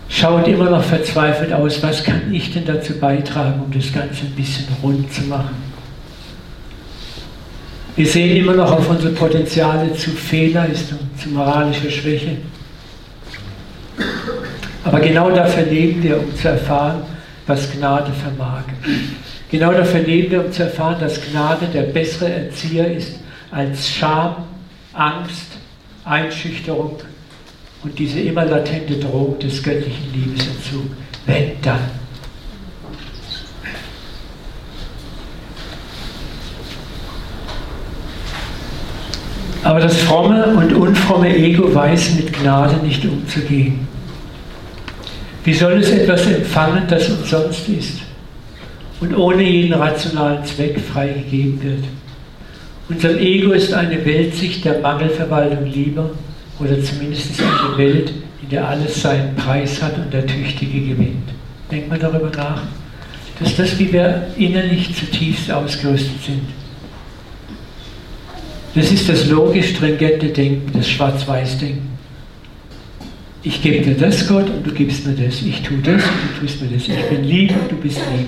schaut 0.08 0.48
immer 0.48 0.70
noch 0.70 0.84
verzweifelt 0.84 1.52
aus, 1.52 1.82
was 1.82 2.04
kann 2.04 2.32
ich 2.32 2.54
denn 2.54 2.66
dazu 2.66 2.94
beitragen, 2.94 3.60
um 3.60 3.72
das 3.72 3.92
Ganze 3.92 4.28
ein 4.28 4.36
bisschen 4.36 4.68
rund 4.84 5.12
zu 5.12 5.24
machen. 5.24 5.56
Wir 7.96 8.06
sehen 8.06 8.38
immer 8.38 8.54
noch 8.54 8.72
auf 8.72 8.88
unsere 8.88 9.14
Potenziale 9.14 9.96
zu 9.96 10.12
Fehlleistung, 10.12 11.00
zu 11.18 11.30
moralischer 11.30 11.90
Schwäche. 11.90 12.38
Aber 14.90 15.02
genau 15.02 15.30
dafür 15.30 15.66
leben 15.66 16.02
wir, 16.02 16.20
um 16.20 16.36
zu 16.36 16.48
erfahren, 16.48 17.04
was 17.46 17.72
Gnade 17.72 18.12
vermag. 18.12 18.64
Genau 19.52 19.72
dafür 19.72 20.00
leben 20.00 20.32
wir, 20.32 20.44
um 20.44 20.52
zu 20.52 20.64
erfahren, 20.64 20.96
dass 21.00 21.22
Gnade 21.30 21.68
der 21.72 21.84
bessere 21.84 22.32
Erzieher 22.32 22.92
ist 22.92 23.20
als 23.52 23.88
Scham, 23.88 24.48
Angst, 24.94 25.46
Einschüchterung 26.06 26.96
und 27.84 28.00
diese 28.00 28.20
immer 28.20 28.46
latente 28.46 28.96
Drohung 28.96 29.38
des 29.38 29.62
göttlichen 29.62 30.12
Liebesentzugs. 30.12 30.90
Wenn 31.28 31.52
dann. 31.62 31.82
Aber 39.64 39.82
das 39.82 39.98
fromme 39.98 40.46
und 40.46 40.74
unfromme 40.74 41.36
Ego 41.36 41.76
weiß 41.76 42.16
mit 42.16 42.34
Gnade 42.34 42.78
nicht 42.78 43.06
umzugehen. 43.06 43.99
Wie 45.50 45.56
soll 45.56 45.80
es 45.80 45.90
etwas 45.90 46.28
empfangen, 46.28 46.84
das 46.88 47.10
umsonst 47.10 47.68
ist 47.70 48.02
und 49.00 49.18
ohne 49.18 49.42
jeden 49.42 49.74
rationalen 49.74 50.46
Zweck 50.46 50.80
freigegeben 50.80 51.64
wird? 51.64 51.86
Unserem 52.88 53.18
Ego 53.18 53.54
ist 53.54 53.74
eine 53.74 54.06
Weltsicht 54.06 54.64
der 54.64 54.78
Mangelverwaltung 54.80 55.66
lieber 55.66 56.12
oder 56.60 56.80
zumindest 56.84 57.32
eine 57.42 57.78
Welt, 57.80 58.14
in 58.44 58.50
der 58.50 58.68
alles 58.68 59.02
seinen 59.02 59.36
Preis 59.38 59.82
hat 59.82 59.98
und 59.98 60.14
der 60.14 60.28
Tüchtige 60.28 60.82
gewinnt. 60.82 61.30
Denkt 61.72 61.90
mal 61.90 61.98
darüber 61.98 62.30
nach, 62.30 62.62
dass 63.40 63.56
das, 63.56 63.80
wie 63.80 63.92
wir 63.92 64.28
innerlich 64.38 64.94
zutiefst 64.94 65.50
ausgerüstet 65.50 66.24
sind. 66.28 66.44
Das 68.76 68.92
ist 68.92 69.10
das 69.10 69.26
logisch 69.26 69.72
stringente 69.72 70.28
Denken, 70.28 70.78
das 70.78 70.88
Schwarz-Weiß-Denken. 70.88 71.99
Ich 73.42 73.62
gebe 73.62 73.84
dir 73.84 73.96
das, 73.96 74.28
Gott, 74.28 74.50
und 74.50 74.66
du 74.66 74.72
gibst 74.72 75.08
mir 75.08 75.14
das. 75.14 75.42
Ich 75.42 75.62
tue 75.62 75.78
das 75.78 76.04
und 76.04 76.12
du 76.36 76.42
tust 76.42 76.62
mir 76.62 76.68
das. 76.68 76.88
Ich 76.88 77.06
bin 77.10 77.24
lieb 77.24 77.52
und 77.52 77.72
du 77.72 77.76
bist 77.76 78.00
lieb. 78.16 78.28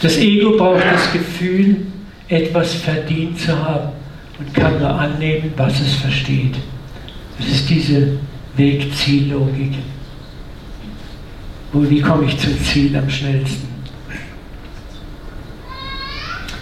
Das 0.00 0.16
Ego 0.16 0.56
braucht 0.56 0.84
das 0.84 1.12
Gefühl, 1.12 1.86
etwas 2.28 2.74
verdient 2.74 3.38
zu 3.38 3.56
haben 3.58 3.90
und 4.38 4.54
kann 4.54 4.78
nur 4.78 4.90
annehmen, 4.90 5.52
was 5.56 5.80
es 5.80 5.94
versteht. 5.94 6.54
Das 7.38 7.46
ist 7.46 7.68
diese 7.68 8.18
Weg-Ziel-Logik. 8.56 9.72
Wie 11.72 12.00
komme 12.00 12.24
ich 12.24 12.38
zum 12.38 12.58
Ziel 12.62 12.96
am 12.96 13.08
schnellsten? 13.10 13.68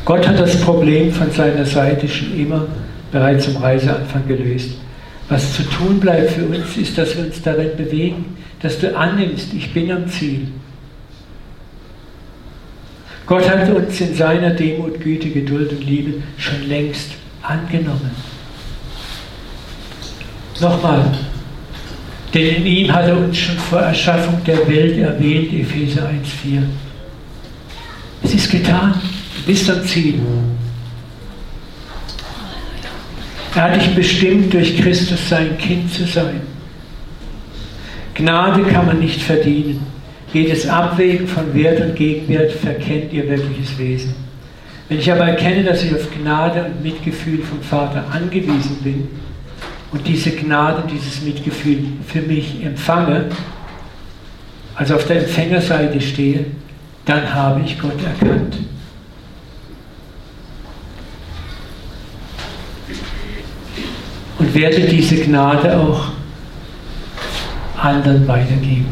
Gott 0.04 0.26
hat 0.26 0.38
das 0.38 0.60
Problem 0.60 1.12
von 1.12 1.30
seiner 1.30 1.64
Seite 1.64 2.08
schon 2.08 2.36
immer 2.36 2.66
bereits 3.12 3.48
am 3.48 3.56
Reiseanfang 3.62 4.26
gelöst. 4.26 4.70
Was 5.28 5.54
zu 5.54 5.62
tun 5.64 6.00
bleibt 6.00 6.32
für 6.32 6.44
uns, 6.44 6.76
ist, 6.76 6.98
dass 6.98 7.16
wir 7.16 7.24
uns 7.24 7.40
darin 7.42 7.76
bewegen, 7.76 8.36
dass 8.60 8.78
du 8.78 8.96
annimmst, 8.96 9.52
ich 9.54 9.72
bin 9.72 9.90
am 9.90 10.08
Ziel. 10.08 10.48
Gott 13.26 13.48
hat 13.48 13.70
uns 13.70 14.00
in 14.00 14.14
seiner 14.14 14.50
Demut, 14.50 15.00
Güte, 15.00 15.30
Geduld 15.30 15.72
und 15.72 15.84
Liebe 15.84 16.22
schon 16.36 16.68
längst 16.68 17.12
angenommen. 17.42 18.10
Nochmal, 20.60 21.06
denn 22.34 22.56
in 22.56 22.66
ihm 22.66 22.92
hat 22.92 23.06
er 23.06 23.16
uns 23.16 23.38
schon 23.38 23.56
vor 23.56 23.80
Erschaffung 23.80 24.42
der 24.44 24.68
Welt 24.68 24.98
erwählt, 24.98 25.52
Epheser 25.52 26.08
1,4. 26.08 26.62
Es 28.24 28.34
ist 28.34 28.50
getan, 28.50 28.94
du 29.36 29.42
bist 29.46 29.70
am 29.70 29.84
Ziel. 29.84 30.20
Er 33.54 33.62
hat 33.62 33.76
dich 33.76 33.94
bestimmt, 33.94 34.52
durch 34.52 34.76
Christus 34.76 35.28
sein 35.28 35.56
Kind 35.58 35.92
zu 35.92 36.04
sein. 36.04 36.40
Gnade 38.14 38.62
kann 38.64 38.86
man 38.86 38.98
nicht 38.98 39.22
verdienen. 39.22 39.86
Jedes 40.32 40.68
Abwägen 40.68 41.28
von 41.28 41.54
Wert 41.54 41.80
und 41.80 41.94
Gegenwert 41.94 42.50
verkennt 42.52 43.12
ihr 43.12 43.28
wirkliches 43.28 43.78
Wesen. 43.78 44.14
Wenn 44.88 44.98
ich 44.98 45.10
aber 45.10 45.26
erkenne, 45.26 45.62
dass 45.62 45.84
ich 45.84 45.94
auf 45.94 46.08
Gnade 46.12 46.64
und 46.64 46.82
Mitgefühl 46.82 47.38
vom 47.38 47.62
Vater 47.62 48.04
angewiesen 48.12 48.78
bin 48.82 49.08
und 49.92 50.06
diese 50.06 50.32
Gnade, 50.32 50.82
dieses 50.92 51.22
Mitgefühl 51.22 51.84
für 52.06 52.20
mich 52.22 52.62
empfange, 52.64 53.26
also 54.74 54.96
auf 54.96 55.06
der 55.06 55.20
Empfängerseite 55.20 56.00
stehe, 56.00 56.46
dann 57.04 57.32
habe 57.32 57.62
ich 57.64 57.78
Gott 57.78 57.98
erkannt. 58.02 58.58
Und 64.44 64.54
werde 64.54 64.82
diese 64.82 65.16
Gnade 65.16 65.78
auch 65.78 66.08
anderen 67.78 68.28
weitergeben. 68.28 68.88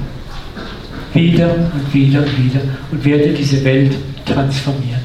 Wieder 1.12 1.54
und 1.54 1.92
wieder 1.92 2.20
und 2.20 2.44
wieder 2.44 2.60
und 2.90 3.04
werde 3.04 3.34
diese 3.34 3.62
Welt 3.62 3.94
transformieren. 4.24 5.02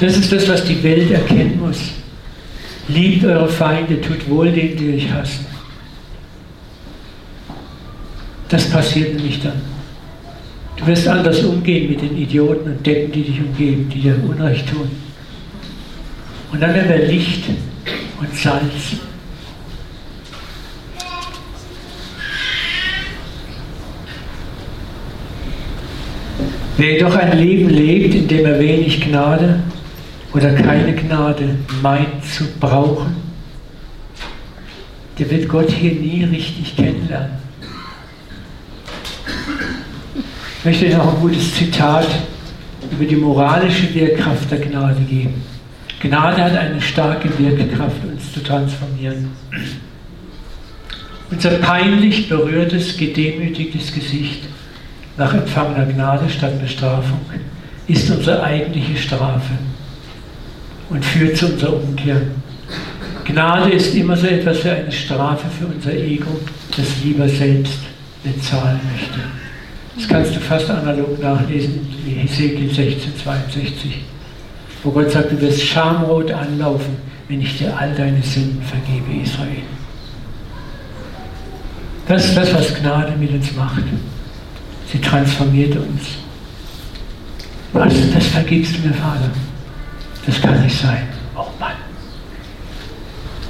Das 0.00 0.16
ist 0.16 0.32
das, 0.32 0.48
was 0.48 0.64
die 0.64 0.82
Welt 0.82 1.12
erkennen 1.12 1.60
muss. 1.60 1.78
Liebt 2.88 3.24
eure 3.24 3.48
Feinde, 3.48 4.00
tut 4.00 4.28
wohl 4.28 4.50
denen, 4.50 4.76
die 4.76 4.94
euch 4.94 5.12
hassen. 5.12 5.46
Das 8.48 8.68
passiert 8.68 9.14
nämlich 9.14 9.40
dann. 9.40 9.60
Du 10.76 10.86
wirst 10.88 11.06
anders 11.06 11.44
umgehen 11.44 11.88
mit 11.90 12.02
den 12.02 12.18
Idioten 12.18 12.72
und 12.72 12.84
Deppen, 12.84 13.12
die 13.12 13.22
dich 13.22 13.38
umgeben, 13.40 13.88
die 13.88 14.00
dir 14.00 14.16
Unrecht 14.28 14.68
tun. 14.68 14.90
Und 16.52 16.60
dann 16.60 16.74
werden 16.74 16.88
wir 16.90 17.06
Licht 17.06 17.44
und 18.20 18.36
Salz. 18.36 19.00
Wer 26.76 26.92
jedoch 26.92 27.16
ein 27.16 27.38
Leben 27.38 27.70
lebt, 27.70 28.14
in 28.14 28.28
dem 28.28 28.44
er 28.44 28.58
wenig 28.58 29.00
Gnade 29.00 29.60
oder 30.34 30.52
keine 30.52 30.94
Gnade 30.94 31.56
meint 31.80 32.24
zu 32.24 32.44
brauchen, 32.58 33.16
der 35.18 35.30
wird 35.30 35.48
Gott 35.48 35.70
hier 35.70 35.92
nie 35.92 36.24
richtig 36.24 36.76
kennenlernen. 36.76 37.32
Ich 40.58 40.64
möchte 40.64 40.86
euch 40.86 40.96
noch 40.96 41.14
ein 41.14 41.20
gutes 41.20 41.54
Zitat 41.54 42.06
über 42.90 43.04
die 43.04 43.16
moralische 43.16 43.94
Wehrkraft 43.94 44.50
der 44.50 44.58
Gnade 44.58 45.00
geben. 45.02 45.42
Gnade 46.02 46.42
hat 46.42 46.56
eine 46.56 46.80
starke 46.80 47.28
Wirkkraft, 47.38 48.04
uns 48.04 48.32
zu 48.32 48.42
transformieren. 48.42 49.30
Unser 51.30 51.50
peinlich 51.58 52.28
berührtes, 52.28 52.96
gedemütigtes 52.96 53.94
Gesicht 53.94 54.48
nach 55.16 55.32
empfangener 55.32 55.86
Gnade 55.86 56.28
statt 56.28 56.60
Bestrafung 56.60 57.20
ist 57.86 58.10
unsere 58.10 58.42
eigentliche 58.42 58.96
Strafe 58.96 59.52
und 60.90 61.04
führt 61.04 61.36
zu 61.36 61.46
unserer 61.46 61.74
Umkehr. 61.74 62.20
Gnade 63.24 63.70
ist 63.70 63.94
immer 63.94 64.16
so 64.16 64.26
etwas 64.26 64.64
wie 64.64 64.70
eine 64.70 64.90
Strafe 64.90 65.46
für 65.56 65.66
unser 65.66 65.92
Ego, 65.92 66.40
das 66.76 66.86
lieber 67.04 67.28
selbst 67.28 67.78
bezahlen 68.24 68.80
möchte. 68.92 69.20
Das 69.94 70.08
kannst 70.08 70.34
du 70.34 70.40
fast 70.40 70.68
analog 70.68 71.22
nachlesen 71.22 71.86
in 72.04 72.16
Hesekiel 72.16 72.74
16, 72.74 73.16
62 73.22 74.00
wo 74.82 74.90
Gott 74.90 75.10
sagt, 75.10 75.32
du 75.32 75.40
wirst 75.40 75.62
schamrot 75.62 76.30
anlaufen, 76.32 76.96
wenn 77.28 77.40
ich 77.40 77.58
dir 77.58 77.76
all 77.76 77.94
deine 77.94 78.22
Sünden 78.22 78.62
vergebe, 78.62 79.22
Israel. 79.22 79.62
Das 82.08 82.24
ist 82.26 82.36
das, 82.36 82.52
was 82.52 82.74
Gnade 82.74 83.12
mit 83.16 83.30
uns 83.30 83.54
macht. 83.54 83.82
Sie 84.90 85.00
transformiert 85.00 85.76
uns. 85.76 86.02
Was? 87.72 87.94
Das 88.12 88.26
vergibst 88.26 88.76
du 88.76 88.88
mir, 88.88 88.94
Vater. 88.94 89.30
Das 90.26 90.40
kann 90.40 90.62
nicht 90.62 90.76
sein. 90.76 91.08
Oh 91.36 91.46
Mann. 91.58 91.72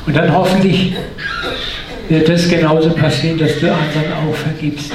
Und 0.06 0.16
dann 0.16 0.32
hoffentlich 0.32 0.94
wird 2.08 2.28
das 2.28 2.48
genauso 2.48 2.90
passieren, 2.90 3.38
dass 3.38 3.58
du 3.58 3.72
anderen 3.72 4.12
auch 4.12 4.34
vergibst. 4.34 4.92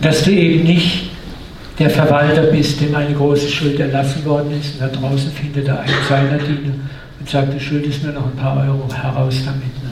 Dass 0.00 0.22
du 0.24 0.30
eben 0.32 0.64
nicht 0.64 1.11
der 1.82 1.90
Verwalter 1.90 2.42
bist, 2.42 2.80
dem 2.80 2.94
eine 2.94 3.12
große 3.12 3.48
Schuld 3.48 3.80
erlassen 3.80 4.24
worden 4.24 4.52
ist. 4.58 4.74
Und 4.74 4.82
da 4.82 4.88
draußen 4.88 5.32
findet 5.32 5.66
er 5.66 5.80
einen 5.80 5.92
seiner 6.08 6.38
Diener 6.38 6.74
und 7.18 7.28
sagt, 7.28 7.52
du 7.52 7.58
schuldest 7.58 8.04
mir 8.04 8.12
noch 8.12 8.26
ein 8.26 8.36
paar 8.36 8.64
Euro 8.64 8.88
heraus 8.92 9.42
damit. 9.44 9.62
Ne? 9.82 9.90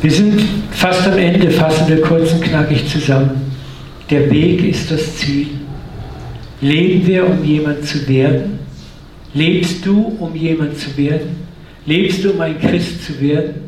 Wir 0.00 0.10
sind 0.10 0.40
fast 0.70 1.06
am 1.06 1.18
Ende, 1.18 1.50
fassen 1.50 1.86
wir 1.88 2.00
kurz 2.00 2.32
und 2.32 2.40
knackig 2.42 2.88
zusammen. 2.88 3.52
Der 4.08 4.30
Weg 4.30 4.64
ist 4.64 4.90
das 4.90 5.16
Ziel. 5.16 5.48
Leben 6.62 7.06
wir, 7.06 7.28
um 7.28 7.44
jemand 7.44 7.84
zu 7.84 8.08
werden? 8.08 8.58
Lebst 9.34 9.84
du, 9.84 10.16
um 10.18 10.34
jemand 10.34 10.78
zu 10.78 10.96
werden? 10.96 11.46
Lebst 11.84 12.24
du, 12.24 12.30
um 12.30 12.40
ein 12.40 12.58
Christ 12.58 13.04
zu 13.04 13.20
werden? 13.20 13.65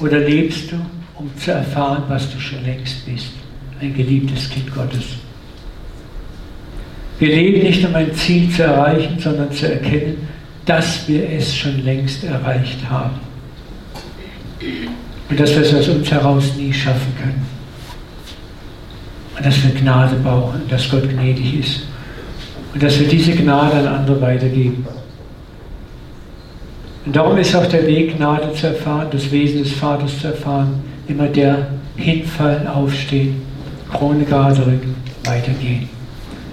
Oder 0.00 0.20
lebst 0.20 0.72
du, 0.72 0.76
um 1.16 1.30
zu 1.38 1.52
erfahren, 1.52 2.02
was 2.08 2.30
du 2.32 2.40
schon 2.40 2.64
längst 2.64 3.06
bist? 3.06 3.32
Ein 3.80 3.94
geliebtes 3.94 4.50
Kind 4.50 4.74
Gottes. 4.74 5.04
Wir 7.18 7.28
leben 7.28 7.62
nicht, 7.62 7.84
um 7.86 7.94
ein 7.94 8.12
Ziel 8.14 8.50
zu 8.50 8.64
erreichen, 8.64 9.18
sondern 9.18 9.52
zu 9.52 9.72
erkennen, 9.72 10.28
dass 10.64 11.06
wir 11.06 11.28
es 11.30 11.54
schon 11.54 11.84
längst 11.84 12.24
erreicht 12.24 12.78
haben. 12.88 13.20
Und 15.28 15.40
dass 15.40 15.54
wir 15.54 15.62
es 15.62 15.74
aus 15.74 15.88
uns 15.88 16.10
heraus 16.10 16.54
nie 16.56 16.72
schaffen 16.72 17.14
können. 17.20 17.46
Und 19.36 19.46
dass 19.46 19.62
wir 19.62 19.70
Gnade 19.70 20.16
brauchen, 20.16 20.62
dass 20.68 20.88
Gott 20.90 21.08
gnädig 21.08 21.60
ist. 21.60 21.82
Und 22.72 22.82
dass 22.82 22.98
wir 22.98 23.06
diese 23.06 23.32
Gnade 23.32 23.76
an 23.76 23.86
andere 23.86 24.20
weitergeben. 24.20 24.84
Und 27.06 27.14
darum 27.14 27.36
ist 27.36 27.54
auch 27.54 27.66
der 27.66 27.86
Weg, 27.86 28.16
Gnade 28.16 28.52
zu 28.54 28.68
erfahren, 28.68 29.08
das 29.10 29.30
Wesen 29.30 29.62
des 29.62 29.72
Vaters 29.72 30.18
zu 30.20 30.28
erfahren, 30.28 30.82
immer 31.06 31.26
der, 31.26 31.66
hinfallen, 31.96 32.66
aufstehen, 32.66 33.42
Krone 33.92 34.24
gerade 34.24 34.66
rücken, 34.66 34.94
weitergehen. 35.24 35.88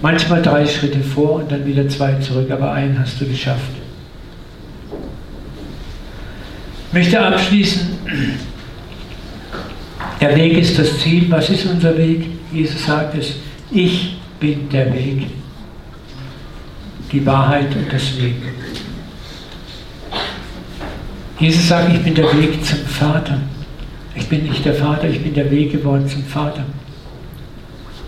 Manchmal 0.02 0.42
drei 0.42 0.66
Schritte 0.66 1.00
vor 1.00 1.36
und 1.36 1.52
dann 1.52 1.66
wieder 1.66 1.88
zwei 1.88 2.14
zurück, 2.16 2.50
aber 2.52 2.72
einen 2.72 3.00
hast 3.00 3.22
du 3.22 3.26
geschafft. 3.26 3.72
Ich 6.88 6.94
möchte 6.94 7.22
abschließen. 7.22 7.88
Der 10.20 10.36
Weg 10.36 10.58
ist 10.58 10.78
das 10.78 11.00
Ziel. 11.00 11.28
Was 11.30 11.50
ist 11.50 11.66
unser 11.66 11.98
Weg? 11.98 12.26
Jesus 12.52 12.86
sagt 12.86 13.18
es, 13.18 13.36
ich 13.72 14.18
bin 14.40 14.68
der 14.70 14.94
Weg, 14.94 15.28
die 17.12 17.26
Wahrheit 17.26 17.74
und 17.76 17.92
das 17.92 18.18
Leben. 18.18 18.44
Jesus 21.42 21.70
sagt, 21.70 21.92
ich 21.92 22.04
bin 22.04 22.14
der 22.14 22.32
Weg 22.38 22.64
zum 22.64 22.86
Vater. 22.86 23.40
Ich 24.14 24.28
bin 24.28 24.44
nicht 24.44 24.64
der 24.64 24.76
Vater, 24.76 25.10
ich 25.10 25.24
bin 25.24 25.34
der 25.34 25.50
Weg 25.50 25.72
geworden 25.72 26.08
zum 26.08 26.24
Vater. 26.24 26.64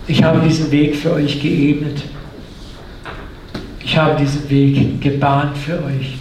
Ich 0.06 0.22
habe 0.22 0.38
diesen 0.46 0.70
Weg 0.70 0.94
für 0.94 1.14
euch 1.14 1.42
geebnet. 1.42 2.00
Ich 3.82 3.96
habe 3.96 4.20
diesen 4.20 4.48
Weg 4.48 5.00
gebahnt 5.00 5.58
für 5.58 5.82
euch. 5.82 6.14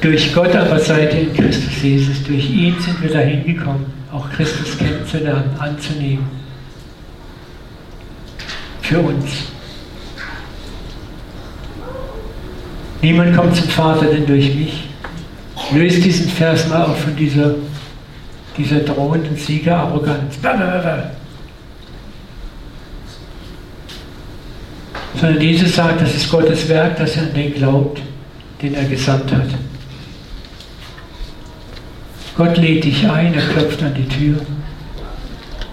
Durch 0.00 0.34
Gott 0.34 0.56
aber 0.56 0.80
seid 0.80 1.14
ihr 1.14 1.20
in 1.20 1.34
Christus 1.34 1.80
Jesus. 1.80 2.24
Durch 2.24 2.50
ihn 2.50 2.74
sind 2.80 3.00
wir 3.00 3.10
dahin 3.10 3.44
gekommen, 3.44 3.86
auch 4.12 4.28
Christus 4.30 4.76
kennenzulernen, 4.76 5.50
anzunehmen. 5.60 6.26
Für 8.82 8.98
uns. 8.98 9.55
Niemand 13.06 13.36
kommt 13.36 13.54
zum 13.54 13.68
Vater 13.68 14.06
denn 14.06 14.26
durch 14.26 14.52
mich. 14.52 14.82
Löst 15.72 16.04
diesen 16.04 16.28
Vers 16.28 16.66
mal 16.66 16.86
auf 16.86 16.98
von 17.02 17.14
dieser, 17.14 17.54
dieser 18.58 18.80
drohenden 18.80 19.36
Siegerarroganz. 19.36 20.34
Sondern 25.20 25.40
Jesus 25.40 25.76
sagt, 25.76 26.02
das 26.02 26.16
ist 26.16 26.28
Gottes 26.28 26.68
Werk, 26.68 26.96
dass 26.96 27.16
er 27.16 27.22
an 27.22 27.34
den 27.34 27.54
glaubt, 27.54 28.02
den 28.60 28.74
er 28.74 28.86
gesandt 28.86 29.32
hat. 29.32 29.50
Gott 32.36 32.56
lädt 32.56 32.82
dich 32.82 33.08
ein, 33.08 33.32
er 33.34 33.48
klopft 33.50 33.84
an 33.84 33.94
die 33.94 34.08
Tür 34.08 34.38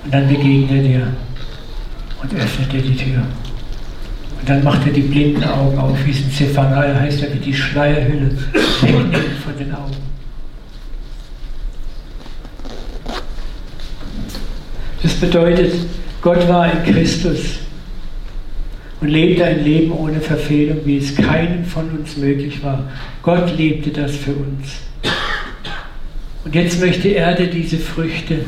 und 0.04 0.14
dann 0.14 0.28
begegnet 0.28 0.70
er 0.70 0.84
dir 0.84 1.08
und 2.22 2.34
öffnet 2.36 2.72
dir 2.72 2.82
die 2.84 2.96
Tür. 2.96 3.24
Und 4.44 4.50
dann 4.50 4.64
macht 4.66 4.86
er 4.86 4.92
die 4.92 5.04
blinden 5.04 5.42
Augen 5.46 5.78
auf, 5.78 5.98
wie 6.06 6.12
es 6.12 6.20
in 6.20 6.30
Zephaniah 6.30 7.00
heißt, 7.00 7.24
er 7.24 7.32
wird 7.34 7.46
die 7.46 7.54
Schleierhülle 7.54 8.30
wegnehmen 8.82 9.14
von 9.42 9.58
den 9.58 9.74
Augen. 9.74 9.96
Das 15.02 15.14
bedeutet, 15.14 15.72
Gott 16.22 16.46
war 16.50 16.70
in 16.70 16.94
Christus 16.94 17.60
und 19.00 19.08
lebte 19.08 19.46
ein 19.46 19.64
Leben 19.64 19.94
ohne 19.94 20.20
Verfehlung, 20.20 20.80
wie 20.84 20.98
es 20.98 21.16
keinem 21.16 21.64
von 21.64 21.90
uns 21.92 22.18
möglich 22.18 22.62
war. 22.62 22.84
Gott 23.22 23.58
lebte 23.58 23.92
das 23.92 24.14
für 24.14 24.34
uns. 24.34 24.82
Und 26.44 26.54
jetzt 26.54 26.82
möchte 26.82 27.08
er 27.08 27.34
dir 27.36 27.48
diese 27.48 27.78
Früchte 27.78 28.40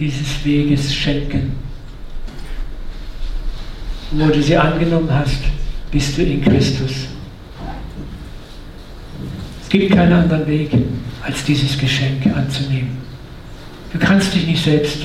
dieses 0.00 0.42
Weges 0.42 0.94
schenken 0.94 1.52
wo 4.16 4.28
du 4.28 4.42
sie 4.42 4.56
angenommen 4.56 5.10
hast, 5.10 5.40
bist 5.90 6.16
du 6.16 6.22
in 6.22 6.42
Christus. 6.42 7.08
Es 9.62 9.68
gibt 9.68 9.94
keinen 9.94 10.12
anderen 10.12 10.46
Weg, 10.46 10.70
als 11.22 11.44
dieses 11.44 11.76
Geschenk 11.78 12.26
anzunehmen. 12.26 12.98
Du 13.92 13.98
kannst 13.98 14.34
dich 14.34 14.46
nicht 14.46 14.62
selbst 14.62 14.98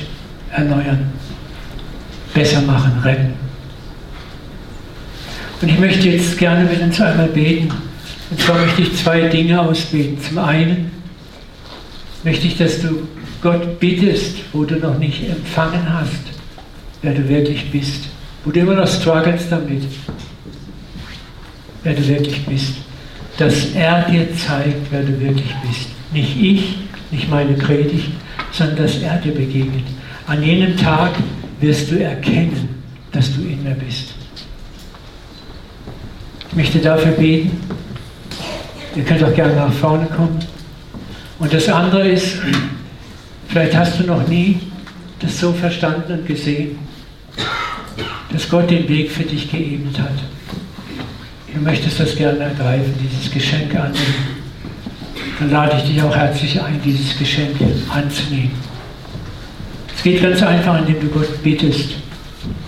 erneuern, 0.52 1.10
besser 2.34 2.60
machen, 2.62 2.92
retten. 3.02 3.32
Und 5.60 5.68
ich 5.68 5.78
möchte 5.78 6.08
jetzt 6.08 6.38
gerne 6.38 6.64
mit 6.64 6.80
uns 6.80 7.00
einmal 7.00 7.28
beten. 7.28 7.70
Und 8.30 8.40
zwar 8.40 8.58
möchte 8.58 8.82
ich 8.82 8.96
zwei 8.96 9.22
Dinge 9.22 9.60
ausbeten. 9.60 10.18
Zum 10.20 10.38
einen 10.38 10.92
möchte 12.22 12.46
ich, 12.46 12.56
dass 12.56 12.80
du 12.80 13.08
Gott 13.42 13.80
bittest, 13.80 14.36
wo 14.52 14.64
du 14.64 14.76
noch 14.76 14.98
nicht 14.98 15.28
empfangen 15.28 15.92
hast, 15.92 16.22
wer 17.02 17.12
du 17.12 17.28
wirklich 17.28 17.70
bist 17.70 18.09
wo 18.44 18.50
du 18.50 18.60
immer 18.60 18.74
noch 18.74 18.88
struggles 18.88 19.48
damit, 19.48 19.82
wer 21.82 21.94
du 21.94 22.06
wirklich 22.06 22.44
bist. 22.46 22.74
Dass 23.38 23.74
er 23.74 24.02
dir 24.02 24.34
zeigt, 24.36 24.90
wer 24.90 25.02
du 25.02 25.18
wirklich 25.20 25.54
bist. 25.66 25.88
Nicht 26.12 26.36
ich, 26.40 26.78
nicht 27.10 27.30
meine 27.30 27.54
Predigt, 27.54 28.10
sondern 28.52 28.76
dass 28.76 28.98
er 28.98 29.16
dir 29.16 29.32
begegnet. 29.32 29.84
An 30.26 30.42
jenem 30.42 30.76
Tag 30.76 31.12
wirst 31.60 31.90
du 31.90 32.02
erkennen, 32.02 32.82
dass 33.12 33.34
du 33.34 33.42
in 33.42 33.62
mir 33.62 33.74
bist. 33.74 34.14
Ich 36.50 36.56
möchte 36.56 36.78
dafür 36.80 37.12
beten. 37.12 37.58
Ihr 38.96 39.04
könnt 39.04 39.22
auch 39.22 39.34
gerne 39.34 39.54
nach 39.54 39.72
vorne 39.72 40.06
kommen. 40.06 40.38
Und 41.38 41.52
das 41.54 41.68
andere 41.68 42.08
ist, 42.08 42.38
vielleicht 43.48 43.74
hast 43.74 44.00
du 44.00 44.04
noch 44.04 44.26
nie 44.28 44.58
das 45.20 45.38
so 45.38 45.52
verstanden 45.52 46.12
und 46.12 46.26
gesehen 46.26 46.78
dass 48.32 48.48
Gott 48.48 48.70
den 48.70 48.88
Weg 48.88 49.10
für 49.10 49.24
dich 49.24 49.50
geebnet 49.50 49.98
hat. 49.98 50.18
Du 51.52 51.60
möchtest 51.60 51.98
das 51.98 52.14
gerne 52.14 52.38
ergreifen, 52.38 52.94
dieses 53.02 53.30
Geschenk 53.30 53.74
annehmen. 53.74 54.40
Dann 55.38 55.50
lade 55.50 55.76
ich 55.78 55.90
dich 55.90 56.02
auch 56.02 56.14
herzlich 56.14 56.60
ein, 56.60 56.80
dieses 56.84 57.18
Geschenk 57.18 57.56
anzunehmen. 57.88 58.52
Es 59.94 60.02
geht 60.02 60.22
ganz 60.22 60.42
einfach, 60.42 60.78
indem 60.78 61.00
du 61.00 61.08
Gott 61.08 61.42
bittest, 61.42 61.96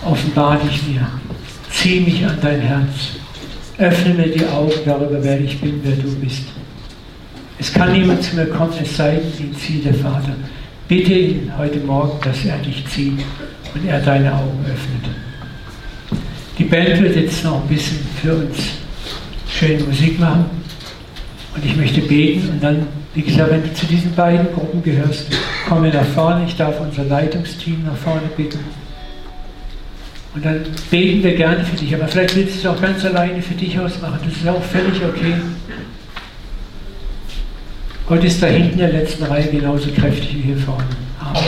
offenbar 0.05 0.59
dich 0.59 0.83
mir, 0.87 1.07
zieh 1.71 2.01
mich 2.01 2.25
an 2.25 2.37
dein 2.41 2.61
Herz, 2.61 3.13
öffne 3.77 4.13
mir 4.13 4.27
die 4.27 4.45
Augen 4.45 4.73
darüber, 4.85 5.23
wer 5.23 5.39
ich 5.41 5.59
bin, 5.59 5.79
wer 5.83 5.95
du 5.95 6.13
bist. 6.15 6.43
Es 7.57 7.73
kann 7.73 7.93
niemand 7.93 8.21
zu 8.21 8.35
mir 8.35 8.47
kommen, 8.47 8.73
es 8.81 8.97
sei 8.97 9.15
denn, 9.15 9.47
ihn 9.47 9.55
zieht 9.55 9.85
der 9.85 9.93
Vater. 9.93 10.35
Bitte 10.87 11.13
ihn 11.13 11.51
heute 11.57 11.79
Morgen, 11.79 12.19
dass 12.23 12.43
er 12.45 12.57
dich 12.57 12.85
zieht 12.87 13.19
und 13.73 13.87
er 13.87 14.01
deine 14.01 14.33
Augen 14.33 14.65
öffnet. 14.65 15.15
Die 16.57 16.63
Band 16.65 17.01
wird 17.01 17.15
jetzt 17.15 17.43
noch 17.43 17.61
ein 17.61 17.67
bisschen 17.67 17.99
für 18.21 18.35
uns 18.35 18.57
schöne 19.49 19.83
Musik 19.83 20.19
machen. 20.19 20.45
Und 21.55 21.65
ich 21.65 21.75
möchte 21.75 22.01
beten 22.01 22.49
und 22.49 22.63
dann, 22.63 22.87
wie 23.13 23.21
gesagt, 23.21 23.51
wenn 23.51 23.63
du 23.63 23.73
zu 23.73 23.85
diesen 23.85 24.13
beiden 24.15 24.51
Gruppen 24.53 24.81
gehörst, 24.81 25.27
komme 25.67 25.89
nach 25.89 26.05
vorne. 26.05 26.45
Ich 26.47 26.55
darf 26.55 26.79
unser 26.79 27.03
Leitungsteam 27.03 27.83
nach 27.85 27.95
vorne 27.95 28.27
bitten. 28.35 28.59
Und 30.35 30.43
dann 30.43 30.61
beten 30.89 31.23
wir 31.23 31.35
gerne 31.35 31.63
für 31.63 31.75
dich. 31.75 31.93
Aber 31.93 32.07
vielleicht 32.07 32.35
willst 32.35 32.55
du 32.55 32.59
es 32.59 32.65
auch 32.65 32.81
ganz 32.81 33.05
alleine 33.05 33.41
für 33.41 33.53
dich 33.53 33.77
ausmachen. 33.79 34.19
Das 34.23 34.35
ist 34.35 34.47
auch 34.47 34.63
völlig 34.63 35.01
okay. 35.03 35.35
Gott 38.07 38.23
ist 38.23 38.41
da 38.41 38.47
hinten 38.47 38.73
in 38.73 38.77
der 38.79 38.93
letzten 38.93 39.23
Reihe 39.23 39.47
genauso 39.47 39.89
kräftig 39.91 40.35
wie 40.35 40.41
hier 40.41 40.57
vorne. 40.57 40.85
Amen. 41.19 41.43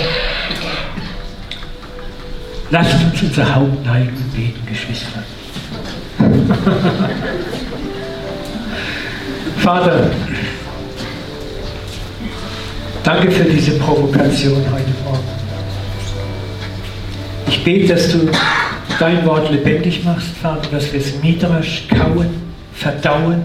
Lasst 2.76 2.96
uns 3.06 3.24
unser 3.24 3.56
Haupt 3.56 3.86
neigen 3.86 4.18
und 4.18 4.36
beten, 4.36 4.60
Geschwister. 4.66 5.24
Vater, 9.60 10.12
danke 13.02 13.32
für 13.32 13.46
diese 13.46 13.78
Provokation 13.78 14.58
heute 14.58 14.92
Morgen. 15.06 15.24
Ich 17.48 17.64
bete, 17.64 17.94
dass 17.94 18.12
du 18.12 18.30
dein 19.00 19.26
Wort 19.26 19.50
lebendig 19.52 20.04
machst, 20.04 20.32
Vater, 20.42 20.68
dass 20.70 20.92
wir 20.92 21.00
es 21.00 21.14
mitrasch 21.24 21.88
kauen, 21.88 22.28
verdauen, 22.74 23.42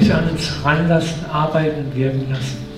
es 0.00 0.10
an 0.10 0.30
uns 0.30 0.52
ranlassen, 0.64 1.24
arbeiten 1.32 1.84
und 1.84 1.94
wirken 1.94 2.26
lassen. 2.28 2.75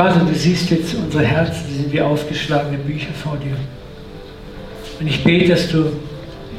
Vater, 0.00 0.20
du 0.20 0.34
siehst 0.34 0.70
jetzt 0.70 0.94
unsere 0.94 1.26
Herzen, 1.26 1.62
die 1.68 1.74
sind 1.74 1.92
wie 1.92 2.00
aufgeschlagene 2.00 2.78
Bücher 2.78 3.12
vor 3.12 3.36
dir. 3.36 3.54
Und 4.98 5.06
ich 5.06 5.22
bete, 5.22 5.50
dass 5.50 5.68
du 5.68 5.92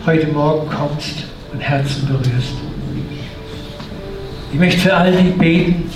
heute 0.05 0.27
Morgen 0.27 0.69
kommst 0.69 1.23
und 1.51 1.59
Herzen 1.59 2.05
berührst. 2.05 2.53
Ich 4.53 4.59
möchte 4.59 4.81
für 4.81 4.95
all 4.95 5.11
die 5.13 5.31
beten, 5.31 5.89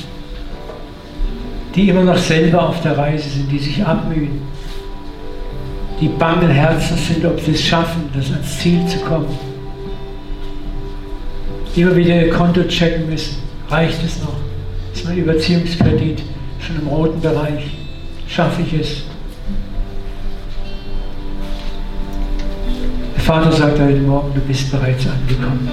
die 1.76 1.90
immer 1.90 2.04
noch 2.04 2.18
selber 2.18 2.68
auf 2.68 2.82
der 2.82 2.98
Reise 2.98 3.30
sind, 3.30 3.52
die 3.52 3.60
sich 3.60 3.86
abmühen, 3.86 4.42
die 6.02 6.08
bangen 6.08 6.50
Herzen 6.50 6.98
sind, 6.98 7.24
ob 7.26 7.40
sie 7.40 7.52
es 7.52 7.62
schaffen, 7.62 8.10
das 8.16 8.32
ans 8.32 8.58
Ziel 8.58 8.88
zu 8.88 8.98
kommen. 9.02 9.28
Die 11.76 11.82
immer 11.82 11.96
wieder 11.96 12.26
ihr 12.26 12.32
Konto 12.32 12.64
checken 12.64 13.08
müssen. 13.08 13.36
Reicht 13.70 14.04
es 14.04 14.20
noch? 14.24 14.34
Ist 14.96 15.06
mein 15.06 15.20
Überziehungskredit 15.20 16.24
schon 16.66 16.82
im 16.82 16.88
roten 16.88 17.22
Bereich. 17.22 17.72
Schaffe 18.28 18.62
ich 18.64 18.74
es? 18.80 19.04
Der 23.16 23.24
Vater 23.24 23.52
sagt 23.52 23.80
heute 23.80 24.00
Morgen, 24.00 24.34
du 24.34 24.42
bist 24.42 24.72
bereits 24.72 25.06
angekommen. 25.08 25.70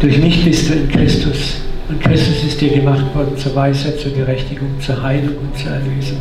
Durch 0.00 0.18
mich 0.18 0.44
bist 0.44 0.68
du 0.68 0.74
in 0.74 0.88
Christus. 0.88 1.60
Und 1.88 2.00
Christus 2.02 2.44
ist 2.44 2.60
dir 2.60 2.70
gemacht 2.70 3.04
worden 3.14 3.36
zur 3.36 3.54
Weisheit, 3.54 3.98
zur 3.98 4.12
Gerechtigung, 4.12 4.68
zur 4.80 5.02
Heilung 5.02 5.36
und 5.38 5.58
zur 5.58 5.70
Erlösung. 5.70 6.18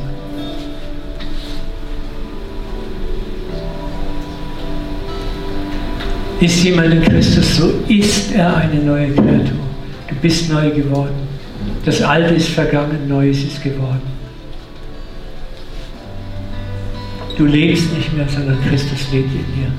Ist 6.40 6.64
jemand 6.64 6.94
in 6.94 7.02
Christus, 7.02 7.58
so 7.58 7.74
ist 7.88 8.32
er 8.32 8.56
eine 8.58 8.76
neue 8.76 9.12
Kreatur. 9.12 9.58
Du 10.08 10.16
bist 10.22 10.52
neu 10.52 10.70
geworden. 10.70 11.27
Das 11.88 12.02
Alte 12.02 12.34
ist 12.34 12.50
vergangen, 12.50 13.08
Neues 13.08 13.46
ist 13.46 13.64
geworden. 13.64 14.02
Du 17.38 17.46
lebst 17.46 17.94
nicht 17.96 18.14
mehr, 18.14 18.28
sondern 18.28 18.58
Christus 18.68 19.10
lebt 19.14 19.30
in 19.32 19.46
dir. 19.56 19.72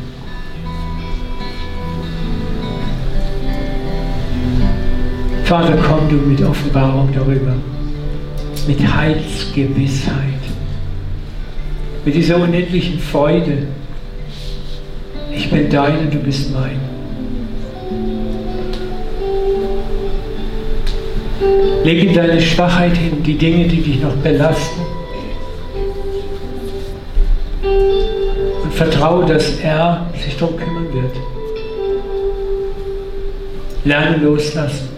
Vater, 5.45 5.77
komm 5.87 6.09
du 6.09 6.15
mit 6.15 6.41
Offenbarung 6.41 7.11
darüber, 7.13 7.53
mit 8.67 8.81
Heilsgewissheit, 8.81 10.41
mit 12.07 12.15
dieser 12.15 12.39
unendlichen 12.39 12.99
Freude. 12.99 13.67
Ich 15.31 15.51
bin 15.51 15.69
dein 15.69 15.99
und 15.99 16.15
du 16.15 16.21
bist 16.21 16.55
mein. 16.55 16.88
Leg 21.89 22.05
ihm 22.05 22.13
deine 22.13 22.39
Schwachheit 22.39 22.95
hin, 22.99 23.23
die 23.23 23.39
Dinge, 23.39 23.67
die 23.67 23.81
dich 23.81 24.03
noch 24.03 24.15
belasten. 24.17 24.83
Und 28.63 28.75
vertraue, 28.75 29.25
dass 29.25 29.59
er 29.61 30.07
sich 30.23 30.37
darum 30.37 30.59
kümmern 30.59 30.93
wird. 30.93 31.17
Lerne 33.87 34.19
loslassen. 34.19 34.91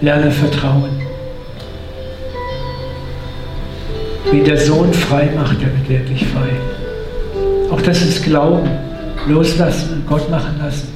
Lerne 0.00 0.30
Vertrauen. 0.30 0.98
Wie 4.32 4.40
der 4.40 4.56
Sohn 4.56 4.94
frei 4.94 5.28
macht, 5.36 5.60
der 5.60 5.68
wird 5.76 5.90
wirklich 5.90 6.26
frei. 6.28 6.48
Auch 7.70 7.82
das 7.82 8.00
ist 8.00 8.24
Glauben. 8.24 8.70
Loslassen 9.28 9.92
und 9.92 10.06
Gott 10.06 10.30
machen 10.30 10.58
lassen. 10.58 10.93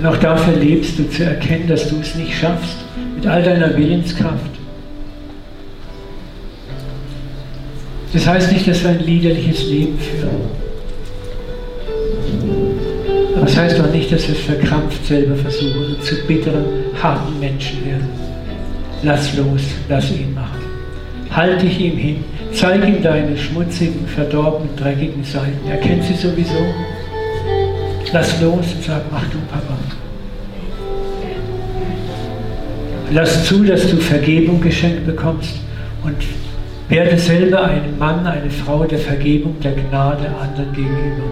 Und 0.00 0.06
auch 0.06 0.16
dafür 0.16 0.56
lebst 0.56 0.98
du 0.98 1.10
zu 1.10 1.24
erkennen, 1.24 1.68
dass 1.68 1.90
du 1.90 1.96
es 2.00 2.14
nicht 2.14 2.32
schaffst, 2.32 2.76
mit 3.16 3.26
all 3.26 3.42
deiner 3.42 3.76
Willenskraft. 3.76 4.50
Das 8.14 8.26
heißt 8.26 8.50
nicht, 8.50 8.66
dass 8.66 8.82
wir 8.82 8.90
ein 8.90 9.00
liederliches 9.00 9.66
Leben 9.66 9.98
führen. 9.98 10.40
Aber 13.36 13.44
das 13.44 13.56
heißt 13.58 13.78
auch 13.78 13.92
nicht, 13.92 14.10
dass 14.10 14.26
wir 14.26 14.34
es 14.34 14.40
verkrampft 14.40 15.04
selber 15.04 15.36
versuchen 15.36 15.94
und 15.94 16.02
zu 16.02 16.14
bitteren, 16.26 16.64
harten 17.02 17.38
Menschen 17.38 17.84
werden. 17.84 18.08
Lass 19.02 19.36
los, 19.36 19.60
lass 19.90 20.10
ihn 20.10 20.32
machen. 20.34 20.62
Halt 21.30 21.60
dich 21.60 21.78
ihm 21.78 21.98
hin, 21.98 22.24
zeig 22.54 22.88
ihm 22.88 23.02
deine 23.02 23.36
schmutzigen, 23.36 24.06
verdorbenen, 24.06 24.74
dreckigen 24.76 25.24
Seiten. 25.24 25.68
Er 25.68 25.76
kennt 25.76 26.04
sie 26.04 26.14
sowieso. 26.14 26.64
Lass 28.12 28.40
los 28.40 28.66
und 28.74 28.82
sag, 28.84 29.02
mach 29.12 29.22
du, 29.26 29.38
Papa. 29.50 29.78
Lass 33.12 33.44
zu, 33.44 33.62
dass 33.62 33.88
du 33.88 33.96
Vergebung 33.98 34.60
geschenkt 34.60 35.06
bekommst 35.06 35.60
und 36.02 36.16
werde 36.88 37.16
selber 37.16 37.64
ein 37.64 37.96
Mann, 37.98 38.26
eine 38.26 38.50
Frau 38.50 38.84
der 38.84 38.98
Vergebung, 38.98 39.60
der 39.60 39.72
Gnade 39.72 40.26
anderen 40.40 40.72
gegenüber. 40.72 41.22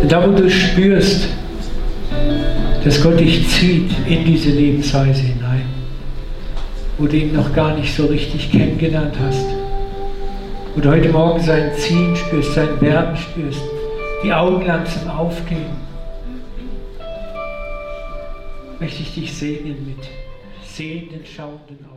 Und 0.00 0.12
da, 0.12 0.24
wo 0.24 0.30
du 0.30 0.48
spürst, 0.48 1.26
dass 2.84 3.02
Gott 3.02 3.18
dich 3.18 3.48
zieht 3.48 3.90
in 4.08 4.24
diese 4.24 4.50
Lebensweise 4.50 5.35
wo 6.98 7.06
du 7.06 7.16
ihn 7.16 7.34
noch 7.34 7.52
gar 7.54 7.76
nicht 7.76 7.94
so 7.94 8.06
richtig 8.06 8.50
kennengelernt 8.50 9.14
hast, 9.20 9.46
wo 10.74 10.80
du 10.80 10.90
heute 10.90 11.10
Morgen 11.10 11.40
sein 11.40 11.72
Ziehen 11.76 12.16
spürst, 12.16 12.54
sein 12.54 12.80
Werben 12.80 13.16
spürst, 13.16 13.60
die 14.24 14.32
Augen 14.32 14.64
langsam 14.64 15.10
aufgehen, 15.10 15.86
möchte 18.80 19.02
ich 19.02 19.14
dich 19.14 19.36
segnen 19.36 19.86
mit 19.86 20.08
sehenden, 20.64 21.24
schauenden 21.24 21.84
Augen. 21.86 21.95